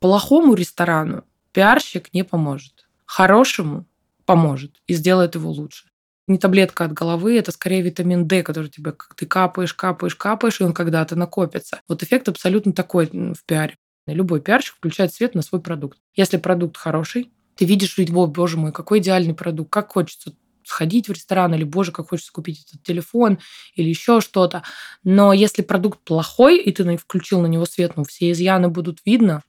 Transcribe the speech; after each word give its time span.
Плохому 0.00 0.54
ресторану 0.54 1.24
пиарщик 1.52 2.12
не 2.14 2.24
поможет. 2.24 2.88
Хорошему 3.04 3.86
поможет 4.24 4.80
и 4.86 4.94
сделает 4.94 5.34
его 5.34 5.50
лучше. 5.50 5.88
Не 6.26 6.38
таблетка 6.38 6.84
от 6.84 6.92
головы, 6.92 7.36
это 7.36 7.52
скорее 7.52 7.82
витамин 7.82 8.26
D, 8.26 8.42
который 8.42 8.70
тебе 8.70 8.94
ты 9.16 9.26
капаешь, 9.26 9.74
капаешь, 9.74 10.14
капаешь, 10.14 10.60
и 10.60 10.64
он 10.64 10.72
когда-то 10.72 11.16
накопится. 11.16 11.80
Вот 11.86 12.02
эффект 12.02 12.28
абсолютно 12.28 12.72
такой 12.72 13.06
в 13.06 13.44
пиаре. 13.44 13.76
Любой 14.06 14.40
пиарщик 14.40 14.76
включает 14.76 15.12
свет 15.12 15.34
на 15.34 15.42
свой 15.42 15.60
продукт. 15.60 15.98
Если 16.14 16.38
продукт 16.38 16.78
хороший, 16.78 17.30
ты 17.56 17.66
видишь 17.66 17.98
его, 17.98 18.26
боже 18.26 18.56
мой, 18.56 18.72
какой 18.72 19.00
идеальный 19.00 19.34
продукт, 19.34 19.70
как 19.70 19.92
хочется 19.92 20.32
сходить 20.64 21.08
в 21.08 21.12
ресторан, 21.12 21.52
или, 21.54 21.64
боже, 21.64 21.92
как 21.92 22.08
хочется 22.08 22.32
купить 22.32 22.64
этот 22.66 22.82
телефон, 22.84 23.38
или 23.74 23.88
еще 23.88 24.20
что-то. 24.20 24.62
Но 25.04 25.32
если 25.32 25.62
продукт 25.62 25.98
плохой, 26.04 26.58
и 26.58 26.72
ты 26.72 26.96
включил 26.96 27.42
на 27.42 27.46
него 27.46 27.66
свет, 27.66 27.96
ну, 27.96 28.04
все 28.04 28.30
изъяны 28.30 28.68
будут 28.68 29.00
видно, 29.04 29.42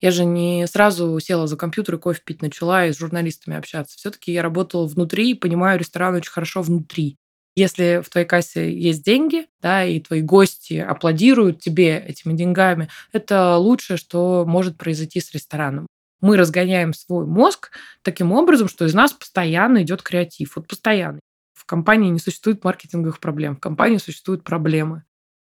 я 0.00 0.10
же 0.10 0.24
не 0.24 0.66
сразу 0.66 1.18
села 1.20 1.46
за 1.46 1.56
компьютер 1.56 1.94
и 1.94 1.98
кофе 1.98 2.20
пить 2.24 2.42
начала 2.42 2.86
и 2.86 2.92
с 2.92 2.98
журналистами 2.98 3.56
общаться. 3.56 3.96
Все-таки 3.96 4.32
я 4.32 4.42
работала 4.42 4.86
внутри 4.86 5.30
и 5.30 5.34
понимаю 5.34 5.78
ресторан 5.78 6.14
очень 6.14 6.30
хорошо 6.30 6.62
внутри. 6.62 7.16
Если 7.54 8.02
в 8.04 8.10
твоей 8.10 8.26
кассе 8.26 8.70
есть 8.70 9.02
деньги, 9.02 9.46
да, 9.62 9.82
и 9.82 9.98
твои 9.98 10.20
гости 10.20 10.74
аплодируют 10.74 11.60
тебе 11.60 11.98
этими 11.98 12.34
деньгами, 12.34 12.90
это 13.12 13.56
лучшее, 13.56 13.96
что 13.96 14.44
может 14.46 14.76
произойти 14.76 15.20
с 15.20 15.32
рестораном. 15.32 15.86
Мы 16.20 16.36
разгоняем 16.36 16.92
свой 16.92 17.24
мозг 17.26 17.70
таким 18.02 18.32
образом, 18.32 18.68
что 18.68 18.84
из 18.84 18.92
нас 18.92 19.14
постоянно 19.14 19.82
идет 19.82 20.02
креатив. 20.02 20.56
Вот 20.56 20.68
постоянно. 20.68 21.20
В 21.54 21.64
компании 21.64 22.10
не 22.10 22.18
существует 22.18 22.62
маркетинговых 22.62 23.20
проблем. 23.20 23.56
В 23.56 23.60
компании 23.60 23.96
существуют 23.96 24.44
проблемы. 24.44 25.04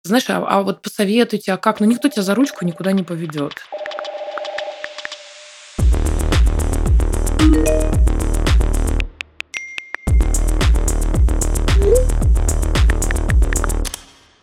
Знаешь, 0.04 0.30
а, 0.30 0.46
а 0.46 0.62
вот 0.63 0.82
посоветуйте, 0.82 1.54
а 1.54 1.57
как? 1.57 1.80
Ну, 1.80 1.85
никто 1.85 2.10
тебя 2.10 2.23
за 2.23 2.35
ручку 2.35 2.66
никуда 2.66 2.91
не 2.91 3.04
поведет. 3.04 3.54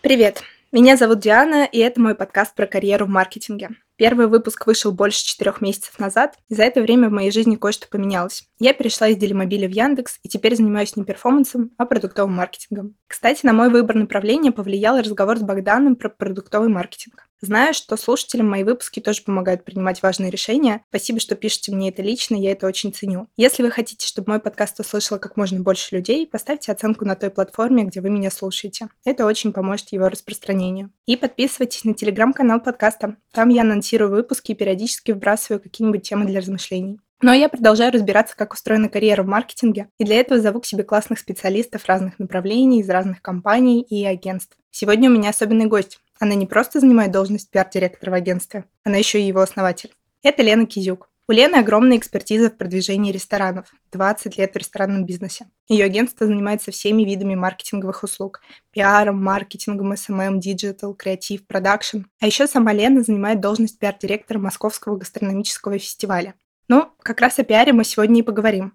Привет! 0.03 0.43
Меня 0.71 0.97
зовут 0.97 1.21
Диана, 1.21 1.65
и 1.65 1.79
это 1.79 2.01
мой 2.01 2.15
подкаст 2.15 2.55
про 2.55 2.67
карьеру 2.67 3.07
в 3.07 3.09
маркетинге. 3.09 3.71
Первый 4.01 4.29
выпуск 4.29 4.67
вышел 4.67 4.93
больше 4.93 5.23
четырех 5.23 5.61
месяцев 5.61 5.99
назад, 5.99 6.39
и 6.49 6.55
за 6.55 6.63
это 6.63 6.81
время 6.81 7.11
в 7.11 7.13
моей 7.13 7.31
жизни 7.31 7.57
кое-что 7.57 7.87
поменялось. 7.87 8.45
Я 8.59 8.73
перешла 8.73 9.09
из 9.09 9.19
Делимобиля 9.19 9.69
в 9.69 9.73
Яндекс, 9.73 10.21
и 10.23 10.29
теперь 10.31 10.57
занимаюсь 10.57 10.97
не 10.97 11.05
перформансом, 11.05 11.73
а 11.77 11.85
продуктовым 11.85 12.33
маркетингом. 12.33 12.95
Кстати, 13.07 13.45
на 13.45 13.53
мой 13.53 13.69
выбор 13.69 13.97
направления 13.97 14.53
повлиял 14.53 14.99
разговор 14.99 15.37
с 15.37 15.43
Богданом 15.43 15.97
про 15.97 16.09
продуктовый 16.09 16.71
маркетинг. 16.71 17.27
Знаю, 17.43 17.73
что 17.73 17.97
слушателям 17.97 18.51
мои 18.51 18.65
выпуски 18.65 19.01
тоже 19.01 19.23
помогают 19.23 19.65
принимать 19.65 20.03
важные 20.03 20.31
решения. 20.31 20.85
Спасибо, 20.91 21.21
что 21.21 21.37
пишете 21.37 21.73
мне 21.73 21.89
это 21.89 22.03
лично, 22.03 22.35
я 22.35 22.53
это 22.53 22.67
очень 22.67 22.93
ценю. 22.93 23.29
Если 23.39 23.63
вы 23.63 23.71
хотите, 23.71 24.07
чтобы 24.07 24.33
мой 24.33 24.41
подкаст 24.41 24.79
услышало 24.79 25.19
как 25.19 25.39
можно 25.39 25.59
больше 25.61 25.97
людей, 25.97 26.27
поставьте 26.27 26.71
оценку 26.71 27.07
на 27.07 27.17
той 27.17 27.31
платформе, 27.31 27.85
где 27.85 28.03
вы 28.03 28.11
меня 28.11 28.31
слушаете. 28.31 28.89
Это 29.07 29.25
очень 29.25 29.55
поможет 29.55 29.91
его 29.93 30.11
распространению. 30.11 30.91
И 31.07 31.17
подписывайтесь 31.17 31.85
на 31.85 31.95
телеграм-канал 31.95 32.61
подкаста. 32.61 33.17
Там 33.33 33.49
я 33.49 33.63
анонсирую 33.63 33.90
выпуски 33.99 34.53
и 34.53 34.55
периодически 34.55 35.13
вбрасываю 35.13 35.61
какие-нибудь 35.61 36.03
темы 36.03 36.27
для 36.27 36.41
размышлений. 36.41 36.99
Но 37.23 37.35
я 37.35 37.51
продолжаю 37.51 37.93
разбираться, 37.93 38.35
как 38.35 38.55
устроена 38.55 38.89
карьера 38.89 39.23
в 39.23 39.27
маркетинге, 39.27 39.89
и 39.99 40.05
для 40.05 40.17
этого 40.21 40.41
зову 40.41 40.61
к 40.61 40.67
себе 40.67 40.85
классных 40.85 41.19
специалистов 41.19 41.85
разных 41.87 42.19
направлений, 42.19 42.81
из 42.81 42.89
разных 42.89 43.21
компаний 43.21 43.83
и 43.83 44.07
агентств. 44.07 44.57
Сегодня 44.71 45.11
у 45.11 45.13
меня 45.13 45.31
особенный 45.31 45.67
гость. 45.67 45.99
Она 46.19 46.35
не 46.35 46.47
просто 46.47 46.81
занимает 46.81 47.13
должность 47.13 47.51
пиар-директора 47.51 48.13
в 48.13 48.15
агентстве, 48.15 48.65
она 48.85 48.97
еще 48.97 49.21
и 49.21 49.27
его 49.27 49.41
основатель. 49.41 49.93
Это 50.23 50.43
Лена 50.43 50.65
Кизюк. 50.65 51.10
У 51.31 51.33
Лены 51.33 51.55
огромная 51.55 51.97
экспертиза 51.97 52.51
в 52.51 52.57
продвижении 52.57 53.13
ресторанов, 53.13 53.73
20 53.93 54.37
лет 54.37 54.53
в 54.53 54.57
ресторанном 54.57 55.07
бизнесе. 55.07 55.47
Ее 55.69 55.85
агентство 55.85 56.27
занимается 56.27 56.73
всеми 56.73 57.05
видами 57.05 57.37
маркетинговых 57.37 58.03
услуг– 58.03 58.41
пиаром, 58.73 59.23
маркетингом, 59.23 59.93
SMM, 59.93 60.41
диджитал, 60.41 60.93
креатив, 60.93 61.47
продакшн. 61.47 61.99
А 62.21 62.27
еще 62.27 62.49
сама 62.49 62.73
Лена 62.73 63.05
занимает 63.05 63.39
должность 63.41 63.79
пиар-директора 63.79 64.41
Московского 64.41 64.97
гастрономического 64.97 65.79
фестиваля. 65.79 66.35
Ну, 66.67 66.91
как 67.01 67.21
раз 67.21 67.39
о 67.39 67.45
пиаре 67.45 67.73
мы 67.73 67.85
сегодня 67.85 68.19
и 68.19 68.25
поговорим. 68.25 68.73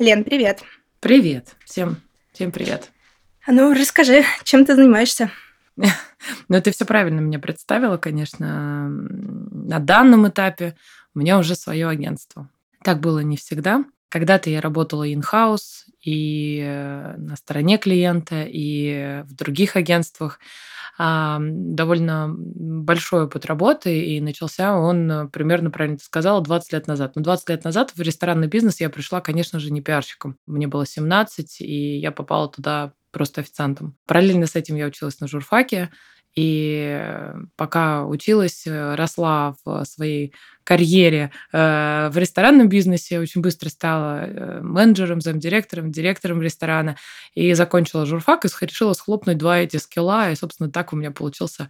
Лен, 0.00 0.24
привет. 0.24 0.64
Привет. 0.98 1.54
Всем 1.64 2.02
Всем 2.32 2.50
привет. 2.50 2.90
А 3.46 3.52
ну, 3.52 3.72
расскажи, 3.72 4.24
чем 4.42 4.64
ты 4.64 4.74
занимаешься? 4.74 5.30
Ну, 6.48 6.60
ты 6.60 6.72
все 6.72 6.84
правильно 6.84 7.20
меня 7.20 7.38
представила, 7.38 7.96
конечно. 7.96 8.88
На 8.88 9.78
данном 9.78 10.28
этапе 10.28 10.76
у 11.14 11.20
меня 11.20 11.38
уже 11.38 11.54
свое 11.54 11.88
агентство. 11.88 12.50
Так 12.82 13.00
было 13.00 13.20
не 13.20 13.36
всегда. 13.36 13.84
Когда-то 14.08 14.50
я 14.50 14.60
работала 14.60 15.08
in-house 15.08 15.84
и 16.02 16.60
э, 16.62 17.14
на 17.16 17.36
стороне 17.36 17.78
клиента, 17.78 18.44
и 18.44 19.22
в 19.24 19.34
других 19.34 19.76
агентствах 19.76 20.40
довольно 20.98 22.28
большой 22.36 23.22
опыт 23.22 23.46
работы, 23.46 24.04
и 24.04 24.20
начался 24.20 24.76
он 24.76 25.10
э, 25.10 25.28
примерно, 25.28 25.70
правильно 25.70 25.96
ты 25.96 26.04
сказала, 26.04 26.42
20 26.42 26.72
лет 26.74 26.86
назад. 26.88 27.16
Но 27.16 27.22
20 27.22 27.48
лет 27.48 27.64
назад 27.64 27.92
в 27.94 28.00
ресторанный 28.02 28.48
бизнес 28.48 28.80
я 28.80 28.90
пришла, 28.90 29.22
конечно 29.22 29.60
же, 29.60 29.72
не 29.72 29.80
пиарщиком. 29.80 30.36
Мне 30.46 30.66
было 30.66 30.84
17, 30.84 31.62
и 31.62 31.96
я 31.96 32.12
попала 32.12 32.50
туда 32.50 32.92
просто 33.10 33.40
официантом. 33.40 33.96
Параллельно 34.06 34.46
с 34.46 34.56
этим 34.56 34.76
я 34.76 34.86
училась 34.86 35.20
на 35.20 35.28
журфаке, 35.28 35.90
и 36.36 37.02
пока 37.56 38.04
училась, 38.04 38.64
э, 38.66 38.94
росла 38.94 39.56
в 39.64 39.84
своей 39.84 40.32
карьере 40.62 41.32
э, 41.52 42.08
в 42.12 42.16
ресторанном 42.16 42.68
бизнесе, 42.68 43.18
очень 43.18 43.40
быстро 43.40 43.68
стала 43.68 44.20
э, 44.24 44.60
менеджером, 44.62 45.20
замдиректором, 45.20 45.90
директором 45.90 46.40
ресторана 46.40 46.96
и 47.34 47.52
закончила 47.54 48.06
журфак 48.06 48.44
и 48.44 48.48
решила 48.66 48.92
схлопнуть 48.92 49.38
два 49.38 49.58
эти 49.58 49.78
скилла, 49.78 50.30
и, 50.30 50.36
собственно, 50.36 50.70
так 50.70 50.92
у 50.92 50.96
меня 50.96 51.10
получился 51.10 51.68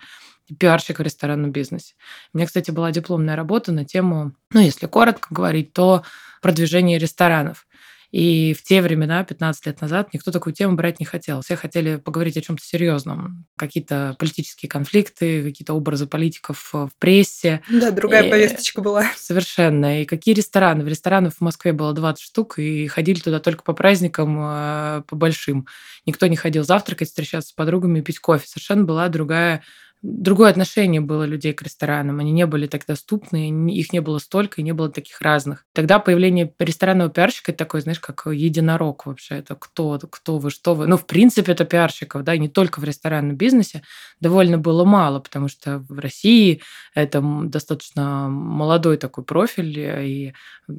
пиарщик 0.58 0.98
в 0.98 1.02
ресторанном 1.02 1.52
бизнесе. 1.52 1.94
У 2.34 2.38
меня, 2.38 2.46
кстати, 2.46 2.70
была 2.70 2.90
дипломная 2.90 3.36
работа 3.36 3.72
на 3.72 3.86
тему, 3.86 4.34
ну, 4.52 4.60
если 4.60 4.86
коротко 4.86 5.28
говорить, 5.30 5.72
то 5.72 6.02
продвижение 6.42 6.98
ресторанов. 6.98 7.66
И 8.10 8.54
в 8.54 8.62
те 8.62 8.82
времена, 8.82 9.22
15 9.22 9.66
лет 9.66 9.80
назад, 9.80 10.12
никто 10.12 10.32
такую 10.32 10.52
тему 10.52 10.74
брать 10.74 10.98
не 10.98 11.06
хотел. 11.06 11.42
Все 11.42 11.54
хотели 11.54 11.96
поговорить 11.96 12.36
о 12.36 12.40
чем-то 12.40 12.62
серьезном. 12.64 13.46
Какие-то 13.56 14.16
политические 14.18 14.68
конфликты, 14.68 15.44
какие-то 15.44 15.74
образы 15.74 16.06
политиков 16.06 16.70
в 16.72 16.90
прессе. 16.98 17.62
Да, 17.70 17.92
другая 17.92 18.24
и... 18.24 18.30
повесточка 18.30 18.82
была. 18.82 19.04
Совершенно. 19.16 20.02
И 20.02 20.04
какие 20.06 20.34
рестораны? 20.34 20.82
В 20.82 20.88
ресторанах 20.88 21.34
в 21.34 21.40
Москве 21.40 21.72
было 21.72 21.92
20 21.92 22.20
штук, 22.20 22.58
и 22.58 22.88
ходили 22.88 23.20
туда 23.20 23.38
только 23.38 23.62
по 23.62 23.74
праздникам, 23.74 24.36
э, 24.40 25.02
по 25.06 25.14
большим. 25.14 25.66
Никто 26.04 26.26
не 26.26 26.36
ходил 26.36 26.64
завтракать, 26.64 27.08
встречаться 27.08 27.50
с 27.50 27.52
подругами, 27.52 28.00
пить 28.00 28.18
кофе. 28.18 28.46
Совершенно 28.46 28.84
была 28.84 29.08
другая 29.08 29.62
другое 30.02 30.50
отношение 30.50 31.00
было 31.00 31.24
людей 31.24 31.52
к 31.52 31.62
ресторанам. 31.62 32.20
Они 32.20 32.32
не 32.32 32.46
были 32.46 32.66
так 32.66 32.86
доступны, 32.86 33.50
их 33.70 33.92
не 33.92 34.00
было 34.00 34.18
столько 34.18 34.60
и 34.60 34.64
не 34.64 34.72
было 34.72 34.90
таких 34.90 35.20
разных. 35.20 35.66
Тогда 35.72 35.98
появление 35.98 36.52
ресторанного 36.58 37.10
пиарщика– 37.10 37.52
такой, 37.60 37.82
знаешь, 37.82 38.00
как 38.00 38.26
единорог 38.26 39.06
вообще. 39.06 39.36
Это 39.36 39.54
кто, 39.54 39.98
кто 39.98 40.38
вы, 40.38 40.50
что 40.50 40.74
вы. 40.74 40.86
Ну, 40.86 40.96
в 40.96 41.06
принципе, 41.06 41.52
это 41.52 41.64
пиарщиков, 41.64 42.24
да, 42.24 42.34
и 42.34 42.38
не 42.38 42.48
только 42.48 42.80
в 42.80 42.84
ресторанном 42.84 43.36
бизнесе 43.36 43.82
довольно 44.20 44.56
было 44.58 44.84
мало, 44.84 45.20
потому 45.20 45.48
что 45.48 45.84
в 45.88 45.98
России 45.98 46.62
это 46.94 47.20
достаточно 47.20 48.28
молодой 48.28 48.96
такой 48.96 49.24
профиль, 49.24 49.78
и 49.78 50.34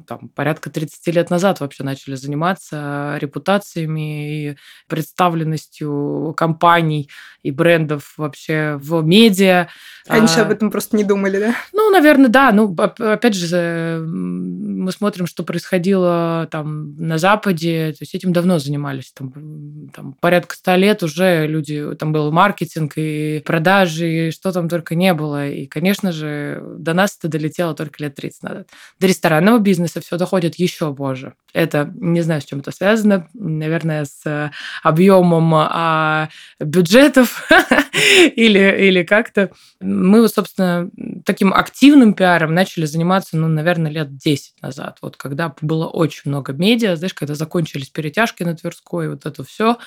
там, 0.06 0.28
порядка 0.30 0.70
30 0.70 1.14
лет 1.14 1.30
назад 1.30 1.60
вообще 1.60 1.84
начали 1.84 2.14
заниматься 2.14 3.16
репутациями 3.20 4.50
и 4.50 4.56
представленностью 4.88 6.34
компаний 6.36 7.08
и 7.42 7.50
брендов 7.50 8.14
вообще 8.16 8.78
в 8.80 9.02
медиа. 9.12 9.68
Раньше 10.08 10.40
а, 10.40 10.42
об 10.42 10.50
этом 10.50 10.70
просто 10.70 10.96
не 10.96 11.04
думали, 11.04 11.38
да? 11.38 11.54
Ну, 11.72 11.90
наверное, 11.90 12.28
да. 12.28 12.50
Ну, 12.52 12.74
опять 12.74 13.34
же, 13.34 14.02
мы 14.04 14.90
смотрим, 14.90 15.26
что 15.26 15.44
происходило 15.44 16.48
там 16.50 16.96
на 16.96 17.18
Западе, 17.18 17.92
то 17.92 17.98
есть 18.02 18.14
этим 18.14 18.32
давно 18.32 18.58
занимались. 18.58 19.12
Там, 19.12 19.88
там 19.94 20.14
порядка 20.14 20.56
ста 20.56 20.76
лет 20.76 21.04
уже 21.04 21.46
люди, 21.46 21.94
там 21.94 22.12
был 22.12 22.32
маркетинг 22.32 22.94
и 22.96 23.42
продажи, 23.44 24.28
и 24.28 24.30
что 24.32 24.50
там 24.50 24.68
только 24.68 24.96
не 24.96 25.14
было. 25.14 25.48
И, 25.48 25.66
конечно 25.66 26.10
же, 26.10 26.60
до 26.78 26.94
нас 26.94 27.16
это 27.18 27.28
долетело 27.28 27.74
только 27.74 28.02
лет 28.02 28.16
30 28.16 28.42
назад. 28.42 28.68
До 28.98 29.06
ресторанного 29.06 29.58
бизнеса 29.58 30.00
все 30.00 30.16
доходит 30.16 30.56
еще 30.56 30.92
позже. 30.92 31.34
Это, 31.52 31.92
не 31.94 32.20
знаю, 32.22 32.40
с 32.40 32.44
чем 32.44 32.60
это 32.60 32.70
связано, 32.72 33.28
наверное, 33.34 34.04
с 34.04 34.50
объемом 34.82 35.54
а, 35.54 36.28
бюджетов 36.60 37.48
или, 38.36 38.88
или 38.88 39.02
как-то. 39.04 39.50
Мы, 39.80 40.28
собственно, 40.28 40.90
таким 41.24 41.52
активным 41.52 42.14
пиаром 42.14 42.54
начали 42.54 42.84
заниматься, 42.84 43.36
ну, 43.36 43.48
наверное, 43.48 43.90
лет 43.90 44.16
10 44.16 44.62
назад 44.62 44.72
назад, 44.82 44.98
вот 45.02 45.16
когда 45.16 45.54
было 45.60 45.86
очень 45.86 46.22
много 46.24 46.52
медиа, 46.52 46.96
знаешь, 46.96 47.14
когда 47.14 47.34
закончились 47.34 47.90
перетяжки 47.90 48.42
на 48.42 48.54
Тверской, 48.54 49.08
вот 49.08 49.26
это 49.26 49.44
все. 49.44 49.78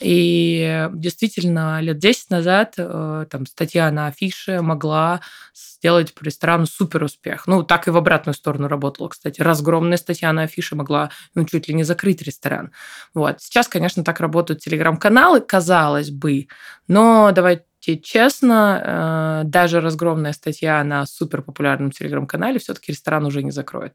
И 0.00 0.88
действительно, 0.92 1.80
лет 1.80 1.98
10 1.98 2.30
назад 2.30 2.74
э, 2.76 3.26
там 3.30 3.46
статья 3.46 3.90
на 3.90 4.08
афише 4.08 4.60
могла 4.62 5.20
сделать 5.54 6.14
по 6.14 6.24
ресторану 6.24 6.66
супер 6.66 7.04
успех. 7.04 7.46
Ну, 7.46 7.62
так 7.62 7.88
и 7.88 7.90
в 7.90 7.96
обратную 7.96 8.34
сторону 8.34 8.68
работала, 8.68 9.08
кстати. 9.08 9.40
Разгромная 9.40 9.96
статья 9.96 10.32
на 10.32 10.42
афише 10.42 10.74
могла 10.74 11.10
ну, 11.34 11.44
чуть 11.44 11.68
ли 11.68 11.74
не 11.74 11.84
закрыть 11.84 12.22
ресторан. 12.22 12.72
Вот. 13.14 13.40
Сейчас, 13.40 13.68
конечно, 13.68 14.04
так 14.04 14.20
работают 14.20 14.60
телеграм-каналы, 14.60 15.40
казалось 15.40 16.10
бы, 16.10 16.48
но 16.88 17.30
давайте 17.32 17.64
честно, 18.02 19.42
э, 19.44 19.48
даже 19.48 19.80
разгромная 19.80 20.32
статья 20.32 20.82
на 20.84 21.04
суперпопулярном 21.04 21.90
телеграм-канале 21.90 22.58
все-таки 22.58 22.92
ресторан 22.92 23.26
уже 23.26 23.42
не 23.42 23.50
закроет. 23.50 23.94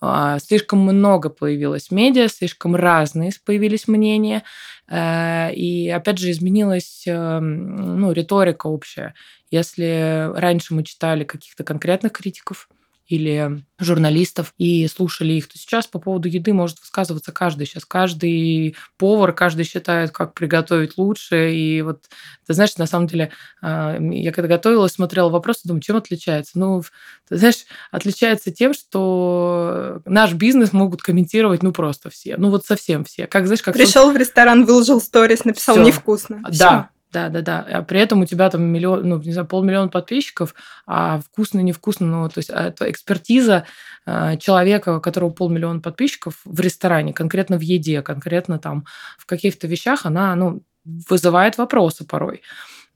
А, 0.00 0.38
слишком 0.38 0.80
много 0.80 1.30
появилось 1.30 1.90
медиа, 1.90 2.28
слишком 2.28 2.74
разные 2.74 3.30
появились 3.44 3.86
мнения, 3.86 4.42
э, 4.88 5.52
и 5.52 5.88
опять 5.90 6.18
же 6.18 6.30
изменилась 6.30 7.04
эм, 7.06 8.00
ну, 8.00 8.12
риторика 8.12 8.66
общая. 8.66 9.14
Если 9.50 10.30
раньше 10.34 10.74
мы 10.74 10.82
читали 10.82 11.24
каких-то 11.24 11.64
конкретных 11.64 12.12
критиков, 12.12 12.68
или 13.10 13.62
журналистов 13.80 14.54
и 14.56 14.86
слушали 14.86 15.32
их, 15.32 15.48
то 15.48 15.58
сейчас 15.58 15.88
по 15.88 15.98
поводу 15.98 16.28
еды 16.28 16.52
может 16.52 16.78
высказываться 16.78 17.32
каждый. 17.32 17.66
Сейчас 17.66 17.84
каждый 17.84 18.76
повар, 18.98 19.32
каждый 19.32 19.64
считает, 19.64 20.12
как 20.12 20.32
приготовить 20.32 20.96
лучше. 20.96 21.52
И 21.52 21.82
вот, 21.82 22.04
ты 22.46 22.54
знаешь, 22.54 22.76
на 22.76 22.86
самом 22.86 23.08
деле, 23.08 23.32
а, 23.60 23.98
я 23.98 24.30
когда 24.30 24.48
готовилась, 24.48 24.92
смотрела 24.92 25.28
вопросы, 25.28 25.62
думаю, 25.64 25.82
чем 25.82 25.96
отличается? 25.96 26.52
Ну, 26.54 26.82
ты 27.28 27.36
знаешь, 27.36 27.64
отличается 27.90 28.52
тем, 28.52 28.74
что 28.74 30.02
наш 30.04 30.32
бизнес 30.34 30.72
могут 30.72 31.02
комментировать, 31.02 31.64
ну, 31.64 31.72
просто 31.72 32.10
все. 32.10 32.36
Ну, 32.36 32.50
вот 32.50 32.64
совсем 32.64 33.04
все. 33.04 33.26
Как, 33.26 33.46
знаешь, 33.46 33.62
как... 33.62 33.74
Пришел 33.74 34.12
в 34.12 34.16
ресторан, 34.16 34.64
выложил 34.64 35.00
сторис, 35.00 35.44
написал 35.44 35.74
Всё. 35.74 35.84
невкусно. 35.84 36.42
Да, 36.42 36.50
Всё. 36.52 36.99
Да, 37.12 37.28
да, 37.28 37.42
да. 37.42 37.66
А 37.68 37.82
при 37.82 38.00
этом 38.00 38.20
у 38.20 38.24
тебя 38.24 38.48
там 38.50 38.62
миллион, 38.62 39.08
ну, 39.08 39.20
не 39.20 39.32
знаю, 39.32 39.48
полмиллиона 39.48 39.88
подписчиков, 39.88 40.54
а 40.86 41.20
вкусно, 41.20 41.58
невкусно, 41.60 42.06
ну, 42.06 42.28
то 42.28 42.38
есть 42.38 42.50
а, 42.50 42.68
это 42.68 42.88
экспертиза 42.88 43.66
а, 44.06 44.36
человека, 44.36 44.96
у 44.96 45.00
которого 45.00 45.30
полмиллиона 45.30 45.80
подписчиков 45.80 46.40
в 46.44 46.60
ресторане, 46.60 47.12
конкретно 47.12 47.58
в 47.58 47.62
еде, 47.62 48.02
конкретно 48.02 48.58
там 48.60 48.84
в 49.18 49.26
каких-то 49.26 49.66
вещах, 49.66 50.06
она, 50.06 50.36
ну, 50.36 50.62
вызывает 50.84 51.58
вопросы 51.58 52.06
порой. 52.06 52.42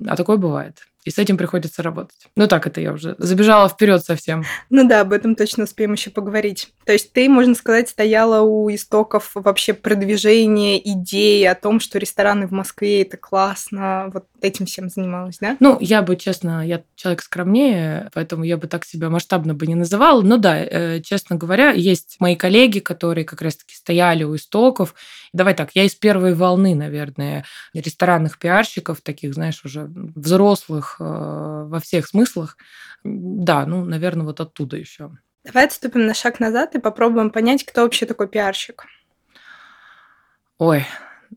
А 0.06 0.16
такое 0.16 0.36
бывает. 0.36 0.86
И 1.04 1.10
с 1.10 1.18
этим 1.18 1.36
приходится 1.36 1.82
работать. 1.82 2.28
Ну 2.34 2.46
так, 2.46 2.66
это 2.66 2.80
я 2.80 2.92
уже 2.92 3.14
забежала 3.18 3.68
вперед 3.68 4.02
совсем. 4.02 4.44
Ну 4.70 4.88
да, 4.88 5.02
об 5.02 5.12
этом 5.12 5.36
точно 5.36 5.64
успеем 5.64 5.92
еще 5.92 6.10
поговорить. 6.10 6.72
То 6.86 6.92
есть 6.92 7.12
ты, 7.12 7.28
можно 7.28 7.54
сказать, 7.54 7.90
стояла 7.90 8.40
у 8.40 8.72
истоков 8.74 9.32
вообще 9.34 9.74
продвижения 9.74 10.78
идеи 10.78 11.44
о 11.44 11.54
том, 11.54 11.78
что 11.80 11.98
рестораны 11.98 12.46
в 12.46 12.52
Москве 12.52 13.02
это 13.02 13.18
классно. 13.18 14.10
Вот 14.12 14.24
этим 14.44 14.66
всем 14.66 14.88
занималась, 14.88 15.38
да? 15.38 15.56
Ну, 15.60 15.78
я 15.80 16.02
бы, 16.02 16.16
честно, 16.16 16.66
я 16.66 16.82
человек 16.94 17.22
скромнее, 17.22 18.10
поэтому 18.12 18.44
я 18.44 18.56
бы 18.56 18.66
так 18.66 18.84
себя 18.84 19.08
масштабно 19.08 19.54
бы 19.54 19.66
не 19.66 19.74
называла. 19.74 20.22
Но 20.22 20.36
да, 20.36 20.58
э, 20.58 21.00
честно 21.00 21.36
говоря, 21.36 21.70
есть 21.70 22.16
мои 22.20 22.36
коллеги, 22.36 22.78
которые 22.78 23.24
как 23.24 23.42
раз-таки 23.42 23.74
стояли 23.74 24.24
у 24.24 24.36
истоков. 24.36 24.94
Давай 25.32 25.54
так, 25.54 25.70
я 25.74 25.84
из 25.84 25.94
первой 25.94 26.34
волны, 26.34 26.74
наверное, 26.74 27.44
ресторанных 27.72 28.38
пиарщиков, 28.38 29.00
таких, 29.00 29.34
знаешь, 29.34 29.64
уже 29.64 29.86
взрослых 29.86 30.96
э, 31.00 31.04
во 31.04 31.80
всех 31.80 32.06
смыслах. 32.06 32.56
Да, 33.02 33.66
ну, 33.66 33.84
наверное, 33.84 34.26
вот 34.26 34.40
оттуда 34.40 34.76
еще. 34.76 35.10
Давай 35.44 35.66
отступим 35.66 36.06
на 36.06 36.14
шаг 36.14 36.40
назад 36.40 36.74
и 36.74 36.80
попробуем 36.80 37.30
понять, 37.30 37.64
кто 37.64 37.82
вообще 37.82 38.06
такой 38.06 38.28
пиарщик. 38.28 38.84
Ой, 40.58 40.86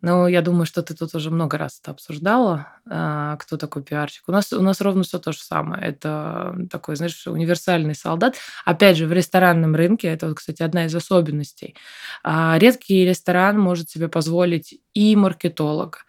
ну, 0.02 0.28
я 0.28 0.42
думаю, 0.42 0.66
что 0.66 0.84
ты 0.84 0.94
тут 0.94 1.16
уже 1.16 1.32
много 1.32 1.58
раз 1.58 1.80
это 1.82 1.92
обсуждала, 1.92 2.68
а, 2.90 3.36
кто 3.38 3.58
такой 3.58 3.84
пиарщик. 3.84 4.24
У 4.28 4.32
нас, 4.32 4.54
у 4.54 4.62
нас 4.62 4.82
ровно 4.82 5.04
все 5.04 5.20
то 5.20 5.32
же 5.32 5.40
самое. 5.40 5.84
Это 5.84 6.56
такой, 6.70 6.96
знаешь, 6.96 7.26
универсальный 7.28 7.96
солдат. 7.96 8.36
Опять 8.66 8.98
же, 8.98 9.08
в 9.08 9.12
ресторанном 9.12 9.76
рынке, 9.76 10.08
это, 10.08 10.34
кстати, 10.34 10.64
одна 10.64 10.86
из 10.86 10.96
особенностей. 10.96 11.76
А, 12.24 12.58
редкий 12.60 13.06
ресторан 13.06 13.60
может 13.60 13.90
себе 13.90 14.08
позволить 14.08 14.80
и 14.94 15.16
маркетолога, 15.16 16.00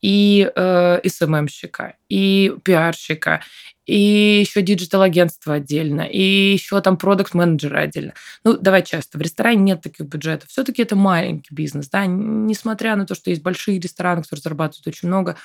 и 0.00 0.50
э, 0.54 1.00
СММщика, 1.06 1.94
и 2.10 2.52
пиарщика, 2.64 3.40
и 3.86 4.40
еще 4.40 4.62
диджитал-агентство 4.62 5.54
отдельно, 5.54 6.02
и 6.02 6.52
еще 6.52 6.80
там 6.80 6.96
продукт 6.96 7.34
менеджеры 7.34 7.78
отдельно. 7.78 8.14
Ну, 8.44 8.56
давай 8.56 8.84
часто, 8.84 9.18
в 9.18 9.20
ресторане 9.20 9.62
нет 9.62 9.80
таких 9.80 10.06
бюджетов. 10.06 10.48
Все-таки 10.48 10.82
это 10.82 10.94
маленький 10.94 11.54
бизнес, 11.54 11.88
да, 11.88 12.06
несмотря 12.06 12.94
на 12.94 13.06
то, 13.06 13.14
что 13.14 13.30
есть 13.30 13.42
большие 13.42 13.80
рестораны, 13.80 14.22
которые 14.22 14.42
зарабатывают 14.42 14.86
очень 14.86 15.08
много, 15.08 15.36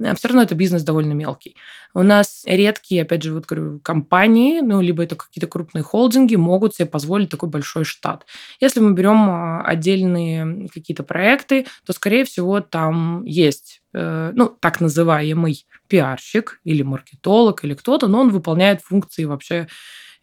э, 0.00 0.14
все 0.16 0.28
равно 0.28 0.42
это 0.42 0.54
бизнес 0.54 0.82
довольно 0.82 1.12
мелкий. 1.12 1.56
У 1.94 2.02
нас 2.02 2.42
редкие, 2.46 3.02
опять 3.02 3.22
же, 3.22 3.32
вот 3.32 3.46
говорю, 3.46 3.80
компании, 3.80 4.60
ну, 4.60 4.80
либо 4.80 5.02
это 5.04 5.16
какие-то 5.16 5.46
крупные 5.46 5.82
холдинги, 5.82 6.36
могут 6.36 6.74
себе 6.74 6.86
позволить 6.86 7.30
такой 7.30 7.48
большой 7.48 7.84
штат. 7.84 8.26
Если 8.60 8.80
мы 8.80 8.92
берем 8.92 9.30
а, 9.30 9.62
отдельные 9.62 10.68
какие-то 10.68 11.04
проекты, 11.04 11.66
то, 11.86 11.92
скорее 11.92 12.24
всего, 12.24 12.60
там 12.60 13.24
есть 13.24 13.82
Э, 13.94 14.32
ну, 14.34 14.48
так 14.48 14.80
называемый 14.80 15.66
пиарщик 15.94 16.58
или 16.64 16.82
маркетолог 16.82 17.64
или 17.64 17.74
кто-то, 17.74 18.08
но 18.08 18.18
он 18.22 18.30
выполняет 18.30 18.80
функции 18.80 19.26
вообще 19.26 19.68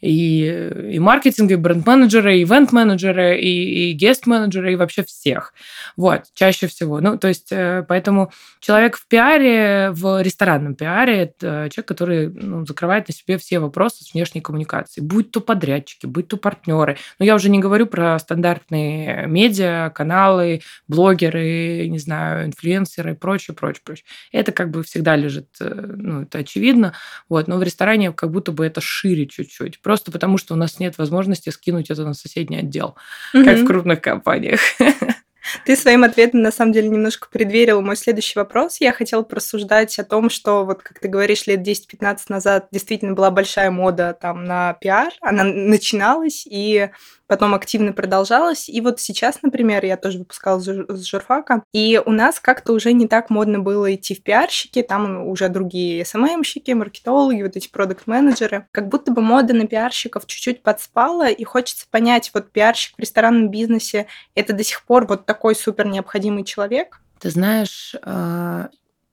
и, 0.01 0.93
и 0.93 0.99
маркетинга, 0.99 1.53
и 1.53 1.57
бренд-менеджера, 1.57 2.35
и 2.35 2.43
ивент-менеджера, 2.43 3.35
и, 3.35 3.91
и 3.91 3.93
гест-менеджера, 3.93 4.71
и 4.71 4.75
вообще 4.75 5.03
всех. 5.03 5.53
Вот, 5.95 6.23
чаще 6.33 6.67
всего. 6.67 6.99
Ну, 6.99 7.17
то 7.17 7.27
есть, 7.27 7.51
э, 7.51 7.85
поэтому 7.87 8.31
человек 8.59 8.97
в 8.97 9.07
пиаре, 9.07 9.91
в 9.91 10.21
ресторанном 10.21 10.75
пиаре, 10.75 11.17
это 11.17 11.69
человек, 11.71 11.87
который 11.87 12.29
ну, 12.29 12.65
закрывает 12.65 13.07
на 13.07 13.13
себе 13.13 13.37
все 13.37 13.59
вопросы 13.59 14.03
с 14.03 14.13
внешней 14.13 14.41
коммуникацией. 14.41 15.05
Будь 15.05 15.31
то 15.31 15.39
подрядчики, 15.39 16.05
будь 16.05 16.27
то 16.27 16.37
партнеры. 16.37 16.97
Но 17.19 17.25
я 17.25 17.35
уже 17.35 17.49
не 17.49 17.59
говорю 17.59 17.85
про 17.85 18.17
стандартные 18.19 19.27
медиа, 19.27 19.91
каналы, 19.93 20.61
блогеры, 20.87 21.87
не 21.87 21.99
знаю, 21.99 22.47
инфлюенсеры 22.47 23.11
и 23.11 23.15
прочее, 23.15 23.55
прочее, 23.55 23.81
прочее. 23.85 24.05
Это 24.31 24.51
как 24.51 24.71
бы 24.71 24.83
всегда 24.83 25.15
лежит, 25.15 25.47
э, 25.59 25.69
ну, 25.69 26.23
это 26.23 26.39
очевидно. 26.39 26.93
Вот, 27.29 27.47
но 27.47 27.57
в 27.57 27.63
ресторане 27.63 28.11
как 28.11 28.31
будто 28.31 28.51
бы 28.51 28.65
это 28.65 28.81
шире 28.81 29.27
чуть-чуть 29.27 29.81
просто 29.91 30.09
потому, 30.09 30.37
что 30.37 30.53
у 30.53 30.57
нас 30.57 30.79
нет 30.79 30.97
возможности 30.97 31.49
скинуть 31.49 31.89
это 31.89 32.05
на 32.05 32.13
соседний 32.13 32.59
отдел, 32.59 32.95
угу. 33.33 33.43
как 33.43 33.57
в 33.57 33.65
крупных 33.65 33.99
компаниях. 33.99 34.61
Ты 35.65 35.75
своим 35.75 36.05
ответом, 36.05 36.43
на 36.43 36.51
самом 36.53 36.71
деле, 36.71 36.87
немножко 36.87 37.27
предверил 37.29 37.81
мой 37.81 37.97
следующий 37.97 38.39
вопрос. 38.39 38.77
Я 38.79 38.93
хотела 38.93 39.23
просуждать 39.23 39.99
о 39.99 40.05
том, 40.05 40.29
что, 40.29 40.63
вот 40.65 40.81
как 40.81 40.99
ты 40.99 41.09
говоришь, 41.09 41.45
лет 41.45 41.67
10-15 41.67 42.19
назад 42.29 42.67
действительно 42.71 43.15
была 43.15 43.31
большая 43.31 43.69
мода 43.69 44.17
там 44.19 44.45
на 44.45 44.75
пиар. 44.75 45.11
Она 45.19 45.43
начиналась, 45.43 46.47
и 46.49 46.91
потом 47.31 47.53
активно 47.53 47.93
продолжалась. 47.93 48.67
И 48.67 48.81
вот 48.81 48.99
сейчас, 48.99 49.41
например, 49.41 49.85
я 49.85 49.95
тоже 49.95 50.19
выпускала 50.19 50.59
с 50.59 51.05
журфака, 51.05 51.63
и 51.71 51.97
у 52.05 52.11
нас 52.11 52.41
как-то 52.41 52.73
уже 52.73 52.91
не 52.91 53.07
так 53.07 53.29
модно 53.29 53.59
было 53.59 53.95
идти 53.95 54.13
в 54.13 54.21
пиарщики, 54.21 54.81
там 54.81 55.25
уже 55.25 55.47
другие 55.47 56.03
СММщики, 56.03 56.71
маркетологи, 56.71 57.43
вот 57.43 57.55
эти 57.55 57.69
продукт-менеджеры. 57.69 58.67
Как 58.73 58.89
будто 58.89 59.13
бы 59.13 59.21
мода 59.21 59.53
на 59.53 59.65
пиарщиков 59.65 60.25
чуть-чуть 60.25 60.61
подспала, 60.61 61.29
и 61.29 61.45
хочется 61.45 61.85
понять, 61.89 62.31
вот 62.33 62.51
пиарщик 62.51 62.97
в 62.97 62.99
ресторанном 62.99 63.49
бизнесе— 63.49 64.07
это 64.35 64.51
до 64.51 64.65
сих 64.65 64.83
пор 64.83 65.07
вот 65.07 65.25
такой 65.25 65.55
супер 65.55 65.87
необходимый 65.87 66.43
человек? 66.43 66.99
Ты 67.17 67.29
знаешь, 67.29 67.95
а, 68.03 68.67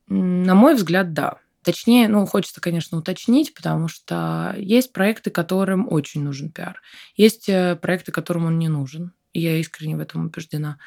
на 0.09 0.55
мой 0.57 0.75
взгляд, 0.75 1.13
да. 1.13 1.39
Точнее, 1.69 2.09
ну, 2.09 2.25
хочется, 2.25 2.63
конечно, 2.63 2.97
уточнить, 2.97 3.53
потому 3.53 3.89
что 3.89 4.55
есть 4.57 4.91
проекты, 4.91 5.29
которым 5.29 5.87
очень 5.93 6.25
нужен 6.25 6.51
пиар. 6.51 6.81
Есть 7.15 7.47
э, 7.51 7.77
проекты, 7.77 8.11
которым 8.11 8.47
он 8.47 8.59
не 8.59 8.69
нужен. 8.69 9.13
И 9.35 9.43
я 9.43 9.59
искренне 9.59 9.95
в 9.95 10.01
этом 10.01 10.25
убеждена. 10.25 10.79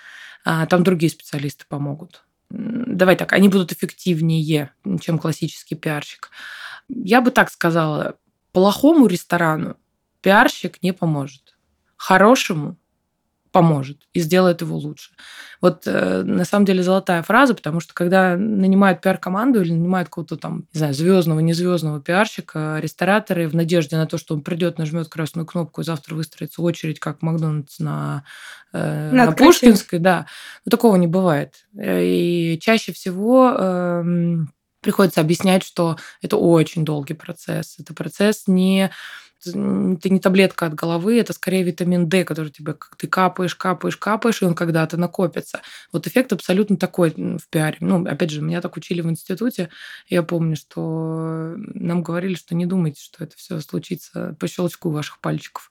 А, 0.44 0.66
там 0.66 0.84
другие 0.84 1.12
специалисты 1.12 1.66
помогут. 1.70 2.26
Давай 2.50 3.16
так, 3.16 3.32
они 3.34 3.48
будут 3.48 3.72
эффективнее, 3.72 4.72
чем 5.02 5.20
классический 5.20 5.76
пиарщик. 5.76 6.32
Я 6.90 7.22
бы 7.22 7.30
так 7.30 7.52
сказала, 7.52 8.18
плохому 8.52 9.06
ресторану 9.06 9.78
пиарщик 10.22 10.82
не 10.82 10.94
поможет. 10.94 11.56
Хорошему 11.96 12.76
поможет 13.52 13.98
и 14.14 14.20
сделает 14.20 14.62
его 14.62 14.78
лучше. 14.78 15.12
Вот 15.60 15.84
э, 15.86 16.24
на 16.24 16.46
самом 16.46 16.66
деле 16.66 16.82
золотая 16.84 17.22
фраза, 17.22 17.54
потому 17.54 17.80
что 17.80 17.94
когда 17.94 18.36
нанимают 18.38 19.02
пиар-команду 19.02 19.62
или 19.62 19.72
нанимают 19.72 20.10
какого-то 20.10 20.38
там, 20.38 20.66
не 20.74 20.78
знаю, 20.78 20.94
звездного, 20.94 21.40
не 21.40 21.54
звездного 21.54 22.02
пиарщика, 22.02 22.80
рестораторы 22.80 23.48
в 23.48 23.56
надежде 23.56 23.98
на 23.98 24.08
то, 24.08 24.18
что 24.18 24.34
он 24.34 24.42
придет, 24.42 24.78
нажмет 24.78 25.10
красную 25.10 25.46
кнопку 25.46 25.82
и 25.82 25.84
завтра 25.84 26.16
выстроится 26.16 26.62
очередь, 26.62 27.00
как 27.00 27.22
Макдональдс 27.22 27.80
на, 27.80 28.24
э, 28.74 29.12
на 29.12 29.32
Пушкинской, 29.34 30.00
да, 30.00 30.26
но 30.66 30.70
такого 30.70 30.96
не 30.96 31.08
бывает. 31.08 31.66
Э, 31.78 32.04
и 32.04 32.58
чаще 32.60 32.94
всего 32.94 33.54
э, 33.58 34.04
приходится 34.82 35.22
объяснять, 35.22 35.64
что 35.64 35.98
это 36.22 36.38
очень 36.38 36.86
долгий 36.86 37.14
процесс. 37.14 37.76
Это 37.80 37.94
процесс 37.94 38.44
не 38.48 38.92
это 39.46 40.10
не 40.10 40.20
таблетка 40.20 40.68
от 40.68 40.74
головы, 40.74 41.20
это 41.20 41.34
скорее 41.34 41.64
витамин 41.64 42.08
D, 42.08 42.24
который 42.24 42.52
тебе 42.52 42.76
ты 42.98 43.08
капаешь, 43.08 43.56
капаешь, 43.56 43.98
капаешь, 43.98 44.42
и 44.42 44.46
он 44.46 44.56
когда-то 44.56 44.98
накопится. 44.98 45.62
Вот 45.92 46.08
эффект 46.08 46.34
абсолютно 46.34 46.78
такой 46.78 47.12
в 47.12 47.50
пиаре. 47.50 47.78
Ну, 47.80 48.06
опять 48.06 48.32
же, 48.32 48.42
меня 48.42 48.62
так 48.62 48.78
учили 48.78 49.02
в 49.02 49.10
институте. 49.10 49.70
Я 50.08 50.24
помню, 50.24 50.56
что 50.56 51.56
нам 51.58 52.04
говорили, 52.04 52.36
что 52.36 52.56
не 52.56 52.66
думайте, 52.66 53.02
что 53.02 53.24
это 53.24 53.36
все 53.38 53.60
случится 53.60 54.36
по 54.40 54.48
щелчку 54.48 54.90
ваших 54.90 55.20
пальчиков. 55.20 55.70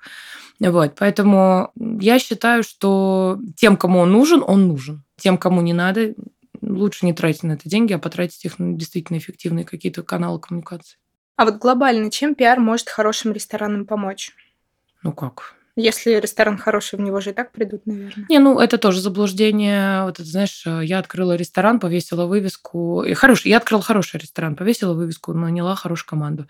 Вот, 0.59 0.95
поэтому 0.99 1.73
я 1.77 2.19
считаю, 2.19 2.63
что 2.63 3.39
тем, 3.57 3.77
кому 3.77 4.01
он 4.01 4.13
нужен, 4.13 4.43
он 4.47 4.69
нужен. 4.69 5.05
Тем, 5.17 5.39
кому 5.39 5.61
не 5.61 5.73
надо, 5.73 6.15
лучше 6.63 7.07
не 7.07 7.13
тратить 7.13 7.43
на 7.43 7.53
это 7.53 7.69
деньги, 7.69 7.93
а 7.93 7.99
потратить 7.99 8.45
их 8.45 8.59
на 8.59 8.75
действительно 8.75 9.19
эффективные 9.19 9.65
какие-то 9.65 10.03
каналы 10.03 10.41
коммуникации. 10.41 10.99
А 11.41 11.47
вот 11.47 11.57
глобально, 11.57 12.11
чем 12.11 12.35
пиар 12.35 12.61
может 12.61 12.91
хорошим 12.91 13.33
ресторанам 13.33 13.87
помочь? 13.87 14.33
Ну 15.03 15.15
как? 15.15 15.55
Если 15.75 16.13
ресторан 16.17 16.59
хороший, 16.59 16.99
в 16.99 17.01
него 17.01 17.19
же 17.21 17.31
и 17.31 17.33
так 17.33 17.51
придут, 17.53 17.87
наверное. 17.87 18.27
Не, 18.29 18.39
ну 18.41 18.61
это 18.61 18.77
тоже 18.77 19.01
заблуждение. 19.01 20.03
Вот 20.03 20.21
это, 20.21 20.29
знаешь, 20.29 20.67
я 20.67 20.99
открыла 20.99 21.37
ресторан, 21.37 21.81
повесила 21.81 22.27
вывеску. 22.27 23.05
И 23.05 23.15
хороший, 23.15 23.49
я 23.49 23.57
открыла 23.57 23.83
хороший 23.83 24.21
ресторан, 24.21 24.55
повесила 24.55 24.93
вывеску, 24.93 25.33
наняла 25.33 25.77
хорошую 25.77 26.11
команду. 26.11 26.47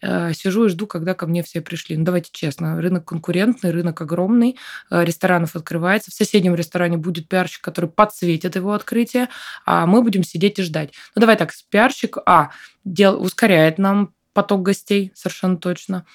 Э, 0.00 0.32
сижу 0.32 0.66
и 0.66 0.68
жду, 0.68 0.86
когда 0.86 1.14
ко 1.14 1.26
мне 1.26 1.42
все 1.42 1.60
пришли. 1.60 1.96
Ну, 1.96 2.04
давайте 2.04 2.30
честно, 2.32 2.80
рынок 2.80 3.04
конкурентный, 3.06 3.72
рынок 3.72 4.00
огромный, 4.00 4.56
э, 4.88 5.04
ресторанов 5.04 5.56
открывается. 5.56 6.12
В 6.12 6.14
соседнем 6.14 6.54
ресторане 6.54 6.96
будет 6.96 7.28
пиарщик, 7.28 7.60
который 7.60 7.90
подсветит 7.90 8.54
его 8.54 8.72
открытие, 8.72 9.30
а 9.66 9.86
мы 9.86 10.00
будем 10.02 10.22
сидеть 10.22 10.60
и 10.60 10.62
ждать. 10.62 10.92
Ну, 11.16 11.20
давай 11.20 11.36
так, 11.36 11.52
пиарщик, 11.70 12.18
а, 12.24 12.50
дел, 12.84 13.20
ускоряет 13.20 13.78
нам 13.78 14.14
поток 14.38 14.62
гостей, 14.62 15.10
совершенно 15.16 15.56
точно. 15.56 16.06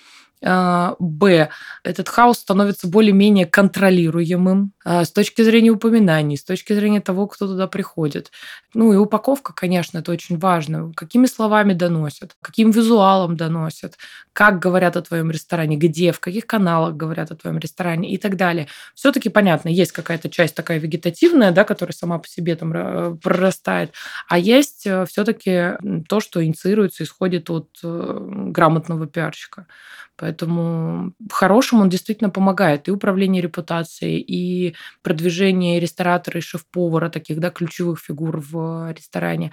А, 0.46 0.96
б. 1.00 1.50
Этот 1.84 2.10
хаос 2.10 2.40
становится 2.40 2.88
более-менее 2.88 3.46
контролируемым 3.46 4.74
а, 4.84 5.06
с 5.06 5.12
точки 5.12 5.42
зрения 5.42 5.72
упоминаний, 5.72 6.38
с 6.38 6.44
точки 6.44 6.74
зрения 6.74 7.00
того, 7.00 7.28
кто 7.28 7.48
туда 7.48 7.68
приходит. 7.68 8.32
Ну 8.74 8.92
и 8.92 8.98
упаковка, 8.98 9.54
конечно, 9.54 10.00
это 10.00 10.12
очень 10.12 10.38
важно. 10.38 10.92
Какими 10.96 11.28
словами 11.28 11.74
доносят, 11.74 12.36
каким 12.42 12.72
визуалом 12.72 13.38
доносят, 13.38 13.98
как 14.34 14.60
говорят 14.60 14.98
о 14.98 15.02
твоем 15.02 15.32
ресторане, 15.32 15.78
где, 15.78 16.12
в 16.12 16.20
каких 16.20 16.46
каналах 16.46 16.96
говорят 16.96 17.32
о 17.32 17.36
твоем 17.36 17.60
ресторане 17.60 18.12
и 18.12 18.18
так 18.18 18.36
далее. 18.36 18.68
Все-таки 18.96 19.30
понятно, 19.30 19.70
есть 19.70 19.92
какая-то 19.94 20.30
часть 20.30 20.56
такая 20.56 20.80
вегетативная, 20.80 21.52
да, 21.52 21.64
которая 21.64 21.94
сама 21.94 22.20
по 22.20 22.28
себе 22.28 22.56
там 22.56 22.74
э, 22.74 23.16
прорастает, 23.16 23.94
а 24.28 24.38
есть 24.38 24.86
э, 24.86 25.06
все-таки 25.06 25.78
то, 26.10 26.20
что 26.20 26.44
инициируется, 26.44 27.04
исходит 27.04 27.50
от 27.50 27.70
э, 27.84 28.28
грамотного 28.50 29.08
пиарщика. 29.08 29.68
Поэтому 30.16 30.33
хорошему 31.32 31.84
он 31.84 31.90
действительно 31.90 32.30
помогает 32.30 32.88
и 32.88 32.92
управление 32.92 33.42
репутацией, 33.42 34.20
и 34.20 34.75
продвижение 35.02 35.80
ресторатора 35.80 36.40
и 36.40 36.42
шеф-повара, 36.42 37.10
таких 37.10 37.40
да, 37.40 37.50
ключевых 37.50 38.00
фигур 38.00 38.40
в 38.40 38.92
ресторане. 38.94 39.52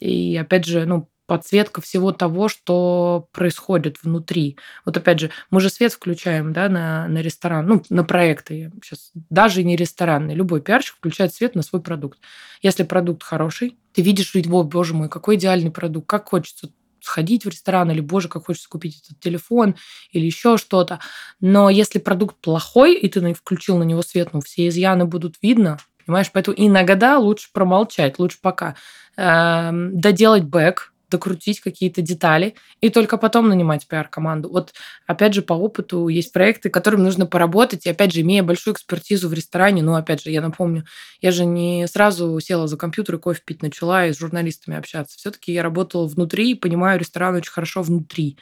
И 0.00 0.36
опять 0.36 0.64
же, 0.64 0.86
ну, 0.86 1.08
подсветка 1.26 1.80
всего 1.80 2.12
того, 2.12 2.48
что 2.48 3.28
происходит 3.32 4.02
внутри. 4.02 4.58
Вот 4.84 4.96
опять 4.96 5.20
же, 5.20 5.30
мы 5.50 5.60
же 5.60 5.70
свет 5.70 5.92
включаем 5.92 6.52
да, 6.52 6.68
на, 6.68 7.08
на 7.08 7.18
ресторан, 7.18 7.66
ну, 7.66 7.82
на 7.88 8.04
проекты. 8.04 8.72
Сейчас 8.82 9.10
даже 9.30 9.64
не 9.64 9.76
ресторанный, 9.76 10.34
любой 10.34 10.60
пиарщик 10.60 10.96
включает 10.96 11.34
свет 11.34 11.54
на 11.54 11.62
свой 11.62 11.82
продукт. 11.82 12.18
Если 12.62 12.82
продукт 12.82 13.22
хороший, 13.22 13.78
ты 13.92 14.02
видишь, 14.02 14.34
его, 14.34 14.62
боже 14.62 14.94
мой, 14.94 15.08
какой 15.08 15.36
идеальный 15.36 15.70
продукт, 15.70 16.06
как 16.06 16.28
хочется 16.28 16.70
сходить 17.04 17.44
в 17.44 17.48
ресторан, 17.48 17.90
или, 17.90 18.00
боже, 18.00 18.28
как 18.28 18.46
хочется 18.46 18.68
купить 18.68 19.02
этот 19.04 19.20
телефон, 19.20 19.76
или 20.10 20.26
еще 20.26 20.56
что-то. 20.56 21.00
Но 21.40 21.70
если 21.70 21.98
продукт 21.98 22.36
плохой, 22.40 22.94
и 22.94 23.08
ты 23.08 23.34
включил 23.34 23.78
на 23.78 23.84
него 23.84 24.02
свет, 24.02 24.30
ну, 24.32 24.40
все 24.40 24.68
изъяны 24.68 25.04
будут 25.04 25.36
видно, 25.42 25.78
понимаешь? 26.06 26.30
Поэтому 26.32 26.56
иногда 26.58 27.18
лучше 27.18 27.48
промолчать, 27.52 28.18
лучше 28.18 28.38
пока 28.40 28.76
эм, 29.16 29.98
доделать 30.00 30.44
бэк, 30.44 30.93
докрутить 31.14 31.60
какие-то 31.60 32.02
детали 32.02 32.56
и 32.80 32.90
только 32.90 33.16
потом 33.18 33.48
нанимать 33.48 33.86
пиар-команду. 33.86 34.48
Вот 34.48 34.72
опять 35.06 35.32
же 35.32 35.42
по 35.42 35.52
опыту 35.52 36.08
есть 36.08 36.32
проекты, 36.32 36.70
которым 36.70 37.04
нужно 37.04 37.26
поработать, 37.26 37.86
и 37.86 37.90
опять 37.90 38.12
же, 38.12 38.22
имея 38.22 38.42
большую 38.42 38.74
экспертизу 38.74 39.28
в 39.28 39.32
ресторане, 39.32 39.82
ну 39.82 39.94
опять 39.94 40.24
же, 40.24 40.30
я 40.30 40.40
напомню, 40.40 40.84
я 41.20 41.30
же 41.30 41.44
не 41.44 41.86
сразу 41.86 42.40
села 42.40 42.66
за 42.66 42.76
компьютер 42.76 43.14
и 43.14 43.18
кофе 43.18 43.42
пить 43.44 43.62
начала 43.62 44.06
и 44.06 44.12
с 44.12 44.18
журналистами 44.18 44.76
общаться. 44.76 45.16
Все-таки 45.16 45.52
я 45.52 45.62
работала 45.62 46.08
внутри 46.08 46.50
и 46.50 46.54
понимаю 46.56 46.98
ресторан 46.98 47.36
очень 47.36 47.52
хорошо 47.52 47.82
внутри. 47.82 48.36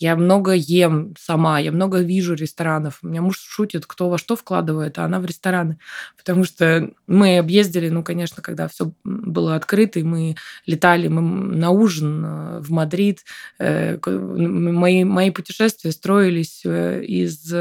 Я 0.00 0.16
много 0.16 0.52
ем 0.52 1.14
сама, 1.18 1.58
я 1.58 1.72
много 1.72 1.98
вижу 1.98 2.34
ресторанов. 2.34 3.00
У 3.02 3.08
меня 3.08 3.20
муж 3.20 3.38
шутит, 3.38 3.84
кто 3.84 4.08
во 4.08 4.16
что 4.16 4.34
вкладывает, 4.34 4.98
а 4.98 5.04
она 5.04 5.20
в 5.20 5.26
рестораны. 5.26 5.78
Потому 6.16 6.44
что 6.44 6.90
мы 7.06 7.36
объездили, 7.36 7.90
ну, 7.90 8.02
конечно, 8.02 8.42
когда 8.42 8.66
все 8.66 8.92
было 9.04 9.56
открыто, 9.56 10.00
и 10.00 10.02
мы 10.02 10.36
летали 10.64 11.08
мы 11.08 11.20
на 11.20 11.70
ужин 11.70 11.99
э, 12.02 12.60
в 12.60 12.70
Мадрид. 12.70 13.24
Э, 13.58 13.98
мои, 14.06 15.04
мои 15.04 15.30
путешествия 15.30 15.92
строились 15.92 16.62
э, 16.64 17.04
из, 17.04 17.52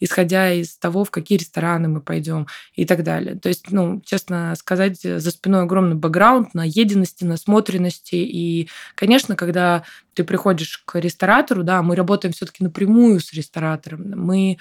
исходя 0.00 0.52
из 0.52 0.76
того, 0.76 1.04
в 1.04 1.10
какие 1.10 1.38
рестораны 1.38 1.88
мы 1.88 2.00
пойдем 2.00 2.46
и 2.74 2.84
так 2.84 3.02
далее. 3.02 3.36
То 3.36 3.48
есть, 3.48 3.70
ну, 3.70 4.00
честно 4.04 4.54
сказать, 4.56 5.00
за 5.00 5.30
спиной 5.30 5.62
огромный 5.62 5.96
бэкграунд 5.96 6.54
на 6.54 6.64
единости, 6.64 7.24
на 7.24 7.36
смотренности. 7.36 8.16
И, 8.16 8.68
конечно, 8.94 9.36
когда 9.36 9.84
ты 10.14 10.24
приходишь 10.24 10.82
к 10.84 10.98
ресторатору, 10.98 11.62
да, 11.62 11.82
мы 11.82 11.94
работаем 11.94 12.32
все-таки 12.32 12.64
напрямую 12.64 13.20
с 13.20 13.32
ресторатором, 13.32 14.10
мы 14.16 14.58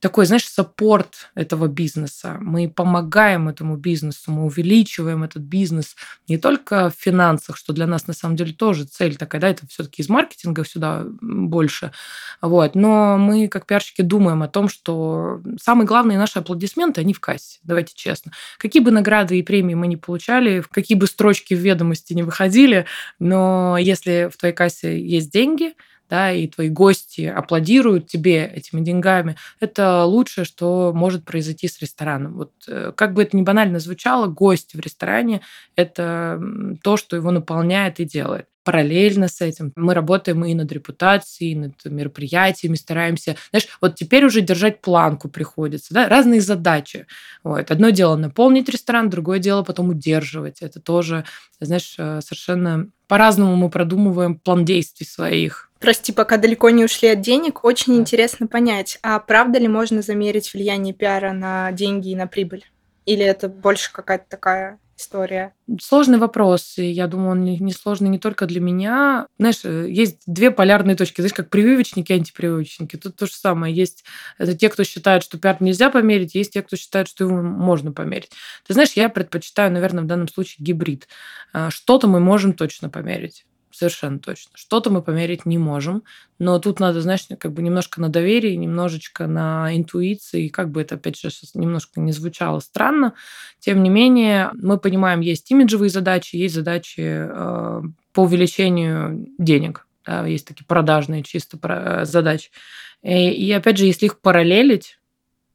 такой, 0.00 0.24
знаешь, 0.26 0.48
саппорт 0.48 1.30
этого 1.34 1.68
бизнеса. 1.68 2.38
Мы 2.40 2.68
помогаем 2.68 3.48
этому 3.48 3.76
бизнесу, 3.76 4.32
мы 4.32 4.44
увеличиваем 4.44 5.22
этот 5.22 5.42
бизнес 5.42 5.94
не 6.26 6.38
только 6.38 6.90
в 6.90 6.94
финансах, 6.94 7.56
что 7.56 7.72
для 7.72 7.86
нас 7.86 8.06
на 8.06 8.14
самом 8.14 8.36
деле 8.36 8.52
тоже 8.52 8.84
цель 8.84 9.16
такая, 9.16 9.40
да, 9.40 9.48
это 9.50 9.66
все-таки 9.68 10.02
из 10.02 10.08
маркетинга 10.08 10.64
сюда 10.64 11.04
больше. 11.20 11.92
Вот. 12.40 12.74
Но 12.74 13.18
мы, 13.18 13.48
как 13.48 13.66
пиарщики, 13.66 14.00
думаем 14.00 14.42
о 14.42 14.48
том, 14.48 14.68
что 14.68 15.42
самые 15.60 15.86
главные 15.86 16.18
наши 16.18 16.38
аплодисменты, 16.38 17.02
они 17.02 17.12
в 17.12 17.20
кассе, 17.20 17.58
давайте 17.62 17.92
честно. 17.94 18.32
Какие 18.58 18.82
бы 18.82 18.90
награды 18.90 19.38
и 19.38 19.42
премии 19.42 19.74
мы 19.74 19.86
не 19.86 19.98
получали, 19.98 20.60
в 20.60 20.68
какие 20.68 20.96
бы 20.96 21.06
строчки 21.06 21.52
в 21.52 21.58
ведомости 21.58 22.14
не 22.14 22.22
выходили, 22.22 22.86
но 23.18 23.76
если 23.78 24.30
в 24.32 24.38
твоей 24.38 24.54
кассе 24.54 24.98
есть 24.98 25.30
деньги, 25.30 25.74
да, 26.10 26.32
и 26.32 26.46
твои 26.48 26.68
гости 26.68 27.22
аплодируют 27.22 28.08
тебе 28.08 28.44
этими 28.44 28.80
деньгами, 28.80 29.36
это 29.60 30.04
лучшее, 30.04 30.44
что 30.44 30.92
может 30.94 31.24
произойти 31.24 31.68
с 31.68 31.80
рестораном. 31.80 32.34
Вот 32.34 32.52
э, 32.68 32.92
как 32.94 33.14
бы 33.14 33.22
это 33.22 33.36
ни 33.36 33.42
банально 33.42 33.78
звучало, 33.78 34.26
гость 34.26 34.74
в 34.74 34.80
ресторане– 34.80 35.40
это 35.76 36.40
то, 36.82 36.96
что 36.96 37.16
его 37.16 37.30
наполняет 37.30 38.00
и 38.00 38.04
делает 38.04 38.46
параллельно 38.62 39.28
с 39.28 39.40
этим 39.40 39.72
мы 39.76 39.94
работаем 39.94 40.44
и 40.44 40.54
над 40.54 40.70
репутацией, 40.70 41.52
и 41.52 41.56
над 41.56 41.84
мероприятиями, 41.86 42.76
стараемся, 42.76 43.36
знаешь, 43.50 43.66
вот 43.80 43.94
теперь 43.96 44.24
уже 44.24 44.42
держать 44.42 44.80
планку 44.80 45.28
приходится, 45.28 45.94
да, 45.94 46.08
разные 46.08 46.40
задачи. 46.40 47.06
Вот. 47.42 47.70
Одно 47.70 47.90
дело 47.90 48.16
наполнить 48.16 48.68
ресторан, 48.68 49.10
другое 49.10 49.38
дело 49.38 49.62
потом 49.62 49.88
удерживать. 49.88 50.62
Это 50.62 50.80
тоже, 50.80 51.24
знаешь, 51.58 51.94
э, 51.98 52.20
совершенно 52.20 52.88
по-разному 53.08 53.56
мы 53.56 53.70
продумываем 53.70 54.36
план 54.36 54.64
действий 54.64 55.06
своих. 55.06 55.69
Прости, 55.80 56.12
пока 56.12 56.36
далеко 56.36 56.68
не 56.68 56.84
ушли 56.84 57.08
от 57.08 57.22
денег, 57.22 57.64
очень 57.64 57.96
интересно 57.96 58.46
понять, 58.46 58.98
а 59.02 59.18
правда 59.18 59.58
ли 59.58 59.66
можно 59.66 60.02
замерить 60.02 60.52
влияние 60.52 60.92
пиара 60.92 61.32
на 61.32 61.72
деньги 61.72 62.10
и 62.10 62.16
на 62.16 62.26
прибыль? 62.26 62.66
Или 63.06 63.24
это 63.24 63.48
больше 63.48 63.90
какая-то 63.90 64.26
такая 64.28 64.78
история? 64.98 65.54
Сложный 65.80 66.18
вопрос, 66.18 66.76
и 66.76 66.84
я 66.84 67.06
думаю, 67.06 67.30
он 67.30 67.44
не 67.44 67.72
сложный 67.72 68.10
не 68.10 68.18
только 68.18 68.44
для 68.44 68.60
меня. 68.60 69.26
Знаешь, 69.38 69.60
э, 69.64 69.86
есть 69.88 70.18
две 70.26 70.50
полярные 70.50 70.96
точки. 70.96 71.22
Знаешь, 71.22 71.32
как 71.32 71.48
прививочники 71.48 72.12
и 72.12 72.16
антипрививочники. 72.16 72.96
Тут 72.96 73.16
то 73.16 73.24
же 73.24 73.32
самое. 73.32 73.74
Есть 73.74 74.04
это 74.36 74.54
те, 74.54 74.68
кто 74.68 74.84
считает, 74.84 75.22
что 75.22 75.38
пиар 75.38 75.56
нельзя 75.60 75.88
померить, 75.88 76.34
есть 76.34 76.52
те, 76.52 76.60
кто 76.60 76.76
считает, 76.76 77.08
что 77.08 77.24
его 77.24 77.40
можно 77.40 77.90
померить. 77.90 78.32
Ты 78.66 78.74
знаешь, 78.74 78.92
я 78.92 79.08
предпочитаю, 79.08 79.72
наверное, 79.72 80.04
в 80.04 80.06
данном 80.06 80.28
случае 80.28 80.62
гибрид. 80.62 81.08
А, 81.54 81.70
что-то 81.70 82.06
мы 82.06 82.20
можем 82.20 82.52
точно 82.52 82.90
померить 82.90 83.46
совершенно 83.72 84.18
точно. 84.18 84.52
Что-то 84.54 84.90
мы 84.90 85.02
померить 85.02 85.46
не 85.46 85.58
можем, 85.58 86.02
но 86.38 86.58
тут 86.58 86.80
надо, 86.80 87.00
знаешь, 87.00 87.26
как 87.38 87.52
бы 87.52 87.62
немножко 87.62 88.00
на 88.00 88.08
доверии, 88.08 88.54
немножечко 88.54 89.26
на 89.26 89.76
интуиции, 89.76 90.48
как 90.48 90.70
бы 90.70 90.80
это, 90.82 90.96
опять 90.96 91.18
же, 91.18 91.30
сейчас 91.30 91.54
немножко 91.54 92.00
не 92.00 92.12
звучало 92.12 92.60
странно, 92.60 93.14
тем 93.58 93.82
не 93.82 93.90
менее, 93.90 94.50
мы 94.54 94.78
понимаем, 94.78 95.20
есть 95.20 95.50
имиджевые 95.50 95.90
задачи, 95.90 96.36
есть 96.36 96.54
задачи 96.54 97.00
э, 97.00 97.82
по 98.12 98.20
увеличению 98.20 99.28
денег, 99.38 99.86
да, 100.06 100.26
есть 100.26 100.46
такие 100.46 100.64
продажные 100.64 101.22
чисто 101.22 101.58
задачи. 102.04 102.50
И, 103.02 103.30
и 103.30 103.52
опять 103.52 103.78
же, 103.78 103.86
если 103.86 104.06
их 104.06 104.20
параллелить, 104.20 104.99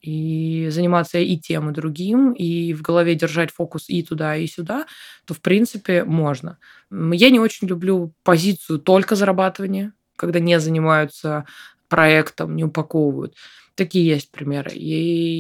и 0.06 0.70
заниматься 0.70 1.18
и 1.20 1.38
тем, 1.38 1.70
и 1.70 1.74
другим, 1.74 2.34
и 2.34 2.74
в 2.74 2.82
голове 2.82 3.16
держать 3.16 3.52
фокус 3.52 3.90
и 3.90 4.04
туда, 4.04 4.36
и 4.36 4.48
сюда, 4.48 4.86
то, 5.26 5.34
в 5.34 5.42
принципе, 5.42 6.04
можно. 6.04 6.58
Я 6.92 7.30
не 7.30 7.40
очень 7.40 7.68
люблю 7.68 8.14
позицию 8.24 8.80
только 8.80 9.16
зарабатывания, 9.16 9.94
когда 10.18 10.40
не 10.40 10.60
занимаются 10.60 11.46
проектом, 11.90 12.56
не 12.56 12.64
упаковывают. 12.64 13.36
Такие 13.76 14.08
есть 14.08 14.32
примеры. 14.32 14.72
И 14.72 14.88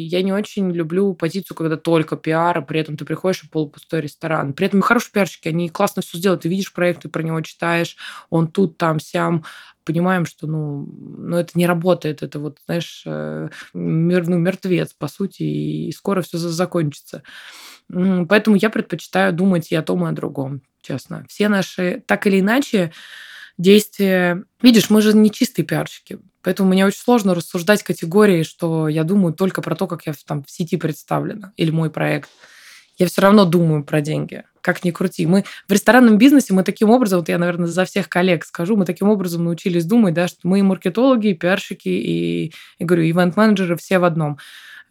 я 0.07 0.21
не 0.21 0.33
очень 0.33 0.69
люблю 0.71 1.13
позицию, 1.13 1.55
когда 1.55 1.77
только 1.77 2.17
пиар, 2.17 2.57
а 2.57 2.61
при 2.61 2.81
этом 2.81 2.97
ты 2.97 3.05
приходишь 3.05 3.43
и 3.43 3.47
полупустой 3.47 4.01
ресторан. 4.01 4.53
При 4.53 4.67
этом 4.67 4.81
хорошие 4.81 5.11
пиарщики, 5.13 5.47
они 5.47 5.69
классно 5.69 6.01
все 6.01 6.17
сделают. 6.17 6.41
Ты 6.41 6.49
видишь 6.49 6.73
проект, 6.73 7.03
ты 7.03 7.09
про 7.09 7.23
него 7.23 7.39
читаешь, 7.41 7.95
он 8.29 8.49
тут, 8.51 8.77
там, 8.77 8.99
сям. 8.99 9.45
Понимаем, 9.85 10.25
что 10.25 10.47
ну, 10.47 10.87
ну 11.17 11.37
это 11.37 11.51
не 11.55 11.67
работает. 11.67 12.23
Это 12.23 12.39
вот, 12.39 12.57
знаешь, 12.65 13.03
э, 13.05 13.49
мир, 13.73 14.27
ну, 14.27 14.37
мертвец, 14.37 14.93
по 14.93 15.07
сути, 15.07 15.43
и 15.43 15.91
скоро 15.91 16.21
все 16.21 16.37
закончится. 16.37 17.23
Поэтому 17.87 18.55
я 18.55 18.69
предпочитаю 18.69 19.31
думать 19.31 19.71
и 19.71 19.75
о 19.75 19.83
том, 19.83 20.05
и 20.05 20.09
о 20.09 20.11
другом, 20.11 20.63
честно. 20.81 21.25
Все 21.29 21.49
наши, 21.49 22.03
так 22.07 22.25
или 22.27 22.39
иначе, 22.39 22.91
действия... 23.57 24.43
Видишь, 24.61 24.89
мы 24.89 25.01
же 25.01 25.15
не 25.15 25.29
чистые 25.29 25.65
пиарщики. 25.65 26.19
Поэтому 26.41 26.69
мне 26.69 26.85
очень 26.85 26.99
сложно 26.99 27.35
рассуждать 27.35 27.83
категории, 27.83 28.43
что 28.43 28.87
я 28.87 29.03
думаю 29.03 29.33
только 29.33 29.61
про 29.61 29.75
то, 29.75 29.87
как 29.87 30.05
я 30.07 30.13
там 30.25 30.43
в 30.43 30.49
сети 30.49 30.77
представлена, 30.77 31.53
или 31.57 31.71
мой 31.71 31.89
проект. 31.89 32.29
Я 32.97 33.07
все 33.07 33.21
равно 33.21 33.45
думаю 33.45 33.83
про 33.83 34.01
деньги, 34.01 34.43
как 34.61 34.83
ни 34.83 34.91
крути. 34.91 35.25
Мы 35.25 35.43
в 35.67 35.71
ресторанном 35.71 36.17
бизнесе, 36.17 36.53
мы 36.53 36.63
таким 36.63 36.89
образом, 36.89 37.19
вот 37.19 37.29
я, 37.29 37.37
наверное, 37.37 37.67
за 37.67 37.85
всех 37.85 38.07
коллег 38.07 38.45
скажу, 38.45 38.77
мы 38.77 38.85
таким 38.85 39.09
образом 39.09 39.43
научились 39.43 39.85
думать, 39.85 40.13
да, 40.13 40.27
что 40.27 40.39
мы 40.43 40.59
и 40.59 40.63
маркетологи, 40.63 41.27
и 41.27 41.33
пиарщики, 41.33 41.89
и, 41.89 42.53
и 42.79 42.85
говорю, 42.85 43.03
ивент-менеджеры 43.03 43.75
все 43.75 43.99
в 43.99 44.05
одном 44.05 44.37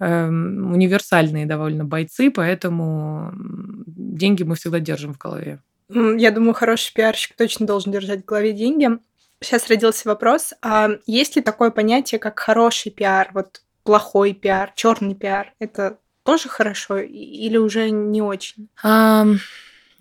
эм, 0.00 0.72
универсальные 0.72 1.46
довольно 1.46 1.84
бойцы, 1.84 2.30
поэтому 2.30 3.32
деньги 3.34 4.42
мы 4.42 4.56
всегда 4.56 4.80
держим 4.80 5.14
в 5.14 5.18
голове. 5.18 5.60
Я 5.88 6.30
думаю, 6.30 6.54
хороший 6.54 6.92
пиарщик 6.94 7.36
точно 7.36 7.66
должен 7.66 7.92
держать 7.92 8.22
в 8.22 8.24
голове 8.24 8.52
деньги. 8.52 8.88
Сейчас 9.40 9.68
родился 9.68 10.08
вопрос, 10.08 10.54
а 10.62 10.88
есть 11.06 11.36
ли 11.36 11.42
такое 11.42 11.70
понятие, 11.70 12.18
как 12.18 12.38
хороший 12.38 12.90
пиар, 12.90 13.30
вот 13.34 13.62
плохой 13.82 14.32
пиар, 14.32 14.72
черный 14.74 15.14
пиар? 15.14 15.52
Это 15.58 15.98
тоже 16.24 16.48
хорошо 16.48 16.98
или 16.98 17.56
уже 17.56 17.90
не 17.90 18.22
очень? 18.22 18.68
А, 18.82 19.26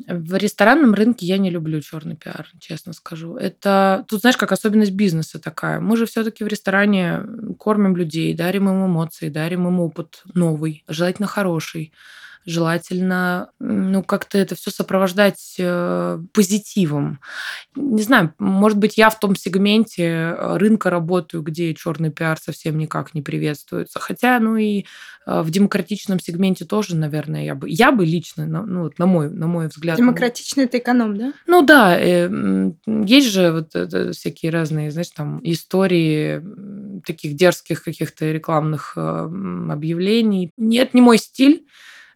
в 0.08 0.36
ресторанном 0.36 0.94
рынке 0.94 1.26
я 1.26 1.38
не 1.38 1.50
люблю 1.50 1.80
черный 1.82 2.16
пиар, 2.16 2.48
честно 2.60 2.94
скажу. 2.94 3.36
Это 3.36 4.06
тут, 4.08 4.22
знаешь, 4.22 4.38
как 4.38 4.52
особенность 4.52 4.92
бизнеса 4.92 5.40
такая. 5.40 5.80
Мы 5.80 5.98
же 5.98 6.06
все-таки 6.06 6.44
в 6.44 6.48
ресторане 6.48 7.22
кормим 7.60 7.96
людей, 7.96 8.34
дарим 8.34 8.70
им 8.70 8.86
эмоции, 8.86 9.30
дарим 9.30 9.68
им 9.68 9.80
опыт 9.80 10.24
новый, 10.34 10.84
желательно 10.88 11.28
хороший 11.28 11.94
желательно, 12.46 13.50
ну, 13.60 14.04
как-то 14.04 14.38
это 14.38 14.56
все 14.56 14.72
сопровождать 14.72 15.56
э, 15.58 16.20
позитивом. 16.34 17.20
Не 17.76 18.02
знаю, 18.02 18.34
может 18.38 18.78
быть, 18.78 18.98
я 18.98 19.10
в 19.10 19.20
том 19.20 19.36
сегменте 19.36 20.04
э, 20.04 20.58
рынка 20.58 20.90
работаю, 20.90 21.42
где 21.44 21.74
черный 21.74 22.12
пиар 22.12 22.38
совсем 22.40 22.78
никак 22.78 23.14
не 23.14 23.22
приветствуется. 23.22 24.00
Хотя, 24.00 24.40
ну 24.40 24.58
и 24.58 24.86
э, 25.26 25.42
в 25.42 25.50
демократичном 25.50 26.20
сегменте 26.20 26.66
тоже, 26.66 26.96
наверное, 26.96 27.46
я 27.46 27.56
бы, 27.56 27.70
я 27.70 27.92
бы 27.92 28.06
лично, 28.06 28.46
ну, 28.46 28.84
вот 28.84 29.00
на 29.00 29.06
мой, 29.06 29.30
на 29.30 29.48
мой 29.48 29.68
взгляд. 29.68 29.98
Ну, 29.98 30.06
Демократичный 30.06 30.66
это 30.66 30.80
эконом, 30.80 31.18
да? 31.18 31.34
Ну 31.48 31.62
да, 31.62 31.98
есть 31.98 33.28
же 33.30 33.52
вот 33.52 34.16
всякие 34.16 34.52
разные, 34.52 34.92
знаешь, 34.92 35.10
там 35.10 35.40
истории 35.44 36.44
таких 37.06 37.36
дерзких 37.36 37.84
каких-то 37.84 38.32
рекламных 38.32 38.98
объявлений. 38.98 40.52
Нет, 40.58 40.94
не 40.94 41.02
мой 41.02 41.18
стиль. 41.18 41.66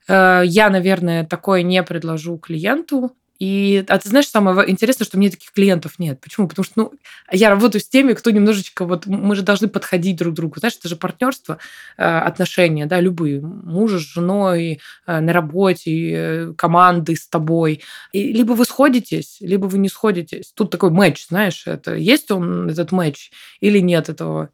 Э, 0.07 0.41
я, 0.45 0.69
наверное, 0.69 1.25
такое 1.25 1.63
не 1.63 1.83
предложу 1.83 2.37
клиенту. 2.37 3.11
И, 3.39 3.85
а 3.87 3.99
ты 3.99 4.09
знаешь, 4.09 4.27
самое 4.27 4.67
интересное, 4.67 5.05
что 5.05 5.17
мне 5.17 5.29
таких 5.29 5.51
клиентов 5.51 5.99
нет. 5.99 6.19
Почему? 6.19 6.47
Потому 6.47 6.63
что 6.63 6.73
ну, 6.75 6.93
я 7.31 7.49
работаю 7.49 7.81
с 7.81 7.87
теми, 7.87 8.13
кто 8.13 8.31
немножечко... 8.31 8.83
Вот 8.85 9.05
мы 9.05 9.35
же 9.35 9.43
должны 9.43 9.67
подходить 9.67 10.17
друг 10.17 10.33
к 10.33 10.35
другу. 10.35 10.59
Знаешь, 10.59 10.75
это 10.79 10.89
же 10.89 10.95
партнерство, 10.95 11.59
э, 11.97 12.03
отношения, 12.03 12.87
да, 12.87 12.99
любые. 12.99 13.41
Мужа 13.41 13.99
с 13.99 14.01
женой, 14.01 14.79
э, 15.05 15.19
на 15.19 15.33
работе, 15.33 16.53
команды 16.57 17.15
с 17.15 17.27
тобой. 17.27 17.83
И 18.11 18.33
либо 18.33 18.53
вы 18.53 18.65
сходитесь, 18.65 19.37
либо 19.39 19.67
вы 19.67 19.77
не 19.77 19.89
сходитесь. 19.89 20.51
Тут 20.55 20.71
такой 20.71 20.89
матч, 20.89 21.27
знаешь, 21.27 21.67
это 21.67 21.93
есть 21.93 22.31
он, 22.31 22.69
этот 22.69 22.91
матч, 22.91 23.31
или 23.59 23.77
нет 23.79 24.09
этого. 24.09 24.49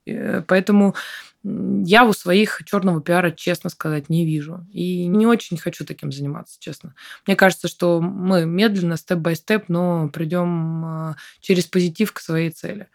Поэтому 0.48 0.96
я 1.44 2.06
у 2.06 2.14
своих 2.14 2.62
черного 2.66 3.02
пиара, 3.02 3.32
честно 3.32 3.70
сказать, 3.70 4.10
не 4.10 4.26
вижу. 4.26 4.66
И 4.72 5.08
не 5.08 5.28
очень 5.28 5.58
хочу 5.58 5.86
таким 5.86 6.12
заниматься, 6.12 6.58
честно. 6.60 6.96
Мне 7.28 7.36
кажется, 7.36 7.68
что 7.68 8.00
мы 8.00 8.46
медленно, 8.46 8.96
степ-бай-степ, 8.96 9.66
но 9.68 10.10
придем 10.10 10.86
а, 10.86 11.16
через 11.42 11.66
позитив 11.66 12.14
к 12.14 12.20
своей 12.20 12.50
цели 12.50 12.88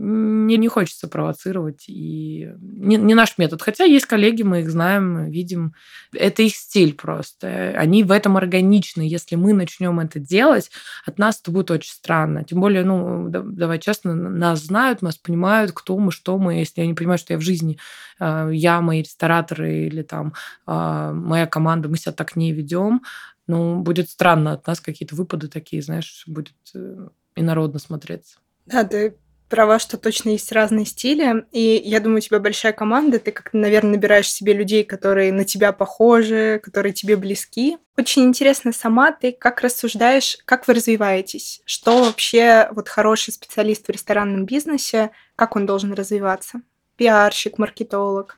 мне 0.00 0.56
не 0.56 0.68
хочется 0.68 1.08
провоцировать, 1.08 1.84
и 1.86 2.50
не, 2.58 2.96
не 2.96 3.14
наш 3.14 3.36
метод. 3.36 3.60
Хотя 3.60 3.84
есть 3.84 4.06
коллеги, 4.06 4.42
мы 4.42 4.60
их 4.60 4.70
знаем, 4.70 5.30
видим. 5.30 5.74
Это 6.14 6.42
их 6.42 6.56
стиль 6.56 6.94
просто. 6.94 7.74
Они 7.76 8.02
в 8.02 8.10
этом 8.10 8.38
органичны. 8.38 9.02
Если 9.02 9.36
мы 9.36 9.52
начнем 9.52 10.00
это 10.00 10.18
делать, 10.18 10.70
от 11.04 11.18
нас 11.18 11.38
это 11.42 11.50
будет 11.50 11.70
очень 11.70 11.92
странно. 11.92 12.44
Тем 12.44 12.62
более, 12.62 12.82
ну, 12.82 13.28
давай 13.28 13.78
честно, 13.78 14.14
нас 14.14 14.64
знают, 14.64 15.02
нас 15.02 15.18
понимают, 15.18 15.72
кто 15.72 15.98
мы, 15.98 16.12
что 16.12 16.38
мы. 16.38 16.54
Если 16.54 16.80
они 16.80 16.94
понимают, 16.94 17.20
что 17.20 17.34
я 17.34 17.38
в 17.38 17.42
жизни, 17.42 17.78
а, 18.18 18.48
я, 18.48 18.80
мои 18.80 19.02
рестораторы 19.02 19.86
или 19.86 20.00
там 20.00 20.32
а, 20.64 21.12
моя 21.12 21.46
команда, 21.46 21.90
мы 21.90 21.98
себя 21.98 22.12
так 22.12 22.36
не 22.36 22.52
ведем, 22.52 23.02
ну, 23.46 23.82
будет 23.82 24.08
странно 24.08 24.52
от 24.52 24.66
нас 24.66 24.80
какие-то 24.80 25.14
выпады 25.14 25.48
такие, 25.48 25.82
знаешь, 25.82 26.24
будет 26.26 26.54
э, 26.74 27.08
инородно 27.34 27.80
смотреться. 27.80 28.38
Да, 28.64 28.84
ты 28.84 29.16
права, 29.50 29.78
что 29.78 29.98
точно 29.98 30.30
есть 30.30 30.50
разные 30.52 30.86
стили. 30.86 31.44
И 31.52 31.82
я 31.84 32.00
думаю, 32.00 32.18
у 32.18 32.20
тебя 32.20 32.38
большая 32.38 32.72
команда. 32.72 33.18
Ты 33.18 33.32
как-то, 33.32 33.58
наверное, 33.58 33.92
набираешь 33.92 34.32
себе 34.32 34.54
людей, 34.54 34.84
которые 34.84 35.32
на 35.32 35.44
тебя 35.44 35.72
похожи, 35.72 36.60
которые 36.62 36.94
тебе 36.94 37.16
близки. 37.16 37.76
Очень 37.98 38.24
интересно 38.24 38.72
сама 38.72 39.12
ты 39.12 39.32
как 39.32 39.60
рассуждаешь, 39.60 40.38
как 40.46 40.66
вы 40.66 40.74
развиваетесь? 40.74 41.60
Что 41.66 42.04
вообще 42.04 42.68
вот 42.72 42.88
хороший 42.88 43.34
специалист 43.34 43.86
в 43.86 43.90
ресторанном 43.90 44.46
бизнесе, 44.46 45.10
как 45.36 45.56
он 45.56 45.66
должен 45.66 45.92
развиваться? 45.92 46.62
Пиарщик, 46.96 47.58
маркетолог 47.58 48.36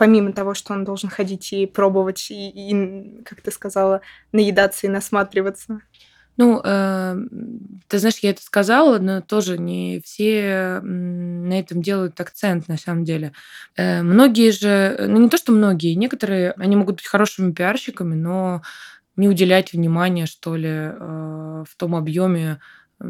помимо 0.00 0.32
того, 0.32 0.54
что 0.54 0.72
он 0.72 0.82
должен 0.82 1.10
ходить 1.10 1.52
и 1.52 1.66
пробовать, 1.66 2.30
и, 2.30 2.48
и 2.48 3.22
как 3.22 3.42
ты 3.42 3.50
сказала, 3.50 4.00
наедаться 4.32 4.86
и 4.86 4.90
насматриваться? 4.90 5.82
Ну, 6.40 6.58
э, 6.64 7.16
ты 7.88 7.98
знаешь, 7.98 8.18
я 8.22 8.30
это 8.30 8.42
сказала, 8.42 8.98
но 8.98 9.20
тоже 9.20 9.58
не 9.58 10.00
все 10.02 10.80
на 10.82 11.58
этом 11.60 11.82
делают 11.82 12.18
акцент, 12.18 12.66
на 12.66 12.78
самом 12.78 13.04
деле. 13.04 13.32
Э, 13.76 14.00
многие 14.02 14.50
же, 14.50 14.96
ну 15.06 15.18
не 15.20 15.28
то, 15.28 15.36
что 15.36 15.52
многие, 15.52 15.94
некоторые, 15.94 16.52
они 16.52 16.76
могут 16.76 16.96
быть 16.96 17.06
хорошими 17.06 17.52
пиарщиками, 17.52 18.14
но 18.14 18.62
не 19.16 19.28
уделять 19.28 19.72
внимания, 19.72 20.26
что 20.26 20.56
ли, 20.56 20.68
э, 20.70 21.64
в 21.68 21.76
том 21.76 21.96
объеме 21.96 22.60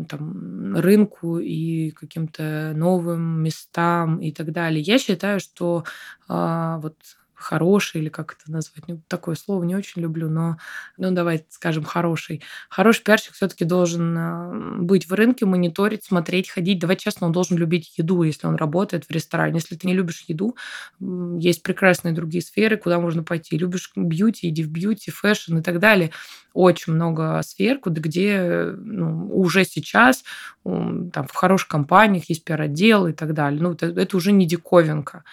там, 0.08 0.76
рынку 0.76 1.38
и 1.38 1.90
каким-то 1.92 2.72
новым 2.76 3.42
местам 3.42 4.18
и 4.20 4.32
так 4.32 4.52
далее. 4.52 4.82
Я 4.82 4.98
считаю, 4.98 5.40
что 5.40 5.84
э, 6.28 6.76
вот 6.82 6.96
хороший, 7.40 8.00
или 8.00 8.08
как 8.08 8.36
это 8.38 8.50
назвать, 8.52 8.86
ну, 8.88 9.00
такое 9.08 9.34
слово 9.34 9.64
не 9.64 9.74
очень 9.74 10.02
люблю, 10.02 10.28
но, 10.28 10.58
ну, 10.96 11.10
давайте 11.10 11.46
скажем, 11.50 11.84
хороший. 11.84 12.42
Хороший 12.68 13.02
пиарщик 13.02 13.34
все-таки 13.34 13.64
должен 13.64 14.86
быть 14.86 15.08
в 15.08 15.12
рынке, 15.12 15.46
мониторить, 15.46 16.04
смотреть, 16.04 16.50
ходить. 16.50 16.78
Давай 16.78 16.96
честно, 16.96 17.26
он 17.26 17.32
должен 17.32 17.56
любить 17.56 17.96
еду, 17.96 18.22
если 18.22 18.46
он 18.46 18.56
работает 18.56 19.04
в 19.04 19.10
ресторане. 19.10 19.56
Если 19.56 19.76
ты 19.76 19.86
не 19.86 19.94
любишь 19.94 20.24
еду, 20.28 20.56
есть 21.00 21.62
прекрасные 21.62 22.14
другие 22.14 22.42
сферы, 22.42 22.76
куда 22.76 23.00
можно 23.00 23.22
пойти. 23.22 23.58
Любишь 23.58 23.92
бьюти, 23.96 24.48
иди 24.48 24.62
в 24.62 24.70
бьюти, 24.70 25.10
фэшн 25.10 25.58
и 25.58 25.62
так 25.62 25.78
далее. 25.78 26.10
Очень 26.52 26.94
много 26.94 27.40
сфер, 27.44 27.78
куда, 27.78 28.00
где 28.00 28.72
ну, 28.76 29.28
уже 29.32 29.64
сейчас 29.64 30.24
там, 30.64 31.26
в 31.26 31.34
хороших 31.34 31.68
компаниях 31.68 32.28
есть 32.28 32.44
пиар-отдел 32.44 33.06
и 33.06 33.12
так 33.12 33.34
далее. 33.34 33.62
Ну, 33.62 33.72
это, 33.72 33.86
это 33.86 34.16
уже 34.16 34.32
не 34.32 34.46
диковинка. 34.46 35.24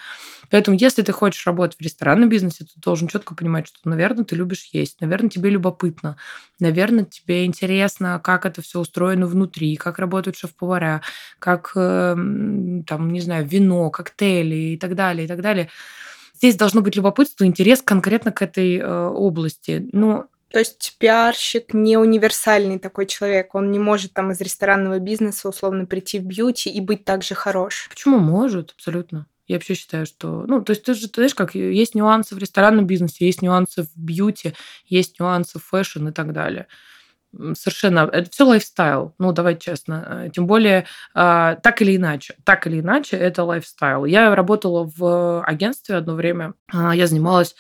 Поэтому, 0.50 0.78
если 0.80 1.02
ты 1.02 1.12
хочешь 1.12 1.46
работать 1.46 1.78
в 1.78 1.82
ресторанном 1.82 2.30
бизнесе, 2.30 2.66
ты 2.66 2.80
должен 2.80 3.08
четко 3.08 3.36
понимать, 3.36 3.68
что, 3.68 3.80
наверное, 3.84 4.26
ты 4.26 4.36
любишь 4.36 4.70
есть, 4.72 5.02
наверное, 5.02 5.30
тебе 5.30 5.50
любопытно, 5.50 6.18
наверное, 6.60 7.06
тебе 7.06 7.46
интересно, 7.46 8.20
как 8.24 8.46
это 8.46 8.62
все 8.62 8.80
устроено 8.80 9.28
внутри, 9.28 9.76
как 9.76 10.00
работают 10.00 10.38
шеф-повара, 10.38 11.02
как, 11.40 11.72
эм, 11.76 12.84
там, 12.84 13.12
не 13.12 13.22
знаю, 13.22 13.46
вино, 13.46 13.90
коктейли 13.90 14.56
и 14.56 14.78
так 14.78 14.96
далее, 14.96 15.26
и 15.26 15.28
так 15.28 15.42
далее. 15.42 15.70
Здесь 16.36 16.56
должно 16.56 16.82
быть 16.82 16.96
любопытство, 16.96 17.46
интерес 17.46 17.82
конкретно 17.82 18.32
к 18.32 18.42
этой 18.42 18.78
э, 18.78 19.08
области. 19.08 19.90
Но 19.92 20.28
то 20.50 20.60
есть 20.60 20.96
пиарщик 20.98 21.74
не 21.74 21.98
универсальный 21.98 22.80
такой 22.80 23.06
человек. 23.06 23.54
Он 23.54 23.72
не 23.72 23.80
может 23.80 24.14
там 24.14 24.32
из 24.32 24.40
ресторанного 24.40 25.00
бизнеса 25.00 25.50
условно 25.50 25.86
прийти 25.86 26.20
в 26.20 26.24
бьюти 26.24 26.70
и 26.70 26.80
быть 26.80 27.04
также 27.04 27.36
хорош. 27.36 27.88
Почему 27.90 28.20
может? 28.20 28.72
Абсолютно. 28.72 29.28
Я 29.48 29.56
вообще 29.56 29.76
считаю, 29.76 30.06
что... 30.06 30.46
Ну, 30.48 30.62
то 30.62 30.72
есть 30.72 30.84
ты 30.84 30.94
же, 30.94 31.08
ты 31.08 31.22
знаешь, 31.22 31.36
как 31.36 31.56
есть 31.56 31.96
нюансы 31.96 32.36
в 32.36 32.38
ресторанном 32.38 32.86
бизнесе, 32.86 33.26
есть 33.26 33.42
нюансы 33.42 33.84
в 33.84 33.90
бьюти, 33.96 34.54
есть 34.86 35.20
нюансы 35.20 35.60
в 35.60 35.64
фэшн 35.64 36.10
и 36.10 36.12
так 36.12 36.34
далее 36.34 36.68
совершенно 37.54 38.10
это 38.12 38.30
все 38.32 38.46
лайфстайл. 38.46 39.14
Ну, 39.20 39.32
давай 39.32 39.58
честно. 39.58 40.26
Э, 40.26 40.30
тем 40.30 40.48
более, 40.48 40.86
а, 41.14 41.56
так 41.56 41.82
или 41.82 41.96
иначе, 41.96 42.36
так 42.44 42.68
или 42.68 42.80
иначе, 42.80 43.18
это 43.18 43.44
лайфстайл. 43.44 44.06
Я 44.06 44.34
работала 44.36 44.90
в 44.96 45.44
агентстве 45.44 45.96
одно 45.96 46.16
время. 46.16 46.54
А, 46.72 46.96
я 46.96 47.08
занималась 47.08 47.56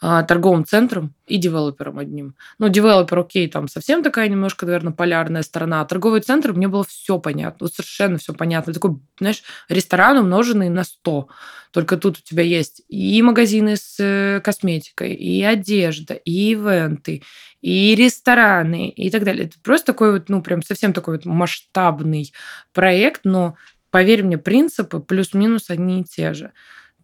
торговым 0.00 0.64
центром 0.64 1.14
и 1.26 1.38
девелопером 1.38 1.98
одним. 1.98 2.36
Ну, 2.58 2.68
девелопер, 2.68 3.18
окей, 3.18 3.48
там 3.48 3.66
совсем 3.66 4.02
такая 4.02 4.28
немножко, 4.28 4.64
наверное, 4.64 4.92
полярная 4.92 5.42
сторона. 5.42 5.80
А 5.80 5.84
торговый 5.84 6.20
центр, 6.20 6.52
мне 6.52 6.68
было 6.68 6.84
все 6.84 7.18
понятно, 7.18 7.64
вот 7.64 7.74
совершенно 7.74 8.18
все 8.18 8.32
понятно. 8.32 8.72
Такой, 8.72 8.98
знаешь, 9.18 9.42
ресторан 9.68 10.18
умноженный 10.18 10.68
на 10.68 10.84
100. 10.84 11.28
Только 11.72 11.96
тут 11.96 12.18
у 12.18 12.22
тебя 12.22 12.42
есть 12.42 12.82
и 12.88 13.20
магазины 13.22 13.76
с 13.76 13.96
э, 13.98 14.40
косметикой, 14.40 15.14
и 15.14 15.42
одежда, 15.42 16.14
и 16.14 16.52
ивенты, 16.52 17.22
и 17.60 17.94
рестораны, 17.94 18.88
и 18.88 19.10
так 19.10 19.24
далее. 19.24 19.46
Это 19.46 19.56
просто 19.62 19.88
такой 19.88 20.12
вот, 20.12 20.28
ну, 20.28 20.42
прям 20.42 20.62
совсем 20.62 20.92
такой 20.92 21.16
вот 21.16 21.26
масштабный 21.26 22.32
проект, 22.72 23.22
но, 23.24 23.56
поверь 23.90 24.22
мне, 24.22 24.38
принципы 24.38 25.00
плюс-минус 25.00 25.70
одни 25.70 26.00
и 26.00 26.04
те 26.04 26.32
же. 26.32 26.52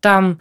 Там 0.01 0.41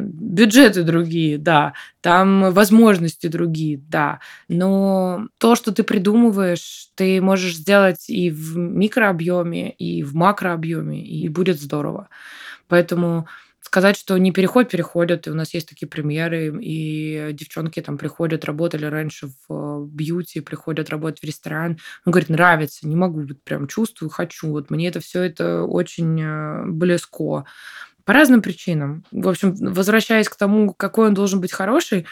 бюджеты 0.00 0.82
другие, 0.82 1.38
да, 1.38 1.74
там 2.00 2.52
возможности 2.52 3.26
другие, 3.26 3.78
да, 3.88 4.20
но 4.48 5.28
то, 5.38 5.54
что 5.54 5.72
ты 5.72 5.82
придумываешь, 5.82 6.88
ты 6.94 7.20
можешь 7.20 7.56
сделать 7.56 8.08
и 8.08 8.30
в 8.30 8.56
микрообъеме, 8.56 9.70
и 9.70 10.02
в 10.02 10.14
макрообъеме, 10.14 11.04
и 11.04 11.28
будет 11.28 11.60
здорово. 11.60 12.08
Поэтому 12.68 13.26
сказать, 13.62 13.96
что 13.96 14.18
не 14.18 14.32
переход, 14.32 14.68
переходят, 14.68 15.26
и 15.26 15.30
у 15.30 15.34
нас 15.34 15.54
есть 15.54 15.68
такие 15.68 15.88
примеры, 15.88 16.52
и 16.60 17.30
девчонки 17.32 17.80
там 17.80 17.96
приходят, 17.96 18.44
работали 18.44 18.84
раньше 18.84 19.30
в 19.48 19.86
бьюти, 19.86 20.40
приходят 20.40 20.90
работать 20.90 21.20
в 21.20 21.24
ресторан, 21.24 21.78
он 22.04 22.10
говорит, 22.10 22.28
нравится, 22.28 22.86
не 22.86 22.96
могу, 22.96 23.22
вот 23.22 23.42
прям 23.42 23.68
чувствую, 23.68 24.10
хочу, 24.10 24.48
вот 24.50 24.70
мне 24.70 24.88
это 24.88 25.00
все 25.00 25.22
это 25.22 25.62
очень 25.62 26.20
э, 26.20 26.64
близко. 26.66 27.44
По 28.04 28.12
разным 28.12 28.42
причинам. 28.42 29.04
В 29.12 29.28
общем, 29.28 29.54
возвращаясь 29.54 30.28
к 30.28 30.36
тому, 30.36 30.74
какой 30.74 31.08
он 31.08 31.14
должен 31.14 31.40
быть 31.40 31.52
хороший, 31.52 32.06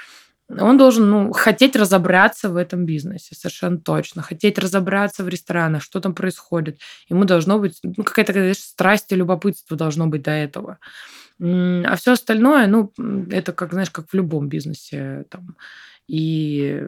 он 0.48 0.78
должен 0.78 1.08
ну, 1.08 1.32
хотеть 1.32 1.76
разобраться 1.76 2.48
в 2.48 2.56
этом 2.56 2.84
бизнесе, 2.84 3.34
совершенно 3.34 3.78
точно. 3.78 4.22
Хотеть 4.22 4.58
разобраться 4.58 5.22
в 5.22 5.28
ресторанах, 5.28 5.82
что 5.82 6.00
там 6.00 6.14
происходит. 6.14 6.80
Ему 7.08 7.24
должно 7.24 7.58
быть 7.58 7.78
ну, 7.82 8.02
какая-то 8.02 8.32
знаешь, 8.32 8.58
страсть 8.58 9.12
и 9.12 9.16
любопытство 9.16 9.76
должно 9.76 10.06
быть 10.08 10.22
до 10.22 10.32
этого. 10.32 10.78
А 11.40 11.96
все 11.96 12.12
остальное, 12.12 12.66
ну, 12.66 12.92
это 13.30 13.52
как, 13.52 13.72
знаешь, 13.72 13.90
как 13.90 14.10
в 14.10 14.14
любом 14.14 14.48
бизнесе. 14.48 15.24
Там, 15.30 15.56
и 16.10 16.82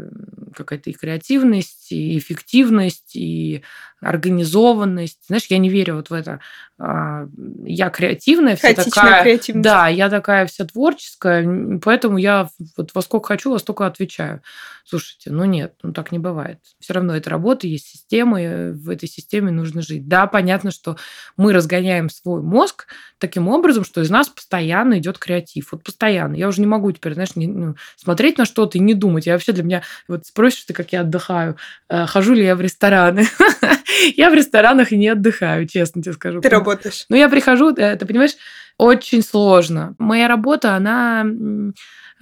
какая-то 0.56 0.90
и 0.90 0.94
креативность, 0.94 1.92
и 1.92 2.18
эффективность, 2.18 3.14
и 3.14 3.62
организованность. 4.02 5.20
Знаешь, 5.26 5.46
я 5.48 5.58
не 5.58 5.68
верю 5.68 5.96
вот 5.96 6.10
в 6.10 6.12
это. 6.12 6.40
А, 6.78 7.26
я 7.64 7.90
креативная, 7.90 8.56
вся 8.56 8.74
такая... 8.74 9.22
Креативность. 9.22 9.64
Да, 9.64 9.88
я 9.88 10.10
такая 10.10 10.46
вся 10.46 10.64
творческая, 10.64 11.78
поэтому 11.78 12.18
я 12.18 12.48
вот 12.76 12.90
во 12.94 13.02
сколько 13.02 13.28
хочу, 13.28 13.52
во 13.52 13.58
столько 13.58 13.86
отвечаю. 13.86 14.42
Слушайте, 14.84 15.30
ну 15.30 15.44
нет, 15.44 15.74
ну 15.84 15.92
так 15.92 16.10
не 16.10 16.18
бывает. 16.18 16.58
Все 16.80 16.94
равно 16.94 17.14
это 17.14 17.30
работа, 17.30 17.68
есть 17.68 17.86
система, 17.86 18.42
и 18.42 18.72
в 18.72 18.90
этой 18.90 19.08
системе 19.08 19.52
нужно 19.52 19.80
жить. 19.80 20.08
Да, 20.08 20.26
понятно, 20.26 20.72
что 20.72 20.96
мы 21.36 21.52
разгоняем 21.52 22.10
свой 22.10 22.42
мозг 22.42 22.88
таким 23.18 23.46
образом, 23.46 23.84
что 23.84 24.00
из 24.00 24.10
нас 24.10 24.28
постоянно 24.28 24.98
идет 24.98 25.18
креатив. 25.18 25.68
Вот 25.70 25.84
постоянно. 25.84 26.34
Я 26.34 26.48
уже 26.48 26.60
не 26.60 26.66
могу 26.66 26.90
теперь, 26.90 27.14
знаешь, 27.14 27.36
не, 27.36 27.46
ну, 27.46 27.76
смотреть 27.96 28.38
на 28.38 28.44
что-то 28.44 28.78
и 28.78 28.80
не 28.80 28.94
думать. 28.94 29.26
Я 29.26 29.34
вообще 29.34 29.52
для 29.52 29.62
меня... 29.62 29.82
Вот 30.08 30.26
спросишь 30.26 30.64
ты, 30.64 30.74
как 30.74 30.92
я 30.92 31.02
отдыхаю, 31.02 31.56
э, 31.88 32.06
хожу 32.06 32.34
ли 32.34 32.44
я 32.44 32.56
в 32.56 32.60
рестораны. 32.60 33.26
Я 34.16 34.30
в 34.30 34.34
ресторанах 34.34 34.92
не 34.92 35.08
отдыхаю, 35.08 35.66
честно 35.66 36.02
тебе 36.02 36.14
скажу. 36.14 36.40
Ты 36.40 36.48
работаешь. 36.48 37.06
Ну, 37.08 37.16
я 37.16 37.28
прихожу, 37.28 37.74
э, 37.74 37.96
ты 37.96 38.06
понимаешь, 38.06 38.32
очень 38.78 39.22
сложно. 39.22 39.94
Моя 39.98 40.28
работа, 40.28 40.74
она 40.74 41.24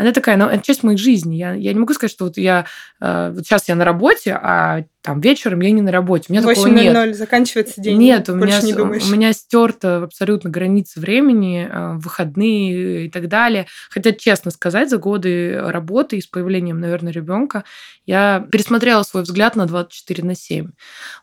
она 0.01 0.13
такая, 0.13 0.39
ну, 0.39 0.47
это 0.47 0.63
часть 0.63 0.83
моей 0.83 0.97
жизни. 0.97 1.37
Я, 1.37 1.53
я 1.53 1.75
не 1.75 1.79
могу 1.79 1.93
сказать, 1.93 2.11
что 2.11 2.25
вот 2.25 2.39
я 2.39 2.65
э, 3.03 3.33
вот 3.35 3.45
сейчас 3.45 3.69
я 3.69 3.75
на 3.75 3.85
работе, 3.85 4.33
а 4.33 4.85
там 5.03 5.21
вечером 5.21 5.61
я 5.61 5.71
не 5.73 5.83
на 5.83 5.93
работе. 5.93 6.27
У 6.29 6.33
меня 6.33 6.43
8 6.43 6.63
такого 6.63 7.05
нет. 7.05 7.17
заканчивается 7.17 7.83
день. 7.83 7.99
Нет, 7.99 8.31
у 8.31 8.35
меня, 8.35 8.63
не 8.63 8.73
думаешь. 8.73 9.05
у 9.05 9.13
меня 9.13 9.35
стерта 9.35 10.05
абсолютно 10.05 10.49
граница 10.49 11.01
времени, 11.01 11.69
э, 11.71 11.99
выходные 11.99 13.07
и 13.07 13.11
так 13.11 13.29
далее. 13.29 13.67
Хотя, 13.91 14.13
честно 14.13 14.51
сказать, 14.51 14.89
за 14.89 14.97
годы 14.97 15.61
работы 15.61 16.17
и 16.17 16.23
с 16.23 16.27
появлением, 16.27 16.81
наверное, 16.81 17.13
ребенка 17.13 17.65
я 18.07 18.47
пересмотрела 18.51 19.03
свой 19.03 19.23
взгляд 19.23 19.55
на 19.55 19.67
24 19.67 20.25
на 20.25 20.35
7. 20.35 20.71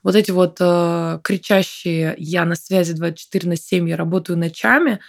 Вот 0.03 0.15
эти 0.15 0.29
вот 0.29 0.57
э, 0.59 1.19
кричащие 1.23 2.13
«я 2.19 2.45
на 2.45 2.55
связи 2.55 2.93
24 2.93 3.49
на 3.49 3.57
7, 3.57 3.89
я 3.89 3.97
работаю 3.97 4.37
ночами», 4.37 4.99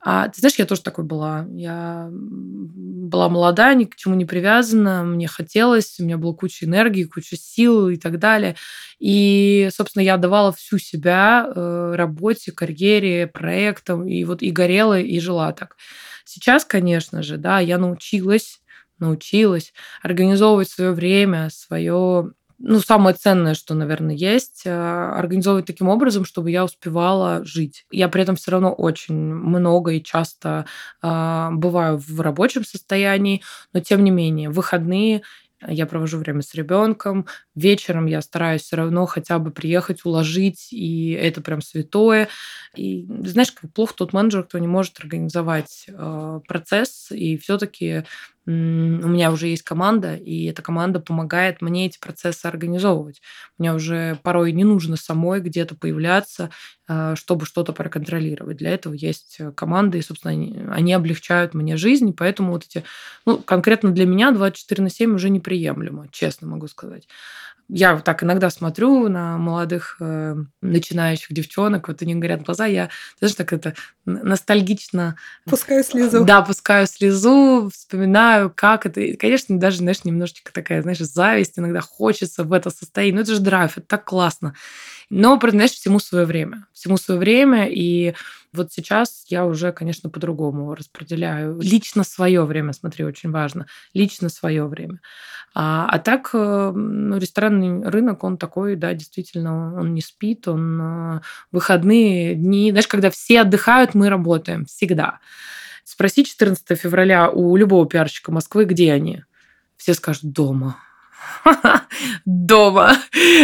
а, 0.00 0.28
ты 0.28 0.40
знаешь, 0.40 0.56
я 0.56 0.66
тоже 0.66 0.82
такой 0.82 1.04
была. 1.04 1.46
Я 1.50 2.08
была 2.10 3.28
молода, 3.28 3.74
ни 3.74 3.84
к 3.84 3.96
чему 3.96 4.14
не 4.14 4.24
привязана, 4.24 5.02
мне 5.02 5.26
хотелось, 5.26 5.98
у 5.98 6.04
меня 6.04 6.18
была 6.18 6.34
куча 6.34 6.66
энергии, 6.66 7.04
куча 7.04 7.36
сил 7.36 7.88
и 7.88 7.96
так 7.96 8.18
далее. 8.18 8.56
И, 8.98 9.68
собственно, 9.72 10.02
я 10.02 10.14
отдавала 10.14 10.52
всю 10.52 10.78
себя 10.78 11.46
э, 11.48 11.94
работе, 11.96 12.52
карьере, 12.52 13.26
проектам, 13.26 14.06
и 14.06 14.24
вот 14.24 14.42
и 14.42 14.50
горела, 14.50 15.00
и 15.00 15.18
жила 15.18 15.52
так. 15.52 15.76
Сейчас, 16.24 16.64
конечно 16.64 17.22
же, 17.22 17.36
да, 17.36 17.60
я 17.60 17.78
научилась 17.78 18.60
научилась 18.98 19.74
организовывать 20.02 20.70
свое 20.70 20.92
время, 20.92 21.50
свое 21.50 22.32
ну, 22.58 22.80
самое 22.80 23.14
ценное, 23.14 23.54
что, 23.54 23.74
наверное, 23.74 24.14
есть, 24.14 24.62
э, 24.64 24.70
организовывать 24.72 25.66
таким 25.66 25.88
образом, 25.88 26.24
чтобы 26.24 26.50
я 26.50 26.64
успевала 26.64 27.44
жить. 27.44 27.84
Я 27.90 28.08
при 28.08 28.22
этом 28.22 28.36
все 28.36 28.52
равно 28.52 28.72
очень 28.72 29.14
много 29.14 29.92
и 29.92 30.02
часто 30.02 30.66
э, 31.02 31.48
бываю 31.52 31.98
в 31.98 32.20
рабочем 32.20 32.64
состоянии, 32.64 33.42
но 33.72 33.80
тем 33.80 34.04
не 34.04 34.10
менее, 34.10 34.50
выходные 34.50 35.22
я 35.66 35.86
провожу 35.86 36.18
время 36.18 36.42
с 36.42 36.54
ребенком. 36.54 37.26
Вечером 37.54 38.06
я 38.06 38.20
стараюсь 38.20 38.62
все 38.62 38.76
равно 38.76 39.06
хотя 39.06 39.38
бы 39.38 39.50
приехать, 39.50 40.04
уложить, 40.04 40.68
и 40.70 41.12
это 41.12 41.40
прям 41.40 41.62
святое. 41.62 42.28
И 42.76 43.06
знаешь, 43.24 43.52
как 43.52 43.72
плохо 43.72 43.94
тот 43.96 44.12
менеджер, 44.12 44.44
кто 44.44 44.58
не 44.58 44.66
может 44.66 44.98
организовать 45.00 45.86
э, 45.88 46.40
процесс, 46.46 47.08
и 47.10 47.38
все-таки 47.38 48.04
у 48.46 48.50
меня 48.50 49.32
уже 49.32 49.48
есть 49.48 49.64
команда, 49.64 50.14
и 50.14 50.44
эта 50.44 50.62
команда 50.62 51.00
помогает 51.00 51.60
мне 51.60 51.86
эти 51.86 51.98
процессы 51.98 52.46
организовывать. 52.46 53.20
Мне 53.58 53.74
уже 53.74 54.18
порой 54.22 54.52
не 54.52 54.62
нужно 54.62 54.96
самой 54.96 55.40
где-то 55.40 55.74
появляться, 55.74 56.50
э, 56.88 57.14
чтобы 57.16 57.44
что-то 57.44 57.72
проконтролировать. 57.72 58.58
Для 58.58 58.70
этого 58.70 58.94
есть 58.94 59.40
команда, 59.56 59.98
и, 59.98 60.02
собственно, 60.02 60.32
они, 60.32 60.56
они 60.70 60.92
облегчают 60.92 61.54
мне 61.54 61.76
жизнь, 61.76 62.12
поэтому 62.12 62.52
вот 62.52 62.64
эти, 62.64 62.84
ну, 63.24 63.38
конкретно 63.38 63.90
для 63.90 64.06
меня 64.06 64.30
24 64.30 64.82
на 64.82 64.90
7 64.90 65.16
уже 65.16 65.28
неприемлемо, 65.28 66.06
честно 66.12 66.46
могу 66.46 66.68
сказать 66.68 67.08
я 67.68 67.98
так 67.98 68.22
иногда 68.22 68.50
смотрю 68.50 69.08
на 69.08 69.38
молодых 69.38 69.96
э, 70.00 70.36
начинающих 70.62 71.32
девчонок, 71.32 71.88
вот 71.88 72.00
они 72.02 72.14
говорят 72.14 72.42
глаза, 72.42 72.66
я, 72.66 72.90
знаешь, 73.18 73.34
так 73.34 73.52
это 73.52 73.74
ностальгично... 74.04 75.16
Пускаю 75.44 75.82
слезу. 75.82 76.24
Да, 76.24 76.42
пускаю 76.42 76.86
слезу, 76.86 77.68
вспоминаю, 77.72 78.35
как 78.54 78.86
это. 78.86 79.00
И, 79.00 79.16
конечно, 79.16 79.58
даже, 79.58 79.78
знаешь, 79.78 80.04
немножечко 80.04 80.52
такая, 80.52 80.82
знаешь, 80.82 80.98
зависть, 80.98 81.58
иногда 81.58 81.80
хочется 81.80 82.44
в 82.44 82.52
это 82.52 82.70
состояние. 82.70 83.16
Ну, 83.16 83.20
это 83.22 83.34
же 83.34 83.40
драйв, 83.40 83.76
это 83.76 83.86
так 83.86 84.04
классно. 84.04 84.54
Но, 85.10 85.38
знаешь, 85.40 85.72
всему 85.72 85.98
свое 85.98 86.24
время. 86.24 86.66
Всему 86.72 86.96
свое 86.96 87.20
время, 87.20 87.68
и 87.68 88.14
вот 88.52 88.72
сейчас 88.72 89.26
я 89.28 89.44
уже, 89.44 89.72
конечно, 89.72 90.10
по-другому 90.10 90.74
распределяю. 90.74 91.60
Лично 91.60 92.04
свое 92.04 92.44
время, 92.44 92.72
смотри, 92.72 93.04
очень 93.04 93.30
важно. 93.30 93.66
Лично 93.94 94.28
свое 94.28 94.66
время. 94.66 95.00
А, 95.54 95.86
а 95.88 95.98
так, 95.98 96.30
э, 96.32 96.72
ну, 96.74 97.18
ресторанный 97.18 97.88
рынок, 97.88 98.24
он 98.24 98.36
такой, 98.36 98.76
да, 98.76 98.94
действительно, 98.94 99.78
он 99.78 99.94
не 99.94 100.00
спит, 100.00 100.48
он 100.48 100.80
э, 100.80 101.20
выходные 101.52 102.34
дни. 102.34 102.70
Знаешь, 102.70 102.88
когда 102.88 103.10
все 103.10 103.42
отдыхают, 103.42 103.94
мы 103.94 104.08
работаем 104.08 104.66
всегда. 104.66 105.20
Спроси 105.86 106.24
14 106.24 106.76
февраля 106.76 107.30
у 107.30 107.56
любого 107.56 107.86
пиарщика 107.86 108.32
Москвы, 108.32 108.64
где 108.64 108.92
они. 108.92 109.22
Все 109.76 109.94
скажут 109.94 110.32
дома 110.32 110.76
дома. 112.24 112.96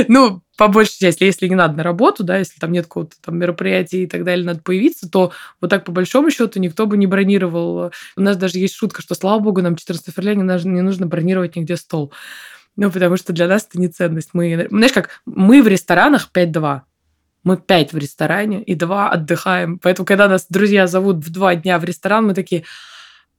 Ну, 0.08 0.42
по 0.56 0.66
большей 0.66 0.98
части, 0.98 1.22
если 1.22 1.46
не 1.46 1.54
надо 1.54 1.76
на 1.76 1.84
работу, 1.84 2.24
да, 2.24 2.38
если 2.38 2.58
там 2.58 2.72
нет 2.72 2.86
какого-то 2.86 3.14
там 3.20 3.38
мероприятия 3.38 4.02
и 4.02 4.06
так 4.08 4.24
далее, 4.24 4.44
надо 4.44 4.60
появиться, 4.60 5.08
то 5.08 5.30
вот 5.60 5.70
так 5.70 5.84
по 5.84 5.92
большому 5.92 6.32
счету 6.32 6.58
никто 6.58 6.86
бы 6.86 6.96
не 6.96 7.06
бронировал. 7.06 7.92
У 8.16 8.20
нас 8.20 8.36
даже 8.36 8.58
есть 8.58 8.74
шутка, 8.74 9.02
что, 9.02 9.14
слава 9.14 9.38
богу, 9.38 9.62
нам 9.62 9.76
14 9.76 10.12
февраля 10.12 10.34
не 10.34 10.42
нужно, 10.42 10.70
не 10.70 10.82
нужно 10.82 11.06
бронировать 11.06 11.54
нигде 11.54 11.76
стол. 11.76 12.12
Ну, 12.74 12.90
потому 12.90 13.16
что 13.16 13.32
для 13.32 13.46
нас 13.46 13.68
это 13.68 13.78
не 13.78 13.86
ценность. 13.86 14.30
Мы, 14.32 14.66
знаешь, 14.68 14.92
как 14.92 15.20
мы 15.26 15.62
в 15.62 15.68
ресторанах 15.68 16.28
5-2. 16.34 16.80
Мы 17.44 17.56
пять 17.56 17.92
в 17.92 17.98
ресторане 17.98 18.62
и 18.62 18.74
два 18.74 19.10
отдыхаем. 19.10 19.78
Поэтому, 19.78 20.06
когда 20.06 20.28
нас 20.28 20.46
друзья 20.48 20.86
зовут 20.86 21.16
в 21.16 21.30
два 21.30 21.54
дня 21.54 21.78
в 21.78 21.84
ресторан, 21.84 22.26
мы 22.26 22.34
такие, 22.34 22.64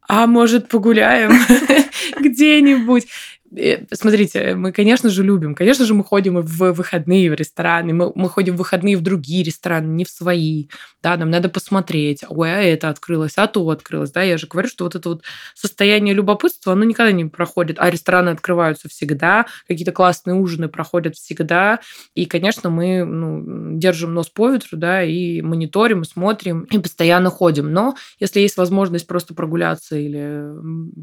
а 0.07 0.27
может 0.27 0.67
погуляем 0.67 1.31
где-нибудь? 2.19 3.07
Э, 3.55 3.85
смотрите, 3.93 4.55
мы, 4.55 4.71
конечно 4.71 5.09
же, 5.09 5.23
любим. 5.23 5.55
Конечно 5.55 5.85
же, 5.85 5.93
мы 5.93 6.03
ходим 6.03 6.39
в 6.41 6.71
выходные 6.73 7.29
в 7.29 7.33
рестораны, 7.33 7.93
мы, 7.93 8.11
мы 8.15 8.29
ходим 8.29 8.55
в 8.55 8.57
выходные 8.57 8.97
в 8.97 9.01
другие 9.01 9.43
рестораны, 9.43 9.87
не 9.87 10.05
в 10.05 10.09
свои. 10.09 10.67
Да, 11.01 11.17
нам 11.17 11.29
надо 11.29 11.49
посмотреть, 11.49 12.23
ой, 12.27 12.51
а 12.51 12.61
это 12.61 12.89
открылось, 12.89 13.33
а 13.37 13.47
то 13.47 13.69
открылось. 13.69 14.11
Да, 14.11 14.21
я 14.23 14.37
же 14.37 14.47
говорю, 14.47 14.69
что 14.69 14.85
вот 14.85 14.95
это 14.95 15.09
вот 15.09 15.23
состояние 15.53 16.13
любопытства, 16.13 16.73
оно 16.73 16.83
никогда 16.83 17.11
не 17.11 17.25
проходит, 17.25 17.77
а 17.79 17.89
рестораны 17.89 18.29
открываются 18.29 18.89
всегда, 18.89 19.45
какие-то 19.67 19.91
классные 19.91 20.35
ужины 20.35 20.67
проходят 20.67 21.15
всегда. 21.15 21.79
И, 22.15 22.25
конечно, 22.25 22.69
мы 22.69 23.03
ну, 23.05 23.77
держим 23.77 24.13
нос 24.13 24.29
по 24.29 24.49
ветру, 24.49 24.77
да, 24.77 25.03
и 25.03 25.41
мониторим, 25.41 26.01
и 26.01 26.05
смотрим, 26.05 26.61
и 26.71 26.79
постоянно 26.79 27.29
ходим. 27.29 27.71
Но 27.71 27.95
если 28.19 28.39
есть 28.39 28.57
возможность 28.57 29.07
просто 29.07 29.33
прогуляться 29.33 29.95
или 29.95 30.43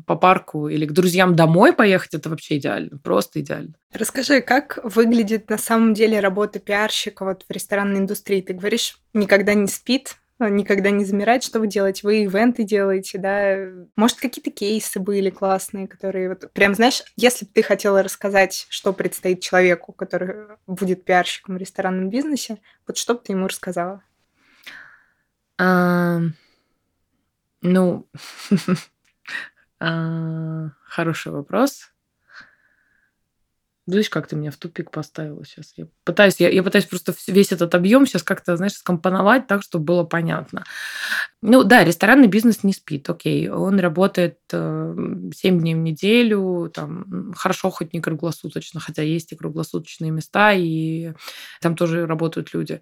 по 0.07 0.17
парку, 0.17 0.69
или 0.69 0.87
к 0.87 0.93
друзьям 0.93 1.37
домой 1.37 1.73
поехать, 1.73 2.15
это 2.15 2.31
вообще 2.31 2.40
идеально, 2.49 2.99
просто 2.99 3.41
идеально. 3.41 3.75
Расскажи, 3.93 4.41
как 4.41 4.79
выглядит 4.83 5.51
на 5.51 5.59
самом 5.59 5.95
деле 5.95 6.21
работа 6.21 6.59
пиарщика 6.59 7.25
вот 7.25 7.45
в 7.49 7.53
ресторанной 7.53 7.99
индустрии? 7.99 8.41
Ты 8.41 8.55
говоришь, 8.55 8.99
никогда 9.13 9.55
не 9.55 9.67
спит, 9.67 10.17
а, 10.39 10.49
никогда 10.49 10.91
не 10.91 11.05
замирает. 11.05 11.43
Что 11.45 11.61
вы 11.61 11.67
делаете? 11.67 12.01
Вы 12.05 12.23
ивенты 12.23 12.65
делаете, 12.65 13.19
да? 13.19 13.57
Может, 13.95 14.19
какие-то 14.21 14.51
кейсы 14.51 14.99
были 14.99 15.29
классные, 15.29 15.87
которые 15.87 16.31
вот 16.31 16.51
прям, 16.53 16.75
знаешь, 16.75 17.03
если 17.17 17.45
бы 17.45 17.51
ты 17.53 17.63
хотела 17.63 18.03
рассказать, 18.03 18.67
что 18.71 18.95
предстоит 18.95 19.43
человеку, 19.43 19.93
который 19.93 20.57
будет 20.67 21.05
пиарщиком 21.05 21.57
в 21.57 21.59
ресторанном 21.59 22.09
бизнесе, 22.09 22.59
вот 22.87 22.97
что 22.97 23.15
бы 23.15 23.21
ты 23.21 23.33
ему 23.33 23.49
рассказала? 23.49 24.03
Ну, 27.63 28.09
а, 29.81 30.71
хороший 30.85 31.33
вопрос. 31.33 31.90
Видишь, 33.91 34.11
как 34.11 34.27
ты 34.27 34.37
меня 34.37 34.51
в 34.51 34.57
тупик 34.57 34.91
поставила 34.91 35.45
сейчас. 35.45 35.73
Я 35.77 35.87
пытаюсь, 36.05 36.37
я, 36.39 36.49
я 36.49 36.63
пытаюсь 36.63 36.87
просто 36.87 37.15
весь 37.27 37.53
этот 37.53 37.75
объем 37.75 38.07
сейчас 38.07 38.23
как-то, 38.23 38.57
знаешь, 38.57 38.75
скомпоновать 38.75 39.47
так, 39.47 39.63
чтобы 39.63 39.85
было 39.85 40.05
понятно. 40.05 40.65
Ну 41.43 41.65
да, 41.65 41.85
ресторанный 41.85 42.29
бизнес 42.29 42.65
не 42.65 42.73
спит, 42.73 43.09
окей. 43.09 43.49
Он 43.49 43.79
работает 43.81 44.39
э, 44.53 44.95
7 45.35 45.61
дней 45.61 45.75
в 45.75 45.79
неделю, 45.79 46.71
там 46.75 47.33
хорошо 47.35 47.71
хоть 47.71 47.93
не 47.93 48.01
круглосуточно, 48.01 48.81
хотя 48.81 49.03
есть 49.03 49.33
и 49.33 49.37
круглосуточные 49.37 50.11
места, 50.11 50.53
и 50.53 51.13
там 51.61 51.77
тоже 51.77 52.07
работают 52.07 52.53
люди. 52.53 52.81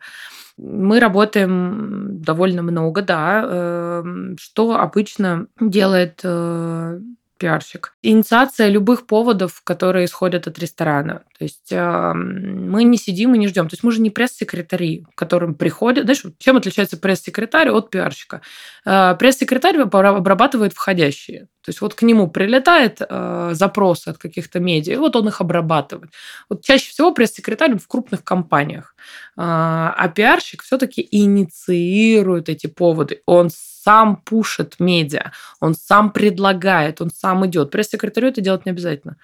Мы 0.57 0.99
работаем 0.99 2.21
довольно 2.21 2.63
много, 2.63 3.03
да. 3.03 3.45
Э, 3.45 4.05
что 4.39 4.77
обычно 4.79 5.47
делает 5.61 6.21
э, 6.25 7.01
пиарщик. 7.39 7.95
Инициация 8.03 8.69
любых 8.69 9.07
поводов, 9.07 9.63
которые 9.65 10.05
исходят 10.05 10.47
от 10.47 10.59
ресторана. 10.59 11.23
То 11.39 11.45
есть 11.45 11.73
э, 11.73 12.13
мы 12.13 12.85
не 12.85 12.99
сидим 12.99 13.35
и 13.35 13.39
не 13.39 13.49
ждем. 13.49 13.69
То 13.69 13.75
есть 13.75 13.85
мы 13.85 13.93
же 13.93 14.01
не 14.01 14.11
пресс-секретари, 14.11 15.07
которым 15.15 15.55
приходят. 15.55 16.05
Знаешь, 16.05 16.25
чем 16.39 16.57
отличается 16.57 16.97
пресс-секретарь 16.97 17.71
от 17.71 17.91
пиарщика? 17.91 18.43
Э, 18.85 19.15
пресс-секретарь 19.19 19.79
обрабатывает 19.79 20.73
входящие. 20.73 21.49
То 21.69 21.71
есть 21.71 21.81
вот 21.83 21.95
к 21.95 22.01
нему 22.01 22.29
прилетает 22.29 23.01
э, 23.01 23.51
запрос 23.53 24.07
от 24.07 24.17
каких-то 24.17 24.59
медиа, 24.59 24.95
и 24.95 24.97
вот 24.97 25.17
он 25.17 25.29
их 25.29 25.43
обрабатывает. 25.43 26.11
Вот 26.49 26.65
чаще 26.65 26.91
всего 26.91 27.13
пресс-секретарь 27.13 27.77
в 27.77 27.87
крупных 27.87 28.25
компаниях, 28.25 28.95
э, 28.97 29.41
а 29.43 30.09
пиарщик 30.09 30.63
все-таки 30.63 31.07
инициирует 31.11 32.49
эти 32.49 32.69
поводы. 32.69 33.21
Он 33.27 33.51
сам 33.89 34.17
пушит 34.17 34.75
медиа, 34.79 35.33
он 35.61 35.75
сам 35.75 36.13
предлагает, 36.13 37.01
он 37.01 37.11
сам 37.11 37.47
идет. 37.47 37.71
Пресс-секретарю 37.71 38.29
это 38.29 38.43
делать 38.43 38.67
не 38.67 38.73
обязательно. 38.73 39.17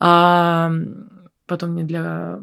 А, 0.00 0.72
потом 1.46 1.72
мне 1.72 1.84
для 1.84 2.38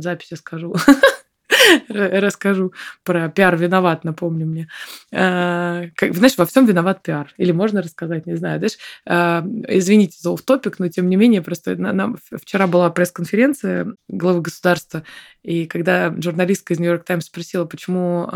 записи 0.00 0.34
скажу. 0.34 0.74
расскажу 1.88 2.74
про 3.04 3.30
пиар 3.30 3.56
виноват, 3.56 4.04
напомню 4.04 4.44
мне. 4.44 4.68
А, 5.12 5.84
знаешь, 5.98 6.36
во 6.36 6.44
всем 6.44 6.66
виноват 6.66 7.02
пиар. 7.02 7.32
Или 7.38 7.52
можно 7.52 7.80
рассказать, 7.80 8.26
не 8.26 8.36
знаю. 8.36 8.58
Знаешь, 8.58 8.78
а, 9.06 9.42
извините 9.68 10.18
за 10.20 10.36
топик 10.36 10.78
но 10.78 10.88
тем 10.88 11.08
не 11.08 11.16
менее, 11.16 11.40
просто 11.40 11.74
вчера 12.32 12.66
была 12.66 12.90
пресс-конференция 12.90 13.94
главы 14.08 14.42
государства, 14.42 15.04
и 15.44 15.66
когда 15.66 16.12
журналистка 16.18 16.74
из 16.74 16.80
Нью-Йорк 16.80 17.04
Таймс 17.04 17.26
спросила, 17.26 17.66
почему, 17.66 18.26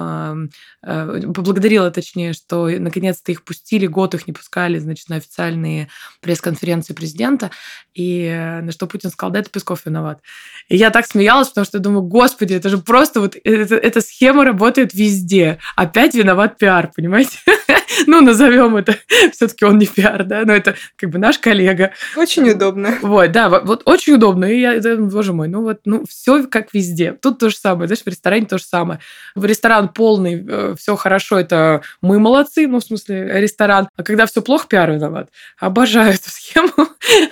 поблагодарила 0.83 1.90
точнее, 1.90 2.35
что 2.35 2.68
наконец-то 2.68 3.33
их 3.33 3.42
пустили, 3.42 3.87
год 3.87 4.14
их 4.14 4.27
не 4.27 4.33
пускали, 4.33 4.79
значит, 4.79 5.09
на 5.09 5.16
официальные 5.16 5.88
пресс-конференции 6.21 6.92
президента, 6.92 7.51
и 7.94 8.25
э, 8.25 8.61
на 8.61 8.73
что 8.73 8.87
Путин 8.87 9.11
сказал, 9.11 9.33
да, 9.33 9.40
это 9.40 9.51
Песков 9.51 9.87
виноват. 9.87 10.21
И 10.68 10.77
я 10.77 10.90
так 10.90 11.07
смеялась, 11.07 11.49
потому 11.49 11.64
что 11.64 11.79
я 11.79 11.83
думаю, 11.83 12.03
господи, 12.03 12.55
это 12.55 12.68
же 12.68 12.79
просто 12.79 13.21
вот, 13.21 13.37
это, 13.42 13.75
эта 13.75 14.01
схема 14.01 14.44
работает 14.44 14.94
везде. 14.94 15.59
Опять 15.77 16.14
виноват 16.14 16.59
пиар, 16.59 16.92
понимаете? 16.94 17.38
ну, 18.07 18.21
назовем 18.21 18.77
это, 18.77 18.97
все-таки 19.33 19.64
он 19.64 19.79
не 19.79 19.87
пиар, 19.87 20.25
да, 20.25 20.42
но 20.44 20.53
это 20.53 20.77
как 20.97 21.11
бы 21.11 21.18
наш 21.18 21.38
коллега. 21.38 21.92
Очень 22.16 22.51
удобно. 22.51 22.99
Вот, 23.03 23.33
да, 23.33 23.49
вот 23.49 23.83
очень 23.85 24.14
удобно. 24.14 24.44
И 24.44 24.61
я, 24.61 24.97
боже 24.97 25.33
мой, 25.33 25.49
ну 25.49 25.62
вот, 25.62 25.81
ну, 25.85 26.05
все 26.09 26.47
как 26.47 26.73
везде. 26.75 26.97
Тут 27.20 27.38
то 27.38 27.50
же 27.50 27.56
самое, 27.56 27.88
знаешь, 27.88 28.02
в 28.02 28.08
ресторане 28.08 28.46
то 28.46 28.58
же 28.58 28.64
самое. 28.64 29.00
В 29.34 29.44
ресторан 29.44 29.88
полный, 29.88 30.44
э, 30.46 30.74
все 30.78 30.96
хорошо, 30.96 31.38
это 31.38 31.82
мы 32.00 32.18
молодцы, 32.18 32.66
ну, 32.66 32.80
в 32.80 32.84
смысле, 32.84 33.40
ресторан. 33.40 33.88
А 33.96 34.02
когда 34.02 34.26
все 34.26 34.42
плохо, 34.42 34.66
пиар 34.68 34.92
виноват. 34.92 35.30
Обожаю 35.58 36.14
эту 36.14 36.30
схему. 36.30 36.88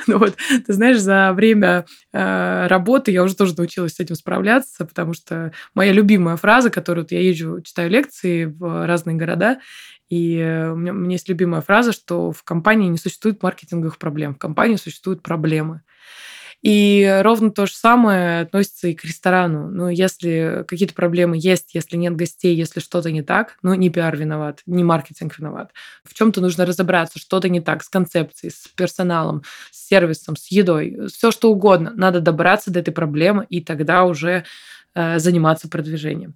ну, 0.07 0.18
вот, 0.18 0.37
ты 0.66 0.72
знаешь, 0.72 0.98
за 0.98 1.33
время 1.33 1.87
э, 2.12 2.66
работы 2.68 3.11
я 3.11 3.22
уже 3.22 3.35
тоже 3.35 3.55
научилась 3.57 3.94
с 3.94 4.00
этим 4.00 4.14
справляться, 4.14 4.85
потому 4.85 5.12
что 5.12 5.52
моя 5.74 5.92
любимая 5.92 6.37
фраза, 6.37 6.70
которую 6.70 7.05
вот 7.05 7.12
я 7.12 7.20
езжу, 7.20 7.61
читаю 7.62 7.90
лекции 7.90 8.44
в 8.44 8.87
разные 8.87 9.16
города, 9.16 9.59
и 10.09 10.38
э, 10.38 10.70
у 10.70 10.76
меня, 10.76 10.92
у 10.92 10.96
меня 10.96 11.12
есть 11.12 11.29
любимая 11.29 11.61
фраза, 11.61 11.92
что 11.92 12.31
в 12.31 12.42
компании 12.44 12.88
не 12.88 12.98
существует 12.98 13.42
маркетинговых 13.42 13.98
проблем, 13.98 14.35
в 14.35 14.38
компании 14.38 14.76
существуют 14.76 15.22
проблемы. 15.22 15.83
И 16.66 17.20
ровно 17.22 17.52
то 17.52 17.66
же 17.66 17.74
самое 17.74 18.40
относится 18.40 18.88
и 18.88 18.94
к 18.94 19.05
ресторану. 19.05 19.70
Ну, 19.70 19.88
если 19.88 20.64
какие-то 20.66 20.94
проблемы 20.94 21.37
есть, 21.38 21.76
если 21.76 21.96
нет 21.96 22.16
гостей, 22.16 22.57
если 22.57 22.81
что-то 22.81 23.12
не 23.12 23.22
так, 23.22 23.57
ну, 23.62 23.72
не 23.74 23.88
пиар 23.88 24.16
виноват, 24.16 24.62
не 24.66 24.83
маркетинг 24.83 25.38
виноват. 25.38 25.70
В 26.02 26.12
чем-то 26.12 26.40
нужно 26.40 26.66
разобраться, 26.66 27.20
что-то 27.20 27.48
не 27.48 27.61
так 27.61 27.85
с 27.85 27.88
концепцией, 27.88 28.50
с 28.50 28.66
персоналом, 28.66 29.44
с 29.70 29.87
сервисом, 29.87 30.35
с 30.35 30.48
едой, 30.48 31.07
все 31.07 31.31
что 31.31 31.52
угодно. 31.52 31.92
Надо 31.94 32.20
добраться 32.20 32.72
до 32.72 32.81
этой 32.81 32.90
проблемы 32.90 33.46
и 33.48 33.61
тогда 33.61 34.02
уже 34.02 34.44
э, 34.96 35.20
заниматься 35.20 35.68
продвижением. 35.68 36.35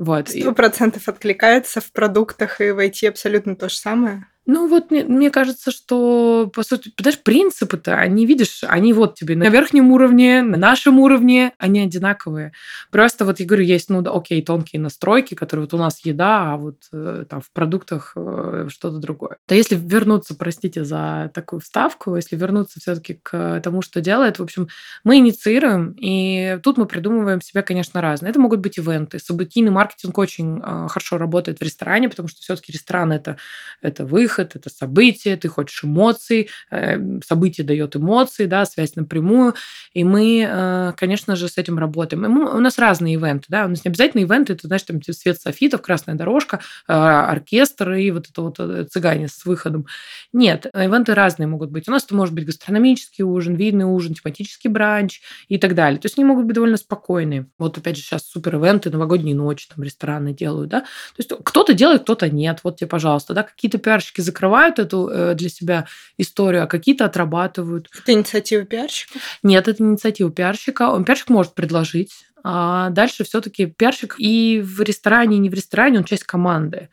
Вот. 0.00 0.30
Сто 0.30 0.54
процентов 0.54 1.08
откликается 1.10 1.82
в 1.82 1.92
продуктах 1.92 2.62
и 2.62 2.70
в 2.70 2.78
IT 2.78 3.06
абсолютно 3.06 3.54
то 3.54 3.68
же 3.68 3.76
самое. 3.76 4.24
Ну 4.46 4.66
вот 4.66 4.90
мне, 4.90 5.04
мне 5.04 5.30
кажется, 5.30 5.70
что, 5.70 6.50
по 6.52 6.62
сути, 6.64 6.90
знаешь, 6.98 7.20
принципы-то, 7.20 7.94
они, 7.94 8.26
видишь, 8.26 8.64
они 8.66 8.92
вот 8.92 9.14
тебе 9.14 9.36
на 9.36 9.48
верхнем 9.48 9.92
уровне, 9.92 10.42
на 10.42 10.56
нашем 10.56 10.98
уровне, 10.98 11.52
они 11.58 11.80
одинаковые. 11.80 12.52
Просто 12.90 13.24
вот 13.24 13.38
я 13.38 13.46
говорю, 13.46 13.62
есть, 13.62 13.90
ну, 13.90 14.00
да, 14.02 14.10
окей, 14.10 14.42
тонкие 14.42 14.80
настройки, 14.80 15.34
которые 15.34 15.66
вот 15.66 15.74
у 15.74 15.76
нас 15.76 16.04
еда, 16.04 16.54
а 16.54 16.56
вот 16.56 16.78
э, 16.92 17.26
там 17.28 17.42
в 17.42 17.52
продуктах 17.52 18.14
э, 18.16 18.66
что-то 18.70 18.96
другое. 18.96 19.36
Да 19.46 19.54
если 19.54 19.76
вернуться, 19.76 20.34
простите 20.34 20.84
за 20.84 21.30
такую 21.32 21.60
вставку, 21.60 22.16
если 22.16 22.34
вернуться 22.34 22.80
все 22.80 22.96
таки 22.96 23.20
к 23.22 23.60
тому, 23.62 23.82
что 23.82 24.00
делает, 24.00 24.40
в 24.40 24.42
общем, 24.42 24.68
мы 25.04 25.18
инициируем, 25.18 25.94
и 26.00 26.58
тут 26.62 26.76
мы 26.76 26.86
придумываем 26.86 27.40
себе, 27.40 27.62
конечно, 27.62 28.00
разные. 28.00 28.30
Это 28.30 28.40
могут 28.40 28.58
быть 28.58 28.78
ивенты. 28.78 29.20
Событийный 29.20 29.70
маркетинг 29.70 29.89
очень 30.14 30.58
э, 30.58 30.88
хорошо 30.88 31.18
работает 31.18 31.58
в 31.58 31.62
ресторане, 31.62 32.08
потому 32.08 32.28
что 32.28 32.40
все 32.40 32.56
таки 32.56 32.72
ресторан 32.72 33.12
это, 33.12 33.36
это 33.82 34.04
выход, 34.04 34.56
это 34.56 34.70
событие, 34.70 35.36
ты 35.36 35.48
хочешь 35.48 35.84
эмоций, 35.84 36.48
э, 36.70 37.20
событие 37.26 37.66
дает 37.66 37.96
эмоции, 37.96 38.46
да, 38.46 38.64
связь 38.64 38.96
напрямую, 38.96 39.54
и 39.92 40.04
мы, 40.04 40.46
э, 40.48 40.92
конечно 40.96 41.36
же, 41.36 41.48
с 41.48 41.58
этим 41.58 41.78
работаем. 41.78 42.22
Мы, 42.22 42.56
у 42.56 42.60
нас 42.60 42.78
разные 42.78 43.14
ивенты, 43.14 43.46
да, 43.48 43.66
у 43.66 43.68
нас 43.68 43.84
не 43.84 43.90
обязательно 43.90 44.22
ивенты, 44.22 44.52
это, 44.52 44.66
знаешь, 44.66 44.82
там 44.82 45.00
свет 45.02 45.40
софитов, 45.40 45.82
красная 45.82 46.14
дорожка, 46.14 46.60
э, 46.88 46.92
оркестр 46.92 47.92
и 47.92 48.10
вот 48.10 48.28
это 48.30 48.42
вот 48.42 48.90
цыгане 48.90 49.28
с 49.28 49.44
выходом. 49.44 49.86
Нет, 50.32 50.66
ивенты 50.66 51.14
разные 51.14 51.46
могут 51.46 51.70
быть. 51.70 51.88
У 51.88 51.90
нас 51.90 52.04
это 52.04 52.14
может 52.14 52.34
быть 52.34 52.46
гастрономический 52.46 53.24
ужин, 53.24 53.54
видный 53.54 53.84
ужин, 53.84 54.14
тематический 54.14 54.70
бранч 54.70 55.20
и 55.48 55.58
так 55.58 55.74
далее. 55.74 56.00
То 56.00 56.06
есть 56.06 56.18
они 56.18 56.24
могут 56.24 56.46
быть 56.46 56.54
довольно 56.54 56.76
спокойные. 56.76 57.46
Вот 57.58 57.78
опять 57.78 57.96
же 57.96 58.02
сейчас 58.02 58.26
супер 58.26 58.56
ивенты, 58.56 58.90
новогодние 58.90 59.34
ночи, 59.34 59.68
там 59.68 59.79
рестораны 59.82 60.32
делают, 60.32 60.70
да. 60.70 60.80
То 60.80 60.86
есть 61.18 61.32
кто-то 61.44 61.74
делает, 61.74 62.02
кто-то 62.02 62.30
нет. 62.30 62.60
Вот 62.62 62.78
тебе, 62.78 62.88
пожалуйста, 62.88 63.34
да, 63.34 63.42
какие-то 63.42 63.78
пиарщики 63.78 64.20
закрывают 64.20 64.78
эту 64.78 65.08
э, 65.08 65.34
для 65.34 65.48
себя 65.48 65.86
историю, 66.18 66.64
а 66.64 66.66
какие-то 66.66 67.04
отрабатывают. 67.04 67.88
Это 68.02 68.12
инициатива 68.12 68.64
пиарщика? 68.64 69.18
Нет, 69.42 69.68
это 69.68 69.82
инициатива 69.82 70.30
пиарщика. 70.30 70.90
Он 70.90 71.04
пиарщик 71.04 71.28
может 71.28 71.54
предложить 71.54 72.12
А 72.42 72.90
дальше 72.90 73.24
все-таки 73.24 73.66
пиарщик 73.66 74.16
и 74.18 74.60
в 74.60 74.80
ресторане, 74.80 75.36
и 75.36 75.40
не 75.40 75.50
в 75.50 75.54
ресторане, 75.54 75.98
он 75.98 76.04
часть 76.04 76.24
команды. 76.24 76.88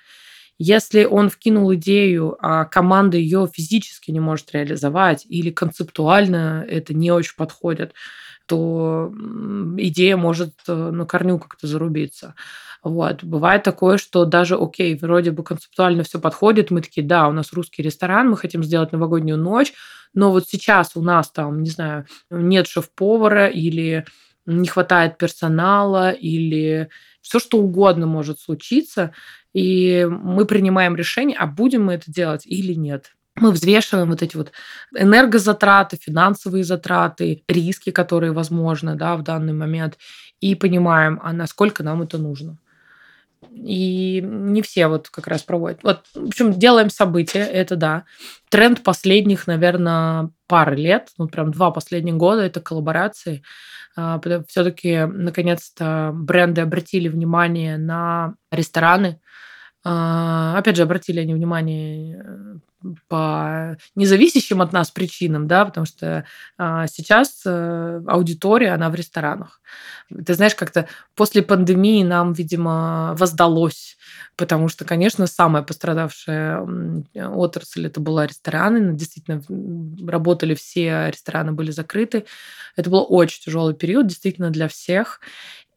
Если 0.60 1.04
он 1.04 1.30
вкинул 1.30 1.74
идею, 1.76 2.36
а 2.42 2.66
команда 2.66 3.18
ее 3.18 3.48
физически 3.52 4.10
не 4.10 4.20
может 4.20 4.52
реализовать 4.54 5.26
или 5.30 5.52
концептуально 5.52 6.66
это 6.68 6.96
не 6.96 7.12
очень 7.12 7.36
подходит, 7.38 7.94
то 8.48 9.14
идея 9.78 10.18
может 10.18 10.54
э, 10.68 10.74
на 10.74 11.06
корню 11.06 11.38
как-то 11.40 11.68
зарубиться. 11.68 12.34
Вот. 12.84 13.24
Бывает 13.24 13.64
такое, 13.64 13.98
что 13.98 14.26
даже, 14.26 14.56
окей, 14.56 14.98
вроде 14.98 15.32
бы 15.32 15.44
концептуально 15.44 16.04
все 16.04 16.20
подходит, 16.20 16.72
мы 16.72 16.82
такие, 16.82 17.06
да, 17.06 17.28
у 17.28 17.34
нас 17.34 17.54
русский 17.54 17.84
ресторан, 17.84 18.30
мы 18.30 18.38
хотим 18.38 18.64
сделать 18.64 18.92
новогоднюю 18.92 19.38
ночь, 19.38 19.74
но 20.14 20.32
вот 20.32 20.48
сейчас 20.48 20.96
у 20.96 21.02
нас 21.02 21.30
там, 21.30 21.62
не 21.64 21.70
знаю, 21.70 22.06
нет 22.30 22.68
шеф-повара 22.68 23.48
или 23.48 24.06
не 24.46 24.68
хватает 24.68 25.18
персонала 25.18 26.12
или 26.12 26.90
все 27.22 27.40
что 27.40 27.58
угодно 27.58 28.08
может 28.08 28.40
случиться, 28.40 29.14
и 29.54 30.08
мы 30.10 30.46
принимаем 30.46 30.96
решение, 30.96 31.38
а 31.38 31.46
будем 31.46 31.86
мы 31.86 31.96
это 31.96 32.10
делать 32.10 32.46
или 32.46 32.74
нет. 32.74 33.17
Мы 33.40 33.52
взвешиваем 33.52 34.10
вот 34.10 34.22
эти 34.22 34.36
вот 34.36 34.52
энергозатраты, 34.96 35.98
финансовые 35.98 36.64
затраты, 36.64 37.44
риски, 37.48 37.92
которые 37.92 38.32
возможны 38.32 38.96
да, 38.96 39.16
в 39.16 39.24
данный 39.24 39.54
момент, 39.54 39.98
и 40.40 40.56
понимаем, 40.56 41.20
а 41.24 41.34
насколько 41.34 41.84
нам 41.84 42.02
это 42.02 42.18
нужно. 42.18 42.58
И 43.52 44.22
не 44.22 44.62
все 44.62 44.88
вот 44.88 45.10
как 45.10 45.28
раз 45.28 45.44
проводят. 45.44 45.80
Вот, 45.84 46.06
в 46.14 46.28
общем, 46.28 46.54
делаем 46.54 46.90
события, 46.90 47.44
это 47.44 47.76
да. 47.76 48.06
Тренд 48.50 48.84
последних, 48.84 49.48
наверное, 49.48 50.32
пары 50.48 50.76
лет, 50.76 51.10
ну 51.18 51.28
прям 51.28 51.52
два 51.52 51.72
последних 51.72 52.16
года, 52.16 52.42
это 52.42 52.62
коллаборации. 52.62 53.44
А, 53.96 54.20
Все-таки, 54.48 55.06
наконец-то, 55.06 56.12
бренды 56.14 56.62
обратили 56.62 57.08
внимание 57.08 57.78
на 57.78 58.36
рестораны, 58.52 59.20
опять 59.84 60.76
же, 60.76 60.84
обратили 60.84 61.20
они 61.20 61.34
внимание 61.34 62.22
э, 62.24 62.56
по 63.08 63.78
независящим 63.96 64.62
от 64.62 64.74
нас 64.74 64.92
причинам, 64.92 65.48
да, 65.48 65.66
потому 65.66 65.86
что 65.86 66.26
а, 66.58 66.88
сейчас 66.88 67.42
э, 67.46 68.02
аудитория, 68.08 68.72
она 68.74 68.90
в 68.90 68.96
ресторанах. 68.96 69.62
Ты 70.26 70.34
знаешь, 70.34 70.56
как-то 70.56 70.88
после 71.16 71.42
пандемии 71.42 72.04
нам, 72.04 72.34
видимо, 72.34 73.16
воздалось, 73.18 73.98
потому 74.36 74.68
что, 74.68 74.86
конечно, 74.86 75.28
самая 75.28 75.64
пострадавшая 75.64 76.66
отрасль 77.16 77.88
это 77.88 78.00
была 78.00 78.28
рестораны, 78.28 78.96
действительно 78.96 79.42
работали 80.10 80.56
все, 80.56 81.10
рестораны 81.10 81.54
были 81.54 81.72
закрыты. 81.72 82.26
Это 82.76 82.90
был 82.90 83.06
очень 83.10 83.42
тяжелый 83.42 83.74
период, 83.74 84.08
действительно, 84.08 84.50
для 84.50 84.68
всех. 84.68 85.20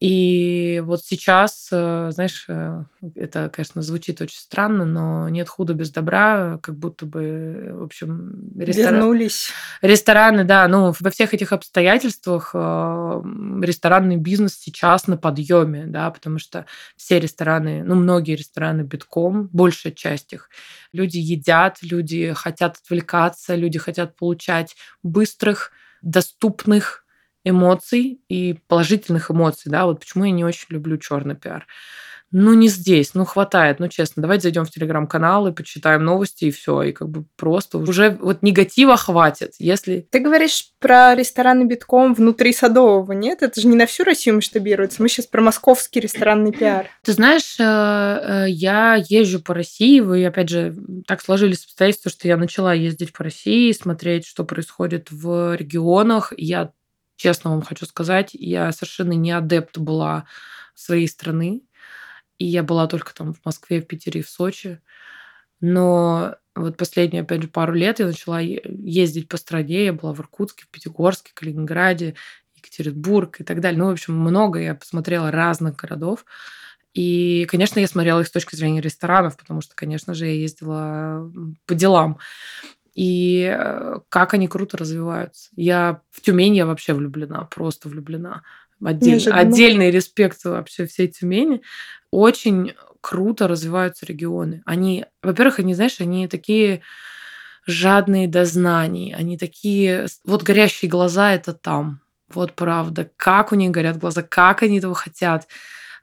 И 0.01 0.81
вот 0.83 1.01
сейчас, 1.05 1.69
э, 1.71 2.09
знаешь, 2.11 2.45
э, 2.47 2.85
это, 3.13 3.51
конечно, 3.53 3.83
звучит 3.83 4.19
очень 4.19 4.39
странно, 4.39 4.83
но 4.83 5.29
нет 5.29 5.47
худа 5.47 5.75
без 5.75 5.91
добра, 5.91 6.57
как 6.63 6.75
будто 6.75 7.05
бы, 7.05 7.69
в 7.71 7.83
общем, 7.83 8.51
ресторан... 8.57 8.95
вернулись. 8.95 9.51
Рестораны, 9.83 10.43
да, 10.43 10.67
ну 10.67 10.91
во 10.99 11.09
всех 11.11 11.35
этих 11.35 11.53
обстоятельствах 11.53 12.49
э, 12.55 13.21
ресторанный 13.61 14.17
бизнес 14.17 14.57
сейчас 14.57 15.05
на 15.05 15.17
подъеме, 15.17 15.85
да, 15.85 16.09
потому 16.09 16.39
что 16.39 16.65
все 16.97 17.19
рестораны, 17.19 17.83
ну 17.83 17.93
многие 17.93 18.35
рестораны 18.35 18.81
битком, 18.81 19.51
большая 19.53 19.93
часть 19.93 20.33
их, 20.33 20.49
люди 20.93 21.19
едят, 21.19 21.77
люди 21.83 22.33
хотят 22.33 22.77
отвлекаться, 22.83 23.53
люди 23.53 23.77
хотят 23.77 24.15
получать 24.15 24.75
быстрых, 25.03 25.71
доступных 26.01 27.00
эмоций 27.43 28.21
и 28.29 28.59
положительных 28.67 29.31
эмоций, 29.31 29.71
да, 29.71 29.85
вот 29.85 29.99
почему 29.99 30.25
я 30.25 30.31
не 30.31 30.45
очень 30.45 30.67
люблю 30.69 30.97
черный 30.97 31.35
пиар. 31.35 31.65
Ну, 32.33 32.53
не 32.53 32.69
здесь, 32.69 33.13
ну, 33.13 33.25
хватает, 33.25 33.79
ну, 33.79 33.89
честно. 33.89 34.21
Давайте 34.21 34.43
зайдем 34.43 34.63
в 34.63 34.71
телеграм-канал 34.71 35.47
и 35.47 35.51
почитаем 35.51 36.05
новости, 36.05 36.45
и 36.45 36.51
все. 36.51 36.81
И 36.83 36.93
как 36.93 37.09
бы 37.09 37.25
просто 37.35 37.77
уже 37.77 38.17
вот 38.21 38.41
негатива 38.41 38.95
хватит, 38.95 39.51
если... 39.59 40.07
Ты 40.09 40.19
говоришь 40.19 40.71
про 40.79 41.13
рестораны 41.13 41.65
битком 41.65 42.13
внутри 42.13 42.53
Садового, 42.53 43.11
нет? 43.11 43.43
Это 43.43 43.59
же 43.59 43.67
не 43.67 43.75
на 43.75 43.85
всю 43.85 44.05
Россию 44.05 44.35
масштабируется. 44.35 45.01
Мы 45.01 45.09
сейчас 45.09 45.25
про 45.25 45.41
московский 45.41 45.99
ресторанный 45.99 46.53
пиар. 46.53 46.87
Ты 47.03 47.11
знаешь, 47.11 47.59
э, 47.59 47.63
э, 47.63 48.45
я 48.49 48.95
езжу 48.95 49.41
по 49.41 49.53
России, 49.53 49.99
вы, 49.99 50.25
опять 50.25 50.47
же, 50.47 50.73
так 51.07 51.21
сложились 51.21 51.65
обстоятельства, 51.65 52.11
что 52.11 52.29
я 52.29 52.37
начала 52.37 52.73
ездить 52.73 53.11
по 53.11 53.25
России, 53.25 53.73
смотреть, 53.73 54.25
что 54.25 54.45
происходит 54.45 55.11
в 55.11 55.55
регионах. 55.55 56.31
Я 56.37 56.71
Честно 57.21 57.51
вам 57.51 57.61
хочу 57.61 57.85
сказать, 57.85 58.31
я 58.33 58.71
совершенно 58.71 59.11
не 59.11 59.29
адепт 59.29 59.77
была 59.77 60.25
своей 60.73 61.07
страны. 61.07 61.61
И 62.39 62.45
я 62.47 62.63
была 62.63 62.87
только 62.87 63.13
там 63.13 63.35
в 63.35 63.45
Москве, 63.45 63.79
в 63.79 63.85
Питере 63.85 64.21
и 64.21 64.23
в 64.23 64.29
Сочи. 64.29 64.81
Но 65.59 66.37
вот 66.55 66.77
последние, 66.77 67.21
опять 67.21 67.43
же, 67.43 67.47
пару 67.47 67.73
лет 67.73 67.99
я 67.99 68.07
начала 68.07 68.39
ездить 68.39 69.27
по 69.27 69.37
стране. 69.37 69.85
Я 69.85 69.93
была 69.93 70.13
в 70.15 70.19
Иркутске, 70.19 70.63
в 70.63 70.69
Пятигорске, 70.69 71.29
Калининграде, 71.35 72.15
Екатеринбург 72.55 73.39
и 73.39 73.43
так 73.43 73.61
далее. 73.61 73.77
Ну, 73.77 73.89
в 73.89 73.91
общем, 73.91 74.15
много 74.17 74.57
я 74.59 74.73
посмотрела 74.73 75.29
разных 75.29 75.75
городов. 75.75 76.25
И, 76.95 77.45
конечно, 77.51 77.79
я 77.79 77.87
смотрела 77.87 78.21
их 78.21 78.27
с 78.29 78.31
точки 78.31 78.55
зрения 78.55 78.81
ресторанов, 78.81 79.37
потому 79.37 79.61
что, 79.61 79.75
конечно 79.75 80.15
же, 80.15 80.25
я 80.25 80.33
ездила 80.33 81.31
по 81.67 81.75
делам 81.75 82.17
и 82.93 83.49
э, 83.51 83.99
как 84.09 84.33
они 84.33 84.47
круто 84.47 84.77
развиваются. 84.77 85.49
Я 85.55 86.01
в 86.09 86.21
Тюмень 86.21 86.55
я 86.55 86.65
вообще 86.65 86.93
влюблена, 86.93 87.45
просто 87.45 87.89
влюблена. 87.89 88.43
Отдель, 88.83 89.29
отдельный 89.29 89.91
респект 89.91 90.43
вообще 90.43 90.85
всей 90.85 91.07
Тюмени. 91.07 91.61
Очень 92.09 92.73
круто 92.99 93.47
развиваются 93.47 94.05
регионы. 94.05 94.61
Они, 94.65 95.05
во-первых, 95.21 95.59
они, 95.59 95.75
знаешь, 95.75 95.99
они 95.99 96.27
такие 96.27 96.81
жадные 97.65 98.27
до 98.27 98.45
знаний, 98.45 99.13
они 99.17 99.37
такие... 99.37 100.07
Вот 100.25 100.43
горящие 100.43 100.89
глаза— 100.89 101.31
это 101.33 101.53
там. 101.53 102.01
Вот 102.27 102.53
правда. 102.53 103.09
Как 103.17 103.51
у 103.51 103.55
них 103.55 103.71
горят 103.71 103.97
глаза, 103.97 104.23
как 104.23 104.63
они 104.63 104.79
этого 104.79 104.95
хотят 104.95 105.47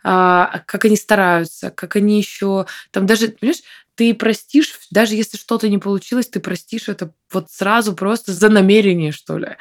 а, 0.05 0.63
как 0.67 0.85
они 0.85 0.97
стараются, 0.97 1.71
как 1.71 1.97
они 1.97 2.19
еще 2.19 2.67
там 2.91 3.07
даже, 3.07 3.29
понимаешь, 3.29 3.63
ты 3.99 4.15
простишь, 4.15 4.79
даже 4.93 5.17
если 5.17 5.37
что-то 5.37 5.69
не 5.69 5.79
получилось, 5.79 6.29
ты 6.29 6.39
простишь 6.39 6.89
это 6.89 7.13
вот 7.33 7.51
сразу 7.51 7.97
просто 7.97 8.33
за 8.33 8.49
намерение, 8.49 9.11
что 9.11 9.39
ли. 9.39 9.57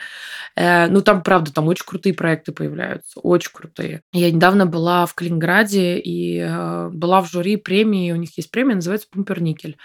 Э, 0.55 0.85
ну, 0.89 1.01
там, 1.01 1.23
правда, 1.23 1.51
там 1.51 1.67
очень 1.67 1.85
крутые 1.87 2.13
проекты 2.13 2.51
появляются, 2.51 3.19
очень 3.19 3.49
крутые. 3.51 4.03
Я 4.13 4.29
недавно 4.29 4.67
была 4.67 5.07
в 5.07 5.15
Калининграде 5.15 5.97
и 5.97 6.37
э, 6.37 6.89
была 6.89 7.23
в 7.23 7.31
жюри 7.31 7.57
премии, 7.57 8.11
у 8.11 8.15
них 8.15 8.37
есть 8.37 8.51
премия, 8.51 8.75
называется 8.75 9.07
«Пумперникель». 9.11 9.75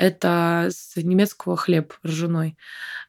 Это 0.00 0.68
с 0.70 0.96
немецкого 0.96 1.58
хлеб 1.58 1.92
ржаной. 2.02 2.56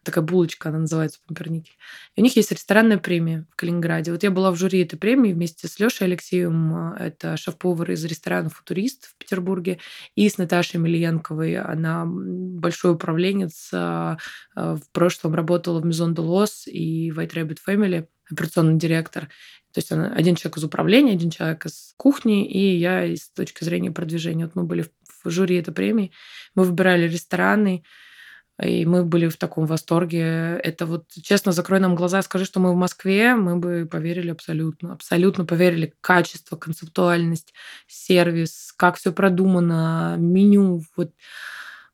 Такая 0.04 0.26
булочка, 0.26 0.68
она 0.68 0.80
называется 0.80 1.20
памперники. 1.26 1.72
И 2.18 2.20
у 2.20 2.24
них 2.24 2.36
есть 2.36 2.52
ресторанная 2.52 2.98
премия 2.98 3.46
в 3.50 3.56
Калининграде. 3.56 4.12
Вот 4.12 4.24
я 4.24 4.30
была 4.30 4.52
в 4.52 4.58
жюри 4.58 4.82
этой 4.82 4.98
премии 4.98 5.32
вместе 5.32 5.70
с 5.70 5.80
Лешей 5.80 6.08
Алексеевым, 6.08 6.94
это 6.96 7.38
шеф-повар 7.38 7.92
из 7.92 8.04
ресторана 8.04 8.50
«Футурист» 8.50 9.06
в 9.06 9.16
Петербурге, 9.16 9.80
и 10.16 10.28
с 10.28 10.38
Наташей 10.38 10.82
Мельянковой. 10.82 11.56
Она 11.60 12.04
большой 12.06 12.92
управленец, 12.92 13.70
а, 13.72 14.18
а, 14.54 14.76
в 14.76 14.92
прошлом 14.92 15.34
работала 15.34 15.80
в 15.80 15.86
Maison 15.86 16.14
de 16.14 16.22
Los 16.22 16.70
и 16.70 17.10
White 17.12 17.36
Rabbit 17.36 17.60
Family, 17.66 18.06
операционный 18.30 18.78
директор. 18.78 19.30
То 19.74 19.80
есть 19.80 19.92
один 19.92 20.36
человек 20.36 20.58
из 20.58 20.64
управления, 20.66 21.14
один 21.14 21.30
человек 21.30 21.66
из 21.66 21.94
кухни, 21.96 22.46
и 22.46 22.78
я 22.78 23.04
с 23.04 23.30
точки 23.30 23.64
зрения 23.64 23.92
продвижения. 23.92 24.46
Вот 24.46 24.56
мы 24.56 24.64
были 24.64 24.82
в 24.82 24.90
жюри 25.30 25.58
этой 25.58 25.74
премии, 25.74 26.12
мы 26.56 26.64
выбирали 26.66 27.08
рестораны, 27.08 27.84
и 28.62 28.86
мы 28.86 29.04
были 29.04 29.28
в 29.28 29.38
таком 29.38 29.66
восторге. 29.66 30.60
Это 30.64 30.86
вот, 30.86 31.10
честно, 31.10 31.52
закрой 31.52 31.80
нам 31.80 31.96
глаза, 31.96 32.22
скажи, 32.22 32.46
что 32.46 32.60
мы 32.60 32.72
в 32.72 32.76
Москве, 32.76 33.36
мы 33.36 33.56
бы 33.58 33.88
поверили 33.90 34.30
абсолютно. 34.30 34.94
Абсолютно 34.94 35.46
поверили. 35.46 35.94
Качество, 36.02 36.58
концептуальность, 36.58 37.54
сервис, 37.88 38.74
как 38.78 38.98
все 38.98 39.12
продумано, 39.12 40.16
меню. 40.20 40.84
Вот 40.96 41.12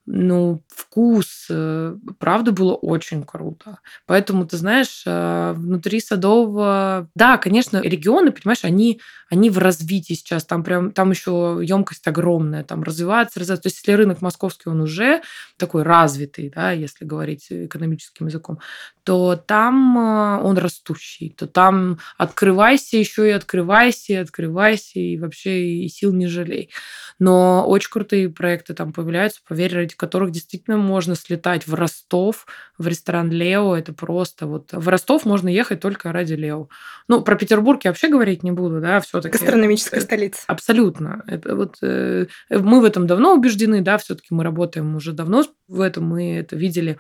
ну, 0.09 0.63
вкус, 0.69 1.47
э, 1.49 1.95
правда, 2.17 2.53
было 2.53 2.73
очень 2.75 3.23
круто. 3.23 3.79
Поэтому, 4.05 4.47
ты 4.47 4.55
знаешь, 4.55 5.03
э, 5.05 5.53
внутри 5.53 5.99
Садового, 5.99 7.09
да, 7.13 7.37
конечно, 7.37 7.81
регионы, 7.81 8.31
понимаешь, 8.31 8.63
они, 8.63 9.01
они 9.29 9.49
в 9.49 9.57
развитии 9.57 10.13
сейчас, 10.13 10.45
там 10.45 10.63
прям, 10.63 10.91
там 10.93 11.11
еще 11.11 11.59
емкость 11.61 12.07
огромная, 12.07 12.63
там 12.63 12.83
развивается, 12.83 13.41
развивается. 13.41 13.63
То 13.63 13.67
есть, 13.67 13.77
если 13.79 13.91
рынок 13.91 14.21
московский, 14.21 14.69
он 14.69 14.79
уже 14.79 15.21
такой 15.57 15.83
развитый, 15.83 16.49
да, 16.55 16.71
если 16.71 17.03
говорить 17.03 17.47
экономическим 17.49 18.27
языком, 18.27 18.59
то 19.07 19.37
там 19.37 19.97
э, 19.97 20.41
он 20.41 20.57
растущий, 20.57 21.29
то 21.29 21.47
там 21.47 21.97
открывайся 22.17 22.97
еще 22.97 23.29
и 23.29 23.31
открывайся, 23.31 24.11
и 24.11 24.15
открывайся, 24.17 24.99
и 24.99 25.17
вообще 25.17 25.63
и 25.63 25.87
сил 25.87 26.11
не 26.11 26.27
жалей. 26.27 26.71
Но 27.17 27.65
очень 27.65 27.89
крутые 27.89 28.29
проекты 28.29 28.73
там 28.73 28.91
появляются, 28.91 29.39
поверь, 29.47 29.73
ради 29.73 29.95
которых 29.95 30.31
действительно 30.31 30.75
можно 30.75 31.15
слетать 31.15 31.67
в 31.67 31.73
Ростов, 31.73 32.47
в 32.77 32.85
ресторан 32.85 33.31
Лео. 33.31 33.77
Это 33.77 33.93
просто 33.93 34.45
вот... 34.45 34.73
В 34.73 34.89
Ростов 34.89 35.23
можно 35.23 35.47
ехать 35.47 35.79
только 35.79 36.11
ради 36.11 36.33
Лео. 36.33 36.67
Ну, 37.07 37.21
про 37.21 37.37
Петербург 37.37 37.79
я 37.85 37.91
вообще 37.91 38.09
говорить 38.09 38.43
не 38.43 38.51
буду, 38.51 38.81
да, 38.81 38.99
все 38.99 39.21
таки 39.21 39.37
Гастрономическая 39.37 40.01
столица. 40.01 40.41
Абсолютно. 40.47 41.23
Это 41.27 41.55
вот, 41.55 41.77
э, 41.81 42.25
мы 42.49 42.81
в 42.81 42.83
этом 42.83 43.07
давно 43.07 43.35
убеждены, 43.35 43.79
да, 43.79 43.99
все 43.99 44.15
таки 44.15 44.33
мы 44.33 44.43
работаем 44.43 44.97
уже 44.97 45.13
давно 45.13 45.45
в 45.69 45.79
этом, 45.79 46.03
мы 46.03 46.35
это 46.35 46.57
видели. 46.57 46.97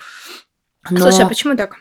Но... 0.89 0.99
Слушай, 0.99 1.25
а 1.25 1.27
почему 1.27 1.57
так? 1.57 1.75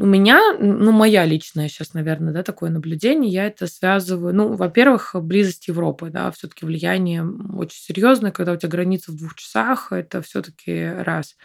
У 0.00 0.06
меня, 0.06 0.56
ну, 0.60 0.92
моя 0.92 1.24
личная 1.24 1.68
сейчас, 1.68 1.92
наверное, 1.92 2.32
да, 2.32 2.44
такое 2.44 2.70
наблюдение, 2.70 3.32
я 3.32 3.46
это 3.48 3.66
связываю, 3.66 4.32
ну, 4.32 4.54
во-первых, 4.54 5.16
близость 5.20 5.66
Европы, 5.66 6.10
да, 6.10 6.30
все-таки 6.30 6.64
влияние 6.64 7.24
очень 7.24 7.80
серьезное, 7.82 8.30
когда 8.30 8.52
у 8.52 8.56
тебя 8.56 8.68
граница 8.68 9.10
в 9.10 9.16
двух 9.16 9.34
часах, 9.34 9.90
это 9.90 10.22
все-таки 10.22 10.84
раз 10.88 11.36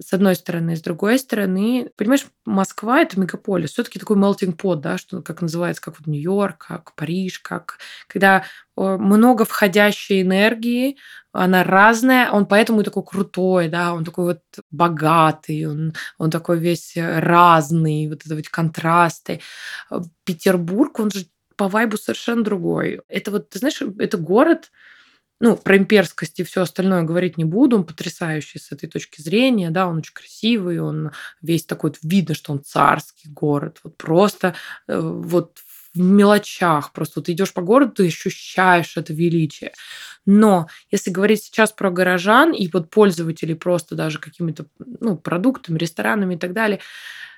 с 0.00 0.12
одной 0.12 0.34
стороны. 0.34 0.76
С 0.76 0.82
другой 0.82 1.18
стороны, 1.18 1.90
понимаешь, 1.96 2.26
Москва– 2.44 3.00
это 3.02 3.18
мегаполис. 3.18 3.70
все 3.70 3.82
таки 3.82 3.98
такой 3.98 4.16
melting 4.16 4.54
pot, 4.56 4.76
да, 4.76 4.98
что 4.98 5.22
как 5.22 5.40
называется, 5.40 5.82
как 5.82 5.98
вот 5.98 6.06
Нью-Йорк, 6.06 6.66
как 6.68 6.94
Париж, 6.94 7.38
как... 7.40 7.78
Когда 8.06 8.44
много 8.76 9.46
входящей 9.46 10.20
энергии, 10.20 10.98
она 11.32 11.64
разная, 11.64 12.30
он 12.30 12.46
поэтому 12.46 12.82
и 12.82 12.84
такой 12.84 13.04
крутой, 13.04 13.68
да, 13.68 13.94
он 13.94 14.04
такой 14.04 14.24
вот 14.26 14.42
богатый, 14.70 15.64
он, 15.64 15.94
он 16.18 16.30
такой 16.30 16.58
весь 16.58 16.92
разный, 16.96 18.08
вот 18.08 18.26
это 18.26 18.34
вот 18.34 18.48
контрасты. 18.48 19.40
Петербург, 20.24 20.98
он 21.00 21.10
же 21.10 21.26
по 21.56 21.68
вайбу 21.68 21.96
совершенно 21.96 22.44
другой. 22.44 23.00
Это 23.08 23.30
вот, 23.30 23.48
ты 23.48 23.58
знаешь, 23.60 23.80
это 23.98 24.18
город, 24.18 24.70
ну, 25.38 25.56
про 25.56 25.76
имперскость 25.76 26.40
и 26.40 26.44
все 26.44 26.62
остальное 26.62 27.02
говорить 27.02 27.36
не 27.36 27.44
буду. 27.44 27.76
Он 27.76 27.84
потрясающий 27.84 28.58
с 28.58 28.72
этой 28.72 28.88
точки 28.88 29.20
зрения, 29.20 29.70
да, 29.70 29.86
он 29.86 29.98
очень 29.98 30.14
красивый, 30.14 30.80
он 30.80 31.10
весь 31.42 31.64
такой, 31.64 31.92
видно, 32.02 32.34
что 32.34 32.52
он 32.52 32.62
царский 32.64 33.28
город. 33.28 33.80
Вот 33.84 33.96
просто 33.96 34.54
э, 34.88 34.98
вот 34.98 35.58
в 35.94 35.98
мелочах. 35.98 36.92
Просто 36.92 37.20
вот 37.20 37.28
идешь 37.28 37.52
по 37.52 37.62
городу, 37.62 37.92
ты 37.92 38.06
ощущаешь 38.06 38.96
это 38.96 39.12
величие. 39.12 39.72
Но 40.24 40.68
если 40.90 41.10
говорить 41.10 41.44
сейчас 41.44 41.72
про 41.72 41.90
горожан 41.90 42.52
и 42.52 42.68
вот 42.72 42.90
пользователей 42.90 43.54
просто 43.54 43.94
даже 43.94 44.18
какими-то 44.18 44.66
ну, 44.78 45.16
продуктами, 45.16 45.78
ресторанами 45.78 46.34
и 46.34 46.38
так 46.38 46.52
далее, 46.52 46.80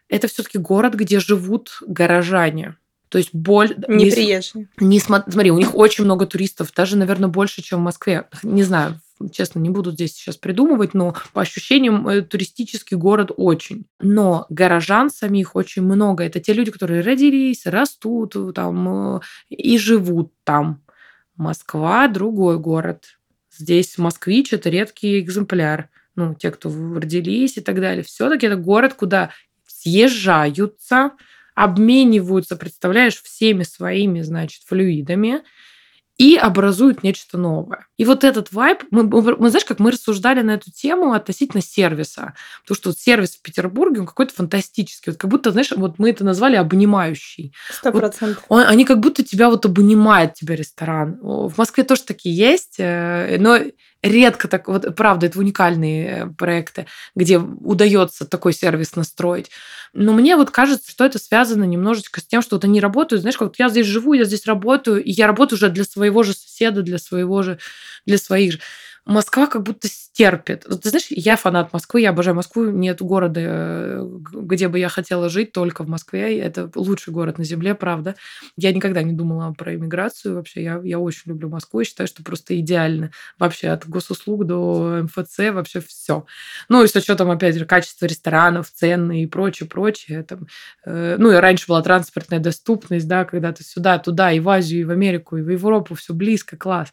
это 0.08 0.26
все-таки 0.28 0.58
город, 0.58 0.94
где 0.94 1.20
живут 1.20 1.78
горожане. 1.86 2.76
То 3.08 3.18
есть 3.18 3.30
боль... 3.32 3.74
Не 3.88 4.10
приезжие. 4.10 4.68
Не, 4.78 5.00
смотри, 5.00 5.50
у 5.50 5.58
них 5.58 5.74
очень 5.74 6.04
много 6.04 6.26
туристов, 6.26 6.72
даже, 6.74 6.96
наверное, 6.96 7.28
больше, 7.28 7.62
чем 7.62 7.80
в 7.80 7.84
Москве. 7.84 8.28
Не 8.42 8.62
знаю, 8.62 9.00
честно, 9.32 9.58
не 9.58 9.70
буду 9.70 9.92
здесь 9.92 10.14
сейчас 10.14 10.36
придумывать, 10.36 10.94
но 10.94 11.14
по 11.32 11.42
ощущениям 11.42 12.06
э, 12.08 12.22
туристический 12.22 12.96
город 12.96 13.30
очень. 13.36 13.86
Но 13.98 14.46
горожан 14.48 15.10
самих 15.10 15.56
очень 15.56 15.82
много. 15.82 16.24
Это 16.24 16.40
те 16.40 16.52
люди, 16.52 16.70
которые 16.70 17.02
родились, 17.02 17.66
растут 17.66 18.34
там 18.54 19.16
э, 19.16 19.20
и 19.48 19.78
живут 19.78 20.32
там. 20.44 20.82
Москва– 21.36 22.08
другой 22.08 22.58
город. 22.58 23.18
Здесь 23.56 23.96
москвич– 23.96 24.52
это 24.52 24.70
редкий 24.70 25.20
экземпляр. 25.20 25.88
Ну, 26.14 26.34
те, 26.34 26.50
кто 26.50 26.68
родились 26.68 27.56
и 27.56 27.60
так 27.60 27.80
далее. 27.80 28.02
все 28.02 28.28
таки 28.28 28.46
это 28.46 28.56
город, 28.56 28.94
куда 28.94 29.30
съезжаются, 29.66 31.12
обмениваются, 31.64 32.56
представляешь, 32.56 33.20
всеми 33.22 33.62
своими, 33.64 34.22
значит, 34.22 34.62
флюидами 34.66 35.42
и 36.18 36.36
образуют 36.36 37.04
нечто 37.04 37.38
новое. 37.38 37.86
И 37.96 38.04
вот 38.04 38.24
этот 38.24 38.52
вайб, 38.52 38.82
мы, 38.90 39.04
мы, 39.04 39.50
знаешь, 39.50 39.64
как 39.64 39.78
мы 39.78 39.92
рассуждали 39.92 40.42
на 40.42 40.52
эту 40.52 40.72
тему 40.72 41.12
относительно 41.12 41.62
сервиса, 41.62 42.34
потому 42.62 42.76
что 42.76 42.88
вот 42.90 42.98
сервис 42.98 43.36
в 43.36 43.42
Петербурге, 43.42 44.00
он 44.00 44.06
какой-то 44.06 44.34
фантастический, 44.34 45.12
вот 45.12 45.20
как 45.20 45.30
будто, 45.30 45.52
знаешь, 45.52 45.70
вот 45.70 46.00
мы 46.00 46.10
это 46.10 46.24
назвали 46.24 46.56
обнимающий. 46.56 47.54
Сто 47.70 47.92
процентов. 47.92 48.44
Вот 48.48 48.66
они 48.66 48.84
как 48.84 48.98
будто 48.98 49.22
тебя 49.22 49.48
вот 49.48 49.64
обнимает 49.64 50.34
тебя 50.34 50.56
ресторан. 50.56 51.18
В 51.22 51.56
Москве 51.56 51.84
тоже 51.84 52.02
такие 52.02 52.36
есть, 52.36 52.76
э, 52.78 53.36
но 53.38 53.58
редко 54.02 54.48
так, 54.48 54.68
вот 54.68 54.94
правда, 54.96 55.26
это 55.26 55.38
уникальные 55.38 56.06
э, 56.08 56.26
проекты, 56.26 56.86
где 57.14 57.38
удается 57.38 58.26
такой 58.26 58.52
сервис 58.52 58.96
настроить. 58.96 59.50
Но 59.92 60.12
мне 60.12 60.36
вот 60.36 60.50
кажется, 60.50 60.90
что 60.90 61.04
это 61.04 61.18
связано 61.18 61.64
немножечко 61.64 62.20
с 62.20 62.26
тем, 62.26 62.42
что 62.42 62.56
вот 62.56 62.64
они 62.64 62.80
работают, 62.80 63.22
знаешь, 63.22 63.36
как 63.36 63.48
вот 63.48 63.58
я 63.58 63.68
здесь 63.68 63.86
живу, 63.86 64.12
я 64.12 64.24
здесь 64.24 64.46
работаю, 64.46 65.02
и 65.02 65.10
я 65.10 65.26
работаю 65.26 65.56
уже 65.56 65.68
для 65.70 65.84
своего 65.84 66.22
же 66.22 66.34
соседа, 66.34 66.82
для 66.82 66.98
своего 66.98 67.42
же, 67.42 67.58
для 68.06 68.18
своих 68.18 68.52
же. 68.52 68.60
Москва 69.08 69.46
как 69.46 69.62
будто 69.62 69.88
стерпит. 69.88 70.64
Ты 70.64 70.90
знаешь, 70.90 71.06
я 71.08 71.36
фанат 71.36 71.72
Москвы, 71.72 72.02
я 72.02 72.10
обожаю 72.10 72.34
Москву. 72.34 72.66
Нет 72.66 73.00
города, 73.00 73.40
э, 73.42 74.06
где 74.32 74.68
бы 74.68 74.78
я 74.78 74.90
хотела 74.90 75.30
жить, 75.30 75.52
только 75.52 75.82
в 75.82 75.88
Москве. 75.88 76.38
Это 76.38 76.70
лучший 76.74 77.10
город 77.10 77.38
на 77.38 77.44
земле, 77.44 77.74
правда. 77.74 78.16
Я 78.58 78.70
никогда 78.70 79.02
не 79.02 79.14
думала 79.14 79.54
про 79.54 79.74
иммиграцию 79.74 80.34
вообще. 80.34 80.62
Я, 80.62 80.80
я 80.84 80.98
очень 80.98 81.22
люблю 81.24 81.48
Москву 81.48 81.80
и 81.80 81.84
считаю, 81.84 82.06
что 82.06 82.22
просто 82.22 82.60
идеально. 82.60 83.10
Вообще 83.38 83.68
от 83.68 83.88
госуслуг 83.88 84.44
до 84.44 85.04
МФЦ 85.04 85.38
вообще 85.52 85.80
все. 85.80 86.26
Ну 86.68 86.84
и 86.84 86.86
с 86.86 86.94
учетом, 86.94 87.30
опять 87.30 87.56
же, 87.56 87.64
качества 87.64 88.04
ресторанов, 88.04 88.70
цены 88.70 89.22
и 89.22 89.26
прочее, 89.26 89.70
прочее. 89.70 90.22
Там, 90.22 90.48
э, 90.84 91.16
ну 91.18 91.32
и 91.32 91.36
раньше 91.36 91.64
была 91.66 91.80
транспортная 91.80 92.40
доступность, 92.40 93.08
да, 93.08 93.24
когда 93.24 93.52
ты 93.52 93.64
сюда, 93.64 93.98
туда, 93.98 94.32
и 94.32 94.40
в 94.40 94.50
Азию, 94.50 94.82
и 94.82 94.84
в 94.84 94.90
Америку, 94.90 95.38
и 95.38 95.42
в 95.42 95.48
Европу, 95.48 95.94
все 95.94 96.12
близко, 96.12 96.58
класс. 96.58 96.92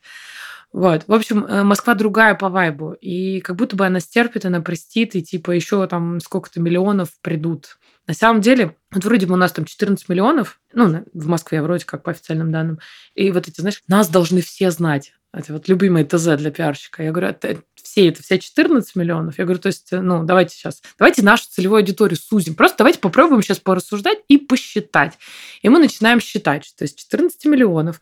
Вот. 0.73 1.03
В 1.07 1.13
общем, 1.13 1.45
э, 1.45 1.63
Москва 1.63 1.95
другая 1.95 2.35
по 2.35 2.49
вайбу. 2.49 2.93
И 2.99 3.39
как 3.41 3.55
будто 3.55 3.75
бы 3.75 3.85
она 3.85 3.99
стерпит, 3.99 4.45
она 4.45 4.61
простит, 4.61 5.15
и 5.15 5.23
типа 5.23 5.51
еще 5.51 5.85
там 5.87 6.19
сколько-то 6.19 6.59
миллионов 6.59 7.09
придут. 7.21 7.77
На 8.07 8.13
самом 8.13 8.41
деле, 8.41 8.75
вот 8.91 9.03
вроде 9.03 9.25
бы 9.25 9.33
у 9.33 9.37
нас 9.37 9.51
там 9.51 9.65
14 9.65 10.07
миллионов, 10.09 10.59
ну, 10.73 11.03
в 11.13 11.27
Москве 11.27 11.61
вроде 11.61 11.85
как 11.85 12.03
по 12.03 12.11
официальным 12.11 12.51
данным. 12.51 12.79
И 13.15 13.31
вот 13.31 13.47
эти, 13.47 13.61
знаешь, 13.61 13.81
нас 13.87 14.09
должны 14.09 14.41
все 14.41 14.69
знать. 14.69 15.13
Это 15.35 15.53
вот 15.53 15.67
любимый 15.67 16.05
ТЗ 16.05 16.37
для 16.37 16.49
пиарщика. 16.49 17.03
Я 17.03 17.11
говорю, 17.11 17.27
это 17.27 17.57
все, 17.75 18.07
это 18.07 18.23
все 18.23 18.39
14 18.39 18.95
миллионов. 18.95 19.37
Я 19.37 19.43
говорю, 19.43 19.59
то 19.59 19.67
есть, 19.67 19.89
ну, 19.91 20.23
давайте 20.23 20.55
сейчас, 20.55 20.81
давайте 20.97 21.23
нашу 21.23 21.45
целевую 21.49 21.79
аудиторию 21.79 22.17
сузим. 22.17 22.55
Просто 22.55 22.77
давайте 22.79 22.99
попробуем 22.99 23.41
сейчас 23.41 23.59
порассуждать 23.59 24.19
и 24.29 24.37
посчитать. 24.37 25.17
И 25.61 25.69
мы 25.69 25.79
начинаем 25.79 26.21
считать, 26.21 26.65
что 26.65 26.85
из 26.85 26.93
14 26.93 27.45
миллионов 27.45 27.99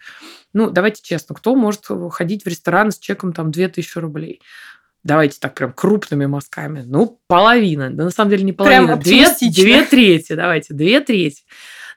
ну, 0.54 0.70
давайте 0.70 1.02
честно, 1.02 1.34
кто 1.34 1.56
может 1.56 1.86
ходить 2.12 2.46
в 2.46 2.48
ресторан 2.48 2.92
с 2.92 3.00
чеком 3.00 3.34
там 3.34 3.52
2000 3.52 3.98
рублей? 3.98 4.42
Давайте 5.04 5.38
так 5.40 5.56
прям 5.56 5.74
крупными 5.74 6.28
мазками. 6.28 6.84
Ну, 6.86 7.20
половина. 7.28 7.90
Да 7.90 8.06
на 8.06 8.10
самом 8.12 8.30
деле 8.30 8.44
не 8.44 8.54
половина. 8.54 8.96
Две, 8.96 9.28
две 9.50 9.84
трети. 9.84 10.34
Давайте, 10.34 10.74
две 10.74 11.02
трети 11.02 11.44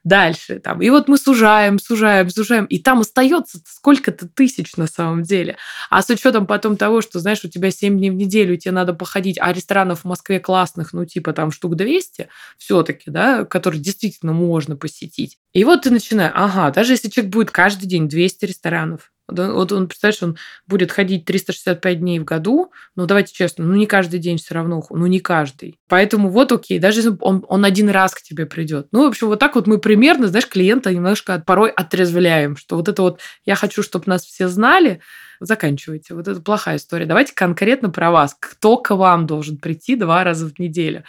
дальше. 0.07 0.61
Там. 0.61 0.81
И 0.81 0.89
вот 0.89 1.09
мы 1.09 1.19
сужаем, 1.19 1.79
сужаем, 1.79 2.31
сужаем. 2.31 2.65
И 2.67 2.79
там 2.79 3.01
остается 3.01 3.59
сколько-то 3.67 4.29
тысяч 4.29 4.77
на 4.77 4.87
самом 4.87 5.25
деле. 5.25 5.57
А 5.91 6.01
с 6.01 6.09
учетом 6.09 6.47
потом 6.47 6.77
того, 6.77 7.03
что, 7.03 7.19
знаешь, 7.19 7.45
у 7.45 7.49
тебя 7.49 7.71
7 7.71 7.99
дней 7.99 8.11
в 8.11 8.15
неделю, 8.15 8.57
тебе 8.57 8.73
надо 8.73 8.95
походить, 8.95 9.37
а 9.41 9.53
ресторанов 9.53 10.01
в 10.01 10.05
Москве 10.05 10.39
классных, 10.39 10.93
ну, 10.93 11.05
типа 11.05 11.33
там 11.33 11.51
штук 11.51 11.75
200 11.75 12.29
все-таки, 12.57 13.11
да, 13.11 13.45
которые 13.45 13.81
действительно 13.81 14.33
можно 14.33 14.77
посетить. 14.77 15.39
И 15.53 15.65
вот 15.65 15.83
ты 15.83 15.91
начинаешь, 15.91 16.33
ага, 16.35 16.71
даже 16.71 16.93
если 16.93 17.09
человек 17.09 17.33
будет 17.33 17.51
каждый 17.51 17.87
день 17.87 18.09
200 18.09 18.45
ресторанов, 18.45 19.11
вот 19.29 19.73
он, 19.73 19.89
представляешь, 19.89 20.23
он 20.23 20.37
будет 20.67 20.93
ходить 20.93 21.25
365 21.25 22.01
дней 22.01 22.19
в 22.19 22.25
году, 22.25 22.73
но 22.95 23.07
давайте 23.07 23.33
честно, 23.35 23.65
ну 23.65 23.75
не 23.75 23.87
каждый 23.87 24.21
день 24.21 24.39
все 24.39 24.55
равно, 24.55 24.83
ну 24.89 25.07
не 25.07 25.21
каждый. 25.21 25.79
Поэтому 25.89 26.31
вот 26.31 26.53
окей, 26.53 26.79
даже 26.79 27.01
если 27.01 27.17
он, 27.21 27.45
он 27.49 27.65
один 27.65 27.91
раз 27.91 28.15
к 28.15 28.23
тебе 28.23 28.47
придет. 28.47 28.89
Ну, 28.93 29.05
в 29.05 29.09
общем, 29.09 29.29
вот 29.29 29.39
так 29.41 29.55
вот 29.57 29.67
мы 29.67 29.79
примерно, 29.79 30.29
знаешь, 30.29 30.49
клиента 30.49 30.93
немножко 30.93 31.43
порой 31.45 31.71
отрезвляем, 31.71 32.57
что 32.57 32.77
вот 32.77 32.89
это 32.89 33.03
вот 33.03 33.21
я 33.45 33.57
хочу, 33.57 33.83
чтобы 33.83 34.05
нас 34.07 34.25
все 34.25 34.49
знали, 34.49 35.01
заканчивайте. 35.41 36.15
Вот 36.15 36.29
это 36.29 36.41
плохая 36.41 36.77
история. 36.77 37.07
Давайте 37.07 37.35
конкретно 37.35 37.91
про 37.91 38.11
вас. 38.11 38.37
Кто 38.39 38.77
к 38.77 38.95
вам 38.95 39.27
должен 39.27 39.59
прийти 39.59 39.97
два 39.97 40.25
раза 40.25 40.49
в 40.49 40.59
неделю? 40.59 41.05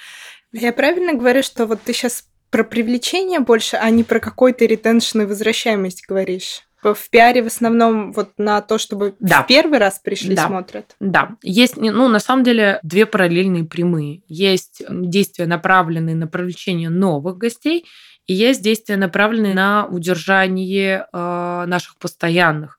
Я 0.51 0.73
правильно 0.73 1.13
говорю, 1.13 1.43
что 1.43 1.65
вот 1.65 1.81
ты 1.83 1.93
сейчас 1.93 2.25
про 2.49 2.63
привлечение 2.63 3.39
больше, 3.39 3.77
а 3.77 3.89
не 3.89 4.03
про 4.03 4.19
какой-то 4.19 4.65
ретеншн 4.65 5.21
и 5.21 5.25
возвращаемость 5.25 6.05
говоришь? 6.07 6.66
В 6.83 7.09
пиаре 7.09 7.43
в 7.43 7.47
основном 7.47 8.11
вот 8.11 8.31
на 8.37 8.61
то, 8.61 8.77
чтобы 8.77 9.15
да. 9.19 9.43
в 9.43 9.47
первый 9.47 9.79
раз 9.79 9.99
пришли, 9.99 10.35
да. 10.35 10.47
смотрят? 10.47 10.95
Да. 10.99 11.35
Есть, 11.41 11.77
ну, 11.77 12.07
на 12.07 12.19
самом 12.19 12.43
деле, 12.43 12.79
две 12.83 13.05
параллельные 13.05 13.65
прямые. 13.65 14.21
Есть 14.27 14.83
действия, 14.89 15.45
направленные 15.45 16.15
на 16.15 16.27
привлечение 16.27 16.89
новых 16.89 17.37
гостей, 17.37 17.85
и 18.27 18.33
есть 18.33 18.61
действия, 18.61 18.97
направленные 18.97 19.53
на 19.53 19.87
удержание 19.87 21.07
э, 21.11 21.63
наших 21.65 21.97
постоянных. 21.97 22.77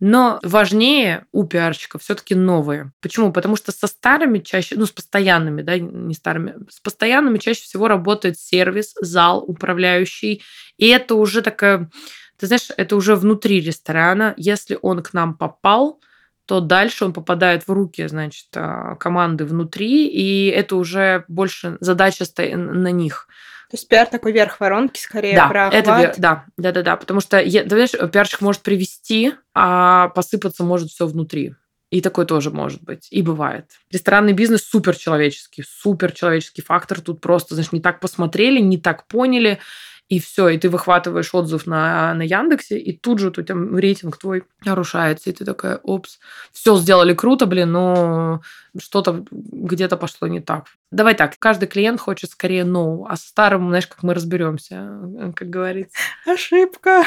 Но 0.00 0.40
важнее 0.42 1.24
у 1.32 1.44
пиарщиков 1.44 2.02
все-таки 2.02 2.34
новые. 2.34 2.92
Почему? 3.00 3.32
Потому 3.32 3.56
что 3.56 3.72
со 3.72 3.86
старыми 3.86 4.40
чаще, 4.40 4.74
ну, 4.76 4.86
с 4.86 4.90
постоянными, 4.90 5.62
да, 5.62 5.78
не 5.78 6.14
старыми, 6.14 6.56
с 6.68 6.80
постоянными 6.80 7.38
чаще 7.38 7.62
всего 7.62 7.88
работает 7.88 8.38
сервис, 8.38 8.92
зал, 9.00 9.42
управляющий. 9.42 10.42
И 10.76 10.88
это 10.88 11.14
уже 11.14 11.42
такая, 11.42 11.90
ты 12.38 12.46
знаешь, 12.46 12.68
это 12.76 12.96
уже 12.96 13.14
внутри 13.14 13.60
ресторана. 13.60 14.34
Если 14.36 14.78
он 14.80 15.02
к 15.02 15.12
нам 15.12 15.34
попал, 15.34 16.00
то 16.46 16.60
дальше 16.60 17.04
он 17.04 17.12
попадает 17.12 17.66
в 17.66 17.72
руки, 17.72 18.06
значит, 18.06 18.48
а, 18.54 18.96
команды 18.96 19.44
внутри, 19.44 20.08
и 20.08 20.48
это 20.48 20.76
уже 20.76 21.24
больше 21.28 21.78
задача 21.80 22.24
на 22.38 22.90
них. 22.90 23.28
То 23.70 23.76
есть 23.76 23.88
пиар 23.88 24.06
такой 24.06 24.32
верх 24.32 24.60
воронки, 24.60 25.00
скорее, 25.00 25.36
да, 25.36 25.48
про 25.48 25.66
охват. 25.68 26.04
Это, 26.04 26.20
да, 26.20 26.44
да, 26.56 26.72
да, 26.72 26.82
да, 26.82 26.96
потому 26.96 27.20
что, 27.20 27.42
ты 27.42 27.68
знаешь, 27.68 27.92
пиарщик 28.12 28.40
может 28.40 28.62
привести, 28.62 29.32
а 29.54 30.08
посыпаться 30.10 30.64
может 30.64 30.90
все 30.90 31.06
внутри. 31.06 31.54
И 31.90 32.00
такое 32.00 32.26
тоже 32.26 32.50
может 32.50 32.82
быть. 32.82 33.06
И 33.10 33.22
бывает. 33.22 33.70
Ресторанный 33.90 34.32
бизнес 34.32 34.62
супер 34.62 34.96
человеческий, 34.96 35.62
супер 35.62 36.10
человеческий 36.10 36.60
фактор. 36.60 37.00
Тут 37.00 37.20
просто, 37.20 37.54
знаешь, 37.54 37.70
не 37.70 37.80
так 37.80 38.00
посмотрели, 38.00 38.60
не 38.60 38.78
так 38.78 39.06
поняли 39.06 39.60
и 40.08 40.20
все, 40.20 40.48
и 40.48 40.58
ты 40.58 40.68
выхватываешь 40.68 41.34
отзыв 41.34 41.66
на, 41.66 42.12
на 42.14 42.22
Яндексе, 42.22 42.78
и 42.78 42.96
тут 42.96 43.18
же 43.18 43.28
у 43.28 43.30
тебя 43.30 43.56
рейтинг 43.78 44.18
твой 44.18 44.44
нарушается, 44.64 45.30
и 45.30 45.32
ты 45.32 45.44
такая, 45.44 45.78
опс, 45.82 46.18
все 46.52 46.76
сделали 46.76 47.14
круто, 47.14 47.46
блин, 47.46 47.72
но 47.72 48.42
что-то 48.78 49.24
где-то 49.30 49.96
пошло 49.96 50.28
не 50.28 50.40
так. 50.40 50.66
Давай 50.94 51.16
так, 51.16 51.36
каждый 51.40 51.66
клиент 51.66 51.98
хочет 51.98 52.30
скорее 52.30 52.62
no, 52.62 53.04
а 53.08 53.16
с 53.16 53.22
старым, 53.22 53.66
знаешь, 53.66 53.88
как 53.88 54.04
мы 54.04 54.14
разберемся, 54.14 55.00
как 55.34 55.50
говорится. 55.50 55.98
Ошибка. 56.24 57.02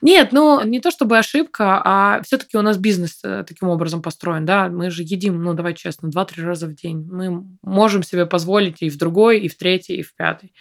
Нет, 0.00 0.30
ну 0.30 0.62
не 0.64 0.78
то 0.78 0.92
чтобы 0.92 1.18
ошибка, 1.18 1.82
а 1.84 2.22
все-таки 2.22 2.56
у 2.56 2.62
нас 2.62 2.78
бизнес 2.78 3.18
э, 3.24 3.42
таким 3.44 3.70
образом 3.70 4.02
построен, 4.02 4.44
да, 4.44 4.68
мы 4.68 4.88
же 4.88 5.02
едим, 5.02 5.42
ну 5.42 5.52
давай 5.52 5.74
честно, 5.74 6.10
два-три 6.10 6.44
раза 6.44 6.68
в 6.68 6.76
день. 6.76 7.08
Мы 7.10 7.44
можем 7.62 8.04
себе 8.04 8.24
позволить 8.24 8.82
и 8.82 8.88
в 8.88 8.96
другой, 8.98 9.40
и 9.40 9.48
в 9.48 9.56
третий, 9.56 9.96
и 9.96 10.02
в 10.02 10.14
пятый. 10.14 10.54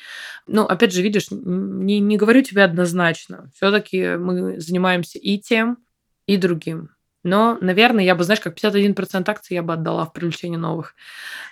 Ну, 0.48 0.64
опять 0.64 0.94
же, 0.94 1.04
видишь, 1.04 1.28
не, 1.30 2.00
не 2.00 2.18
говорю 2.18 2.42
тебе 2.42 2.64
однозначно. 2.64 3.52
Все-таки 3.56 4.16
мы 4.16 4.60
занимаемся 4.60 5.20
и 5.20 5.38
тем, 5.38 5.78
и 6.26 6.38
другим. 6.38 6.90
Но, 7.24 7.58
наверное, 7.62 8.04
я 8.04 8.16
бы, 8.16 8.24
знаешь, 8.24 8.42
как 8.42 8.58
51% 8.58 9.24
акций 9.30 9.54
я 9.54 9.64
бы 9.64 9.74
отдала 9.74 10.06
в 10.06 10.14
привлечение 10.14 10.60
новых. 10.60 10.96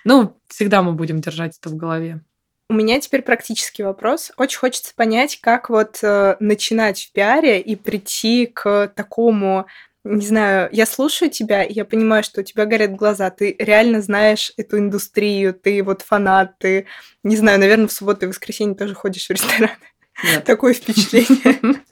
Ну, 0.03 0.37
всегда 0.47 0.81
мы 0.81 0.93
будем 0.93 1.21
держать 1.21 1.57
это 1.59 1.69
в 1.69 1.75
голове. 1.75 2.21
У 2.69 2.73
меня 2.73 2.99
теперь 3.01 3.21
практический 3.21 3.83
вопрос. 3.83 4.31
Очень 4.37 4.59
хочется 4.59 4.93
понять, 4.95 5.39
как 5.41 5.69
вот 5.69 5.99
э, 6.03 6.37
начинать 6.39 7.01
в 7.01 7.11
пиаре 7.11 7.59
и 7.59 7.75
прийти 7.75 8.45
к 8.45 8.87
такому, 8.95 9.65
не 10.03 10.25
знаю, 10.25 10.69
я 10.71 10.85
слушаю 10.85 11.29
тебя, 11.29 11.63
и 11.63 11.73
я 11.73 11.85
понимаю, 11.85 12.23
что 12.23 12.41
у 12.41 12.43
тебя 12.43 12.65
горят 12.65 12.95
глаза, 12.95 13.29
ты 13.29 13.55
реально 13.59 14.01
знаешь 14.01 14.53
эту 14.57 14.79
индустрию, 14.79 15.53
ты 15.53 15.83
вот 15.83 16.01
фанат, 16.01 16.57
ты, 16.59 16.87
не 17.23 17.35
знаю, 17.35 17.59
наверное, 17.59 17.87
в 17.87 17.91
субботу 17.91 18.25
и 18.25 18.29
воскресенье 18.29 18.75
тоже 18.75 18.95
ходишь 18.95 19.27
в 19.27 19.31
рестораны. 19.31 19.77
Нет. 20.23 20.43
Такое 20.45 20.73
впечатление. 20.73 21.81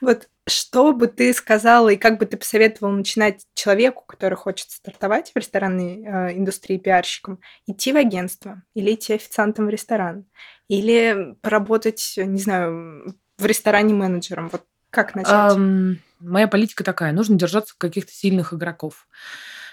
Вот 0.00 0.28
что 0.46 0.92
бы 0.92 1.06
ты 1.06 1.32
сказала 1.34 1.90
и 1.90 1.96
как 1.96 2.18
бы 2.18 2.26
ты 2.26 2.36
посоветовал 2.36 2.92
начинать 2.92 3.44
человеку, 3.54 4.04
который 4.06 4.34
хочет 4.34 4.70
стартовать 4.70 5.30
в 5.32 5.36
ресторанной 5.36 6.02
э, 6.02 6.38
индустрии 6.38 6.78
пиарщиком, 6.78 7.40
идти 7.66 7.92
в 7.92 7.96
агентство 7.96 8.62
или 8.74 8.94
идти 8.94 9.14
официантом 9.14 9.66
в 9.66 9.68
ресторан, 9.68 10.24
или 10.68 11.36
поработать, 11.42 12.14
не 12.16 12.40
знаю, 12.40 13.14
в 13.38 13.46
ресторане 13.46 13.94
менеджером? 13.94 14.48
Вот 14.48 14.64
как 14.90 15.14
начать? 15.14 15.56
Um, 15.56 15.96
моя 16.18 16.48
политика 16.48 16.84
такая: 16.84 17.12
нужно 17.12 17.38
держаться 17.38 17.74
каких-то 17.76 18.12
сильных 18.12 18.52
игроков. 18.52 19.06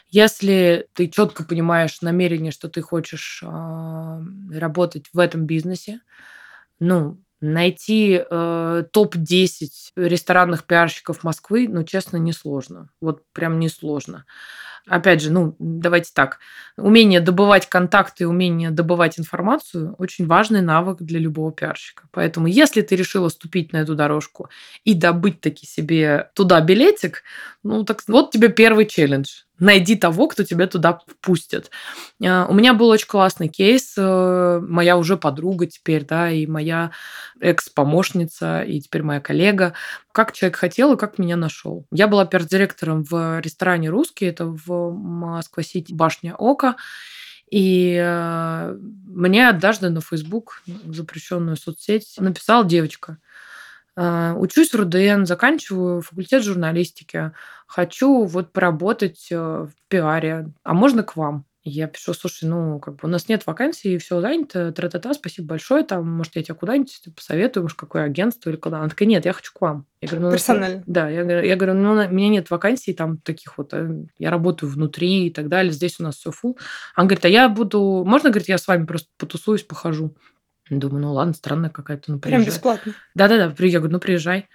Если 0.10 0.88
ты 0.94 1.10
четко 1.10 1.44
понимаешь 1.44 2.02
намерение, 2.02 2.52
что 2.52 2.70
ты 2.70 2.82
хочешь 2.82 3.44
э, 3.44 4.20
работать 4.54 5.06
в 5.12 5.20
этом 5.20 5.46
бизнесе, 5.46 6.00
ну, 6.80 7.22
Найти 7.40 8.24
э, 8.30 8.84
топ-10 8.92 9.70
ресторанных 9.96 10.64
пиарщиков 10.66 11.24
Москвы, 11.24 11.68
ну, 11.70 11.84
честно, 11.84 12.18
несложно. 12.18 12.90
Вот 13.00 13.22
прям 13.34 13.60
несложно. 13.60 14.26
Опять 14.88 15.22
же, 15.22 15.32
ну, 15.32 15.56
давайте 15.60 16.12
так. 16.14 16.40
Умение 16.78 17.20
добывать 17.20 17.68
контакты, 17.68 18.26
умение 18.26 18.72
добывать 18.72 19.20
информацию– 19.20 19.96
очень 19.98 20.26
важный 20.26 20.62
навык 20.62 21.02
для 21.02 21.20
любого 21.20 21.52
пиарщика. 21.52 22.08
Поэтому, 22.12 22.48
если 22.48 22.82
ты 22.82 22.96
решила 22.96 23.28
ступить 23.28 23.74
на 23.74 23.78
эту 23.78 23.96
дорожку 23.96 24.50
и 24.86 24.94
добыть 24.94 25.42
таки 25.42 25.66
себе 25.66 26.32
туда 26.34 26.62
билетик, 26.62 27.24
ну, 27.64 27.84
так 27.84 28.02
вот 28.08 28.32
тебе 28.32 28.48
первый 28.48 28.86
челлендж 28.86 29.47
найди 29.60 29.96
того, 29.96 30.28
кто 30.28 30.44
тебя 30.44 30.68
туда 30.68 31.00
впустит. 31.08 31.72
А, 32.24 32.46
у 32.48 32.54
меня 32.54 32.74
был 32.74 32.88
очень 32.90 33.08
классный 33.08 33.48
кейс. 33.48 33.96
Э, 33.98 34.60
моя 34.62 34.98
уже 34.98 35.18
подруга 35.18 35.66
теперь, 35.66 36.06
да, 36.06 36.30
и 36.30 36.46
моя 36.46 36.92
экс-помощница, 37.40 38.62
и 38.62 38.80
теперь 38.82 39.04
моя 39.04 39.20
коллега. 39.20 39.74
Как 40.12 40.34
человек 40.34 40.58
хотел 40.58 40.94
и 40.94 40.98
как 40.98 41.18
меня 41.18 41.36
нашел. 41.36 41.86
Я 41.92 42.08
была 42.08 42.26
пиар-директором 42.26 43.04
в 43.04 43.40
ресторане 43.40 43.90
«Русский», 43.90 44.26
это 44.26 44.46
в 44.46 44.92
Москва-Сити, 44.92 45.94
башня 45.94 46.36
Ока. 46.36 46.76
И 47.50 47.98
э, 48.00 48.78
мне 49.06 49.48
однажды 49.48 49.90
на 49.90 50.02
Facebook, 50.02 50.62
запрещенную 50.86 51.56
соцсеть, 51.56 52.16
написала 52.20 52.66
девочка. 52.66 53.18
«Э, 53.98 54.34
учусь 54.38 54.72
в 54.72 54.76
РУДН, 54.76 55.26
заканчиваю 55.26 56.02
факультет 56.02 56.44
журналистики 56.44 57.34
хочу 57.68 58.24
вот 58.24 58.52
поработать 58.54 59.28
э, 59.30 59.36
в 59.38 59.72
пиаре, 59.90 60.50
а 60.64 60.74
можно 60.74 61.04
к 61.04 61.16
вам? 61.16 61.46
Я 61.70 61.88
пишу, 61.88 62.14
слушай, 62.14 62.46
ну, 62.46 62.80
как 62.80 62.96
бы 62.96 63.00
у 63.04 63.08
нас 63.10 63.28
нет 63.28 63.46
вакансий, 63.46 63.98
все 63.98 64.22
занято, 64.22 64.72
тра-та-та, 64.72 65.14
спасибо 65.14 65.50
большое, 65.50 65.84
там, 65.84 66.10
может, 66.10 66.38
я 66.38 66.44
тебя 66.44 66.56
куда-нибудь 66.56 67.10
посоветую, 67.14 67.64
может, 67.64 67.78
какое 67.78 68.04
агентство 68.04 68.50
или 68.50 68.56
куда. 68.56 68.80
Она 68.80 68.88
такая, 68.88 69.10
нет, 69.10 69.26
я 69.26 69.34
хочу 69.34 69.52
к 69.54 69.60
вам. 69.60 69.86
Я 70.00 70.08
говорю, 70.08 70.28
ну, 70.28 70.32
Персонально? 70.32 70.84
Да, 70.88 71.10
я, 71.10 71.24
говорю, 71.24 71.46
я 71.46 71.56
говорю, 71.58 71.74
ну, 71.74 71.92
у 71.92 72.10
меня 72.10 72.30
нет 72.30 72.50
вакансий 72.50 72.94
там 72.94 73.18
таких 73.18 73.58
вот, 73.58 73.74
э, 73.74 74.06
я 74.18 74.32
работаю 74.32 74.72
внутри 74.72 75.28
и 75.28 75.30
так 75.30 75.50
далее, 75.50 75.74
здесь 75.74 76.00
у 76.00 76.04
нас 76.04 76.16
все 76.16 76.32
фул. 76.32 76.58
Она 76.96 77.08
говорит, 77.08 77.26
а 77.26 77.30
я 77.30 77.50
буду, 77.50 78.06
можно, 78.06 78.30
говорит, 78.30 78.48
я 78.48 78.58
с 78.58 78.68
вами 78.68 78.86
просто 78.86 79.10
потусуюсь, 79.18 79.64
похожу? 79.64 80.16
Думаю, 80.70 81.02
ну 81.02 81.14
ладно, 81.14 81.34
странная 81.34 81.70
какая-то, 81.70 82.12
ну 82.12 82.20
приезжай. 82.20 82.44
Прям 82.44 82.54
бесплатно? 82.54 82.94
Да-да-да, 83.16 83.66
я 83.66 83.80
говорю, 83.80 83.94
ну 83.94 84.00
приезжай. 84.00 84.48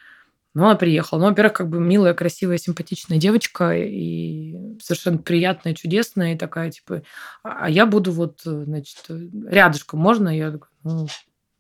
Ну, 0.55 0.67
она 0.67 0.75
приехала. 0.75 1.19
Ну, 1.19 1.27
во-первых, 1.29 1.55
как 1.55 1.69
бы 1.71 1.81
милая, 1.81 2.13
красивая, 2.13 2.59
симпатичная 2.59 3.17
девочка 3.17 3.75
и 3.75 4.77
совершенно 4.83 5.17
приятная, 5.17 5.73
чудесная, 5.73 6.35
и 6.35 6.39
такая, 6.39 6.71
типа, 6.71 7.03
а 7.43 7.71
я 7.71 7.87
буду 7.87 8.13
вот, 8.13 8.41
значит, 8.45 8.99
рядышком, 9.09 10.01
можно? 10.01 10.29
Я 10.29 10.59
ну, 10.85 11.07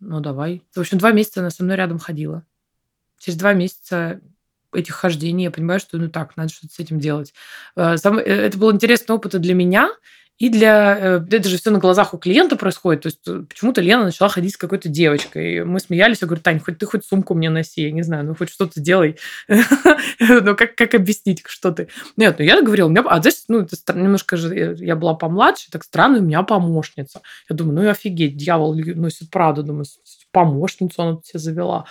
ну, 0.01 0.21
давай. 0.21 0.63
В 0.75 0.81
общем, 0.81 0.99
два 0.99 1.13
месяца 1.13 1.41
она 1.41 1.51
со 1.51 1.65
мной 1.65 1.77
рядом 1.77 1.99
ходила. 1.99 2.45
Через 3.19 3.39
два 3.39 3.55
месяца 3.55 4.21
этих 4.75 4.95
хождений 4.95 5.45
я 5.45 5.51
понимаю, 5.51 5.81
что 5.81 5.97
ну 5.99 6.09
так, 6.09 6.37
надо 6.37 6.53
что-то 6.53 6.75
с 6.75 6.79
этим 6.79 6.99
делать. 6.99 7.33
Э, 7.77 7.97
сам, 7.97 8.19
э, 8.19 8.23
это 8.23 8.59
был 8.59 8.73
интересный 8.73 9.15
опыт 9.15 9.35
и 9.35 9.39
для 9.39 9.55
меня, 9.55 9.91
и 10.39 10.49
для... 10.49 10.99
Э, 10.99 11.25
это 11.31 11.49
же 11.49 11.57
все 11.57 11.71
на 11.71 11.79
глазах 11.79 12.15
у 12.15 12.19
клиента 12.19 12.57
происходит. 12.57 13.03
То 13.03 13.07
есть 13.07 13.21
э, 13.29 13.45
почему-то 13.49 13.81
Лена 13.81 14.05
начала 14.05 14.29
ходить 14.29 14.55
с 14.55 14.57
какой-то 14.57 14.89
девочкой. 14.89 15.57
И 15.57 15.63
мы 15.63 15.79
смеялись. 15.79 16.21
Я 16.21 16.27
говорю, 16.27 16.43
Тань, 16.43 16.59
хоть 16.59 16.79
ты 16.79 16.87
хоть 16.87 17.05
сумку 17.05 17.35
мне 17.35 17.49
носи. 17.49 17.83
Я 17.83 17.93
не 17.93 18.03
знаю, 18.03 18.25
ну 18.25 18.35
хоть 18.35 18.51
что-то 18.51 18.81
делай. 18.81 19.19
ну 19.49 20.57
как, 20.57 20.75
как 20.75 20.95
объяснить, 20.95 21.43
что 21.47 21.71
ты? 21.71 21.89
Нет, 22.17 22.37
ну 22.39 22.45
я 22.45 22.61
говорила, 22.61 22.89
у 22.89 22.91
меня... 22.91 23.05
А 23.07 23.21
здесь, 23.21 23.45
ну, 23.49 23.61
это 23.61 23.93
немножко 23.93 24.37
же... 24.37 24.77
Я 24.81 24.97
была 24.97 25.15
помладше, 25.15 25.71
так 25.71 25.85
странно, 25.85 26.19
у 26.19 26.23
меня 26.23 26.43
помощница. 26.43 27.21
Я 27.49 27.55
думаю, 27.55 27.77
ну 27.77 27.83
и 27.85 27.87
офигеть, 27.87 28.37
дьявол 28.37 28.75
носит 28.75 29.31
правду. 29.31 29.63
Думаю, 29.63 29.85
помощницу 30.33 31.03
она 31.03 31.19
себе 31.23 31.39
завела. 31.39 31.85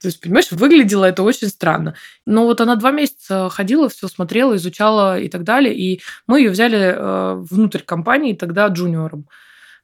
То 0.00 0.08
есть, 0.08 0.20
понимаешь, 0.20 0.50
выглядело 0.52 1.04
это 1.04 1.22
очень 1.22 1.48
странно. 1.48 1.94
Но 2.26 2.44
вот 2.44 2.60
она 2.60 2.76
два 2.76 2.90
месяца 2.90 3.48
ходила, 3.50 3.88
все 3.88 4.08
смотрела, 4.08 4.56
изучала 4.56 5.18
и 5.18 5.28
так 5.28 5.44
далее. 5.44 5.74
И 5.74 6.00
мы 6.26 6.40
ее 6.40 6.50
взяли 6.50 6.78
э, 6.78 7.34
внутрь 7.34 7.82
компании 7.82 8.32
тогда 8.34 8.68
джуниором. 8.68 9.26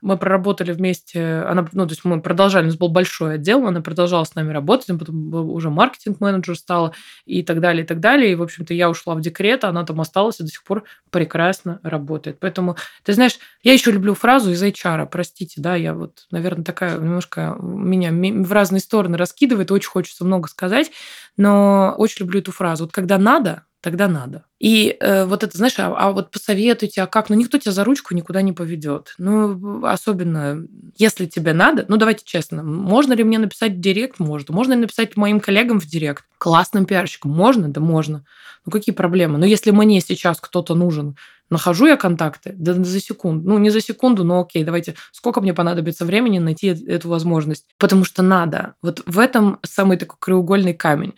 Мы 0.04 0.18
проработали 0.18 0.72
вместе, 0.72 1.44
она, 1.48 1.66
ну, 1.72 1.86
то 1.86 1.92
есть 1.92 2.04
мы 2.04 2.20
продолжали, 2.20 2.64
у 2.64 2.66
нас 2.66 2.76
был 2.76 2.90
большой 2.90 3.36
отдел, 3.36 3.66
она 3.66 3.80
продолжала 3.80 4.24
с 4.24 4.34
нами 4.34 4.52
работать, 4.52 4.90
а 4.90 4.98
потом 4.98 5.32
уже 5.32 5.70
маркетинг-менеджер 5.70 6.56
стала 6.56 6.92
и 7.24 7.42
так 7.42 7.60
далее, 7.60 7.84
и 7.84 7.86
так 7.86 8.00
далее. 8.00 8.32
И, 8.32 8.34
в 8.34 8.42
общем-то, 8.42 8.74
я 8.74 8.90
ушла 8.90 9.14
в 9.14 9.22
декрет, 9.22 9.64
а 9.64 9.68
она 9.70 9.82
там 9.86 10.02
осталась 10.02 10.40
и 10.40 10.42
до 10.42 10.50
сих 10.50 10.62
пор 10.62 10.84
прекрасно 11.10 11.80
работает. 11.82 12.38
Поэтому, 12.38 12.76
ты 13.02 13.14
знаешь, 13.14 13.38
я 13.62 13.72
еще 13.72 13.92
люблю 13.92 14.12
фразу 14.12 14.50
из 14.50 14.62
HR, 14.62 15.08
простите, 15.10 15.62
да, 15.62 15.74
я 15.74 15.94
вот, 15.94 16.26
наверное, 16.30 16.64
такая 16.64 16.98
немножко 16.98 17.56
меня 17.58 18.10
в 18.12 18.52
разные 18.52 18.80
стороны 18.80 19.16
раскидывает, 19.16 19.72
очень 19.72 19.88
хочется 19.88 20.26
много 20.26 20.48
сказать, 20.48 20.90
но 21.38 21.94
очень 21.96 22.26
люблю 22.26 22.40
эту 22.40 22.52
фразу. 22.52 22.84
Вот 22.84 22.92
когда 22.92 23.16
надо, 23.16 23.64
тогда 23.84 24.08
надо. 24.08 24.46
И 24.58 24.96
э, 24.98 25.26
вот 25.26 25.44
это, 25.44 25.54
знаешь, 25.58 25.78
а, 25.78 25.94
а 25.94 26.12
вот 26.12 26.30
посоветуйте, 26.30 27.02
а 27.02 27.06
как? 27.06 27.28
Ну, 27.28 27.36
никто 27.36 27.58
тебя 27.58 27.70
за 27.70 27.84
ручку 27.84 28.14
никуда 28.14 28.40
не 28.40 28.52
поведет. 28.52 29.14
Ну, 29.18 29.84
особенно, 29.84 30.66
если 30.96 31.26
тебе 31.26 31.52
надо, 31.52 31.84
ну, 31.88 31.98
давайте 31.98 32.24
честно, 32.24 32.62
можно 32.62 33.12
ли 33.12 33.22
мне 33.24 33.38
написать 33.38 33.72
в 33.72 33.80
директ? 33.80 34.18
Можно. 34.18 34.54
Можно 34.54 34.72
ли 34.72 34.80
написать 34.80 35.18
моим 35.18 35.38
коллегам 35.38 35.80
в 35.80 35.86
директ? 35.86 36.24
Классным 36.38 36.86
пиарщикам? 36.86 37.32
Можно? 37.32 37.68
Да 37.68 37.82
можно. 37.82 38.24
Ну, 38.64 38.72
какие 38.72 38.94
проблемы? 38.94 39.36
Ну, 39.36 39.44
если 39.44 39.70
мне 39.70 40.00
сейчас 40.00 40.40
кто-то 40.40 40.74
нужен, 40.74 41.16
нахожу 41.50 41.84
я 41.86 41.98
контакты? 41.98 42.54
Да 42.56 42.72
за 42.72 43.00
секунду. 43.00 43.46
Ну, 43.46 43.58
не 43.58 43.68
за 43.68 43.82
секунду, 43.82 44.24
но 44.24 44.40
окей, 44.40 44.64
давайте. 44.64 44.94
Сколько 45.12 45.42
мне 45.42 45.52
понадобится 45.52 46.06
времени 46.06 46.38
найти 46.38 46.68
эту 46.68 47.10
возможность? 47.10 47.66
Потому 47.76 48.06
что 48.06 48.22
надо. 48.22 48.76
Вот 48.80 49.02
в 49.04 49.18
этом 49.18 49.58
самый 49.62 49.98
такой 49.98 50.16
краеугольный 50.18 50.72
камень. 50.72 51.12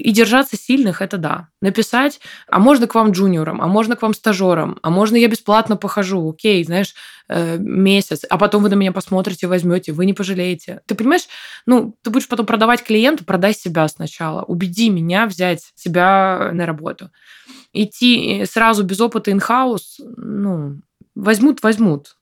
И 0.00 0.12
держаться 0.12 0.56
сильных– 0.56 1.02
это 1.02 1.18
да. 1.18 1.48
Написать, 1.60 2.20
а 2.48 2.58
можно 2.58 2.86
к 2.86 2.94
вам 2.94 3.10
джуниорам, 3.10 3.60
а 3.60 3.66
можно 3.66 3.96
к 3.96 4.02
вам 4.02 4.14
стажерам, 4.14 4.78
а 4.82 4.88
можно 4.88 5.16
я 5.16 5.28
бесплатно 5.28 5.76
похожу, 5.76 6.30
окей, 6.30 6.64
знаешь, 6.64 6.94
э, 7.28 7.58
месяц, 7.58 8.24
а 8.28 8.38
потом 8.38 8.62
вы 8.62 8.70
на 8.70 8.74
меня 8.74 8.92
посмотрите, 8.92 9.46
возьмете, 9.46 9.92
вы 9.92 10.06
не 10.06 10.14
пожалеете. 10.14 10.80
Ты 10.86 10.94
понимаешь, 10.94 11.28
ну, 11.66 11.94
ты 12.02 12.10
будешь 12.10 12.28
потом 12.28 12.46
продавать 12.46 12.82
клиенту, 12.82 13.24
продай 13.24 13.52
себя 13.52 13.86
сначала, 13.88 14.42
убеди 14.42 14.88
меня 14.88 15.26
взять 15.26 15.72
себя 15.74 16.50
на 16.52 16.64
работу. 16.64 17.10
Идти 17.72 18.44
сразу 18.46 18.84
без 18.84 19.00
опыта 19.00 19.32
инхаус, 19.32 20.00
ну, 20.16 20.80
возьмут, 21.14 21.62
возьмут. 21.62 22.16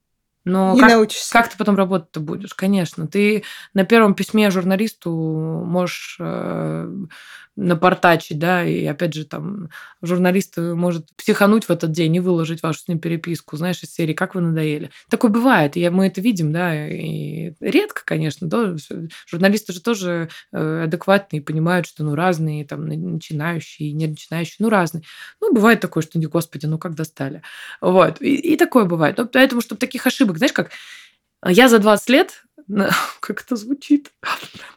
Но 0.48 0.74
не 0.74 0.80
как, 0.80 0.90
научишься. 0.90 1.32
как 1.32 1.50
ты 1.50 1.58
потом 1.58 1.76
работать-то 1.76 2.20
будешь? 2.20 2.54
Конечно. 2.54 3.06
Ты 3.06 3.44
на 3.74 3.84
первом 3.84 4.14
письме 4.14 4.50
журналисту 4.50 5.10
можешь 5.10 6.16
э, 6.18 6.90
напортачить, 7.58 8.38
да, 8.38 8.64
и 8.64 8.84
опять 8.86 9.14
же 9.14 9.24
там 9.24 9.68
журналист 10.00 10.56
может 10.58 11.08
психануть 11.16 11.64
в 11.64 11.70
этот 11.70 11.90
день 11.90 12.14
и 12.14 12.20
выложить 12.20 12.62
вашу 12.62 12.80
с 12.80 12.88
ним 12.88 13.00
переписку, 13.00 13.56
знаешь, 13.56 13.82
из 13.82 13.92
серии 13.92 14.14
«Как 14.14 14.36
вы 14.36 14.42
надоели». 14.42 14.90
Такое 15.10 15.30
бывает, 15.30 15.76
и 15.76 15.88
мы 15.88 16.06
это 16.06 16.20
видим, 16.20 16.52
да, 16.52 16.88
и 16.88 17.52
редко, 17.60 18.02
конечно, 18.04 18.46
да, 18.46 18.76
журналисты 19.26 19.72
же 19.72 19.82
тоже 19.82 20.28
э, 20.52 20.84
адекватные, 20.84 21.42
понимают, 21.42 21.86
что, 21.86 22.04
ну, 22.04 22.14
разные, 22.14 22.64
там, 22.64 22.86
начинающие, 22.86 23.92
не 23.92 24.06
начинающие, 24.06 24.56
ну, 24.60 24.68
разные. 24.68 25.02
Ну, 25.40 25.52
бывает 25.52 25.80
такое, 25.80 26.04
что, 26.04 26.20
господи, 26.20 26.66
ну, 26.66 26.78
как 26.78 26.94
достали. 26.94 27.42
Вот, 27.80 28.22
и, 28.22 28.36
и 28.36 28.56
такое 28.56 28.84
бывает. 28.84 29.18
Ну, 29.18 29.26
поэтому, 29.26 29.62
чтобы 29.62 29.80
таких 29.80 30.06
ошибок, 30.06 30.38
знаешь, 30.38 30.52
как 30.52 30.70
я 31.44 31.68
за 31.68 31.80
20 31.80 32.08
лет, 32.08 32.44
как 33.20 33.42
это 33.42 33.56
звучит, 33.56 34.12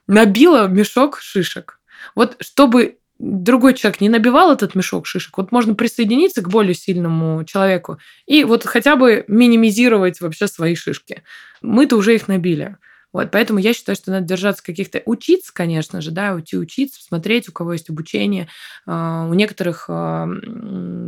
набила 0.07 0.67
мешок 0.67 1.19
шишек. 1.19 1.80
Вот 2.15 2.37
чтобы 2.39 2.97
другой 3.19 3.75
человек 3.75 4.01
не 4.01 4.09
набивал 4.09 4.51
этот 4.51 4.73
мешок 4.75 5.05
шишек, 5.05 5.37
вот 5.37 5.51
можно 5.51 5.75
присоединиться 5.75 6.41
к 6.41 6.49
более 6.49 6.73
сильному 6.73 7.43
человеку 7.45 7.99
и 8.25 8.43
вот 8.43 8.65
хотя 8.65 8.95
бы 8.95 9.23
минимизировать 9.27 10.21
вообще 10.21 10.47
свои 10.47 10.75
шишки. 10.75 11.23
Мы-то 11.61 11.97
уже 11.97 12.15
их 12.15 12.27
набили. 12.27 12.77
Вот, 13.13 13.29
поэтому 13.29 13.59
я 13.59 13.73
считаю, 13.73 13.97
что 13.97 14.11
надо 14.11 14.25
держаться 14.25 14.63
каких-то... 14.63 15.01
Учиться, 15.05 15.51
конечно 15.53 15.99
же, 15.99 16.11
да, 16.11 16.33
уйти 16.33 16.57
учиться, 16.57 17.03
смотреть, 17.03 17.49
у 17.49 17.51
кого 17.51 17.73
есть 17.73 17.89
обучение. 17.89 18.47
А, 18.85 19.27
у 19.29 19.33
некоторых 19.33 19.85
а, 19.89 20.29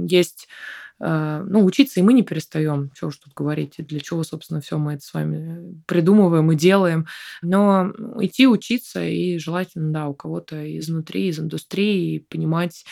есть 0.06 0.50
ну, 1.00 1.66
учиться 1.66 2.00
и 2.00 2.04
мы 2.04 2.14
не 2.14 2.24
перестаем, 2.24 2.92
что 2.96 3.08
уж 3.08 3.18
тут 3.18 3.34
говорить, 3.34 3.76
для 3.78 4.00
чего, 4.00 4.24
собственно, 4.24 4.62
все 4.62 4.78
мы 4.78 4.94
это 4.94 5.04
с 5.06 5.14
вами 5.14 5.82
придумываем 5.86 6.52
и 6.52 6.56
делаем. 6.56 7.08
Но 7.42 7.92
идти 8.20 8.48
учиться 8.48 9.04
и 9.04 9.38
желательно, 9.38 9.92
да, 9.92 10.08
у 10.08 10.14
кого-то 10.14 10.78
изнутри, 10.78 11.28
из 11.28 11.40
индустрии 11.40 12.20
понимать 12.30 12.86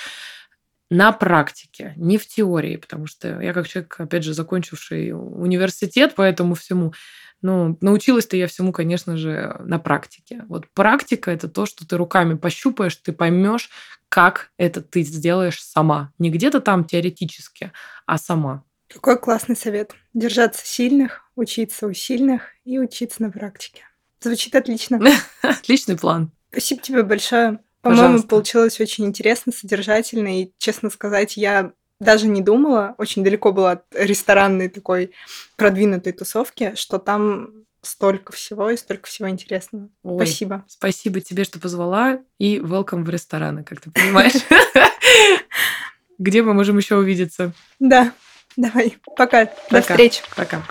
на 0.92 1.14
практике, 1.14 1.94
не 1.96 2.18
в 2.18 2.28
теории, 2.28 2.76
потому 2.76 3.08
что 3.08 3.40
я 3.40 3.54
как 3.54 3.66
человек, 3.66 3.96
опять 3.98 4.26
же, 4.26 4.34
закончивший 4.34 5.14
университет 5.14 6.16
по 6.16 6.22
этому 6.22 6.54
всему, 6.54 6.94
ну, 7.42 7.78
научилась-то 7.80 8.36
я 8.36 8.48
всему, 8.48 8.74
конечно 8.74 9.16
же, 9.16 9.56
на 9.64 9.80
практике. 9.80 10.44
Вот 10.50 10.68
практика– 10.74 11.32
это 11.32 11.48
то, 11.48 11.66
что 11.66 11.88
ты 11.88 11.96
руками 11.96 12.36
пощупаешь, 12.36 12.98
ты 12.98 13.14
поймешь, 13.14 13.70
как 14.10 14.52
это 14.58 14.82
ты 14.82 15.04
сделаешь 15.04 15.64
сама. 15.64 16.12
Не 16.20 16.30
где-то 16.30 16.60
там 16.60 16.84
теоретически, 16.84 17.72
а 18.06 18.18
сама. 18.18 18.66
Какой 18.90 19.18
классный 19.18 19.56
совет. 19.56 19.96
Держаться 20.14 20.68
сильных, 20.68 21.22
учиться 21.36 21.88
у 21.88 21.94
сильных 21.94 22.50
и 22.66 22.78
учиться 22.78 23.22
на 23.22 23.32
практике. 23.32 23.84
Звучит 24.20 24.54
отлично. 24.56 25.00
Отличный 25.42 25.98
план. 25.98 26.32
Спасибо 26.52 26.82
тебе 26.82 27.04
большое. 27.04 27.62
По-моему, 27.82 28.24
получилось 28.24 28.80
очень 28.80 29.06
интересно, 29.06 29.52
содержательно. 29.52 30.42
И, 30.42 30.52
честно 30.58 30.90
сказать, 30.90 31.38
я 31.38 31.72
даже 32.00 32.28
не 32.28 32.42
думала, 32.42 32.96
очень 32.98 33.24
далеко 33.24 33.52
была 33.52 33.72
от 33.72 33.86
ресторанной 33.94 34.70
такой 34.70 35.12
продвинутой 35.56 36.14
тусовки, 36.14 36.74
что 36.76 36.98
там 36.98 37.52
столько 37.82 38.34
всего 38.34 38.70
и 38.70 38.78
столько 38.78 39.08
всего 39.08 39.30
интересного. 39.30 39.90
Ой, 40.04 40.26
спасибо. 40.26 40.66
Спасибо 40.68 41.22
тебе, 41.22 41.44
что 41.44 41.60
позвала, 41.60 42.20
и 42.38 42.58
welcome 42.58 43.04
в 43.04 43.10
рестораны, 43.10 43.64
как 43.64 43.82
ты 43.82 43.92
понимаешь. 43.92 44.34
Где 46.20 46.44
мы 46.44 46.54
можем 46.54 46.78
еще 46.78 46.96
увидеться? 46.98 47.54
Да, 47.80 48.14
давай. 48.56 48.98
Пока. 49.16 49.50
До 49.70 49.82
встречи. 49.82 50.22
Пока. 50.36 50.64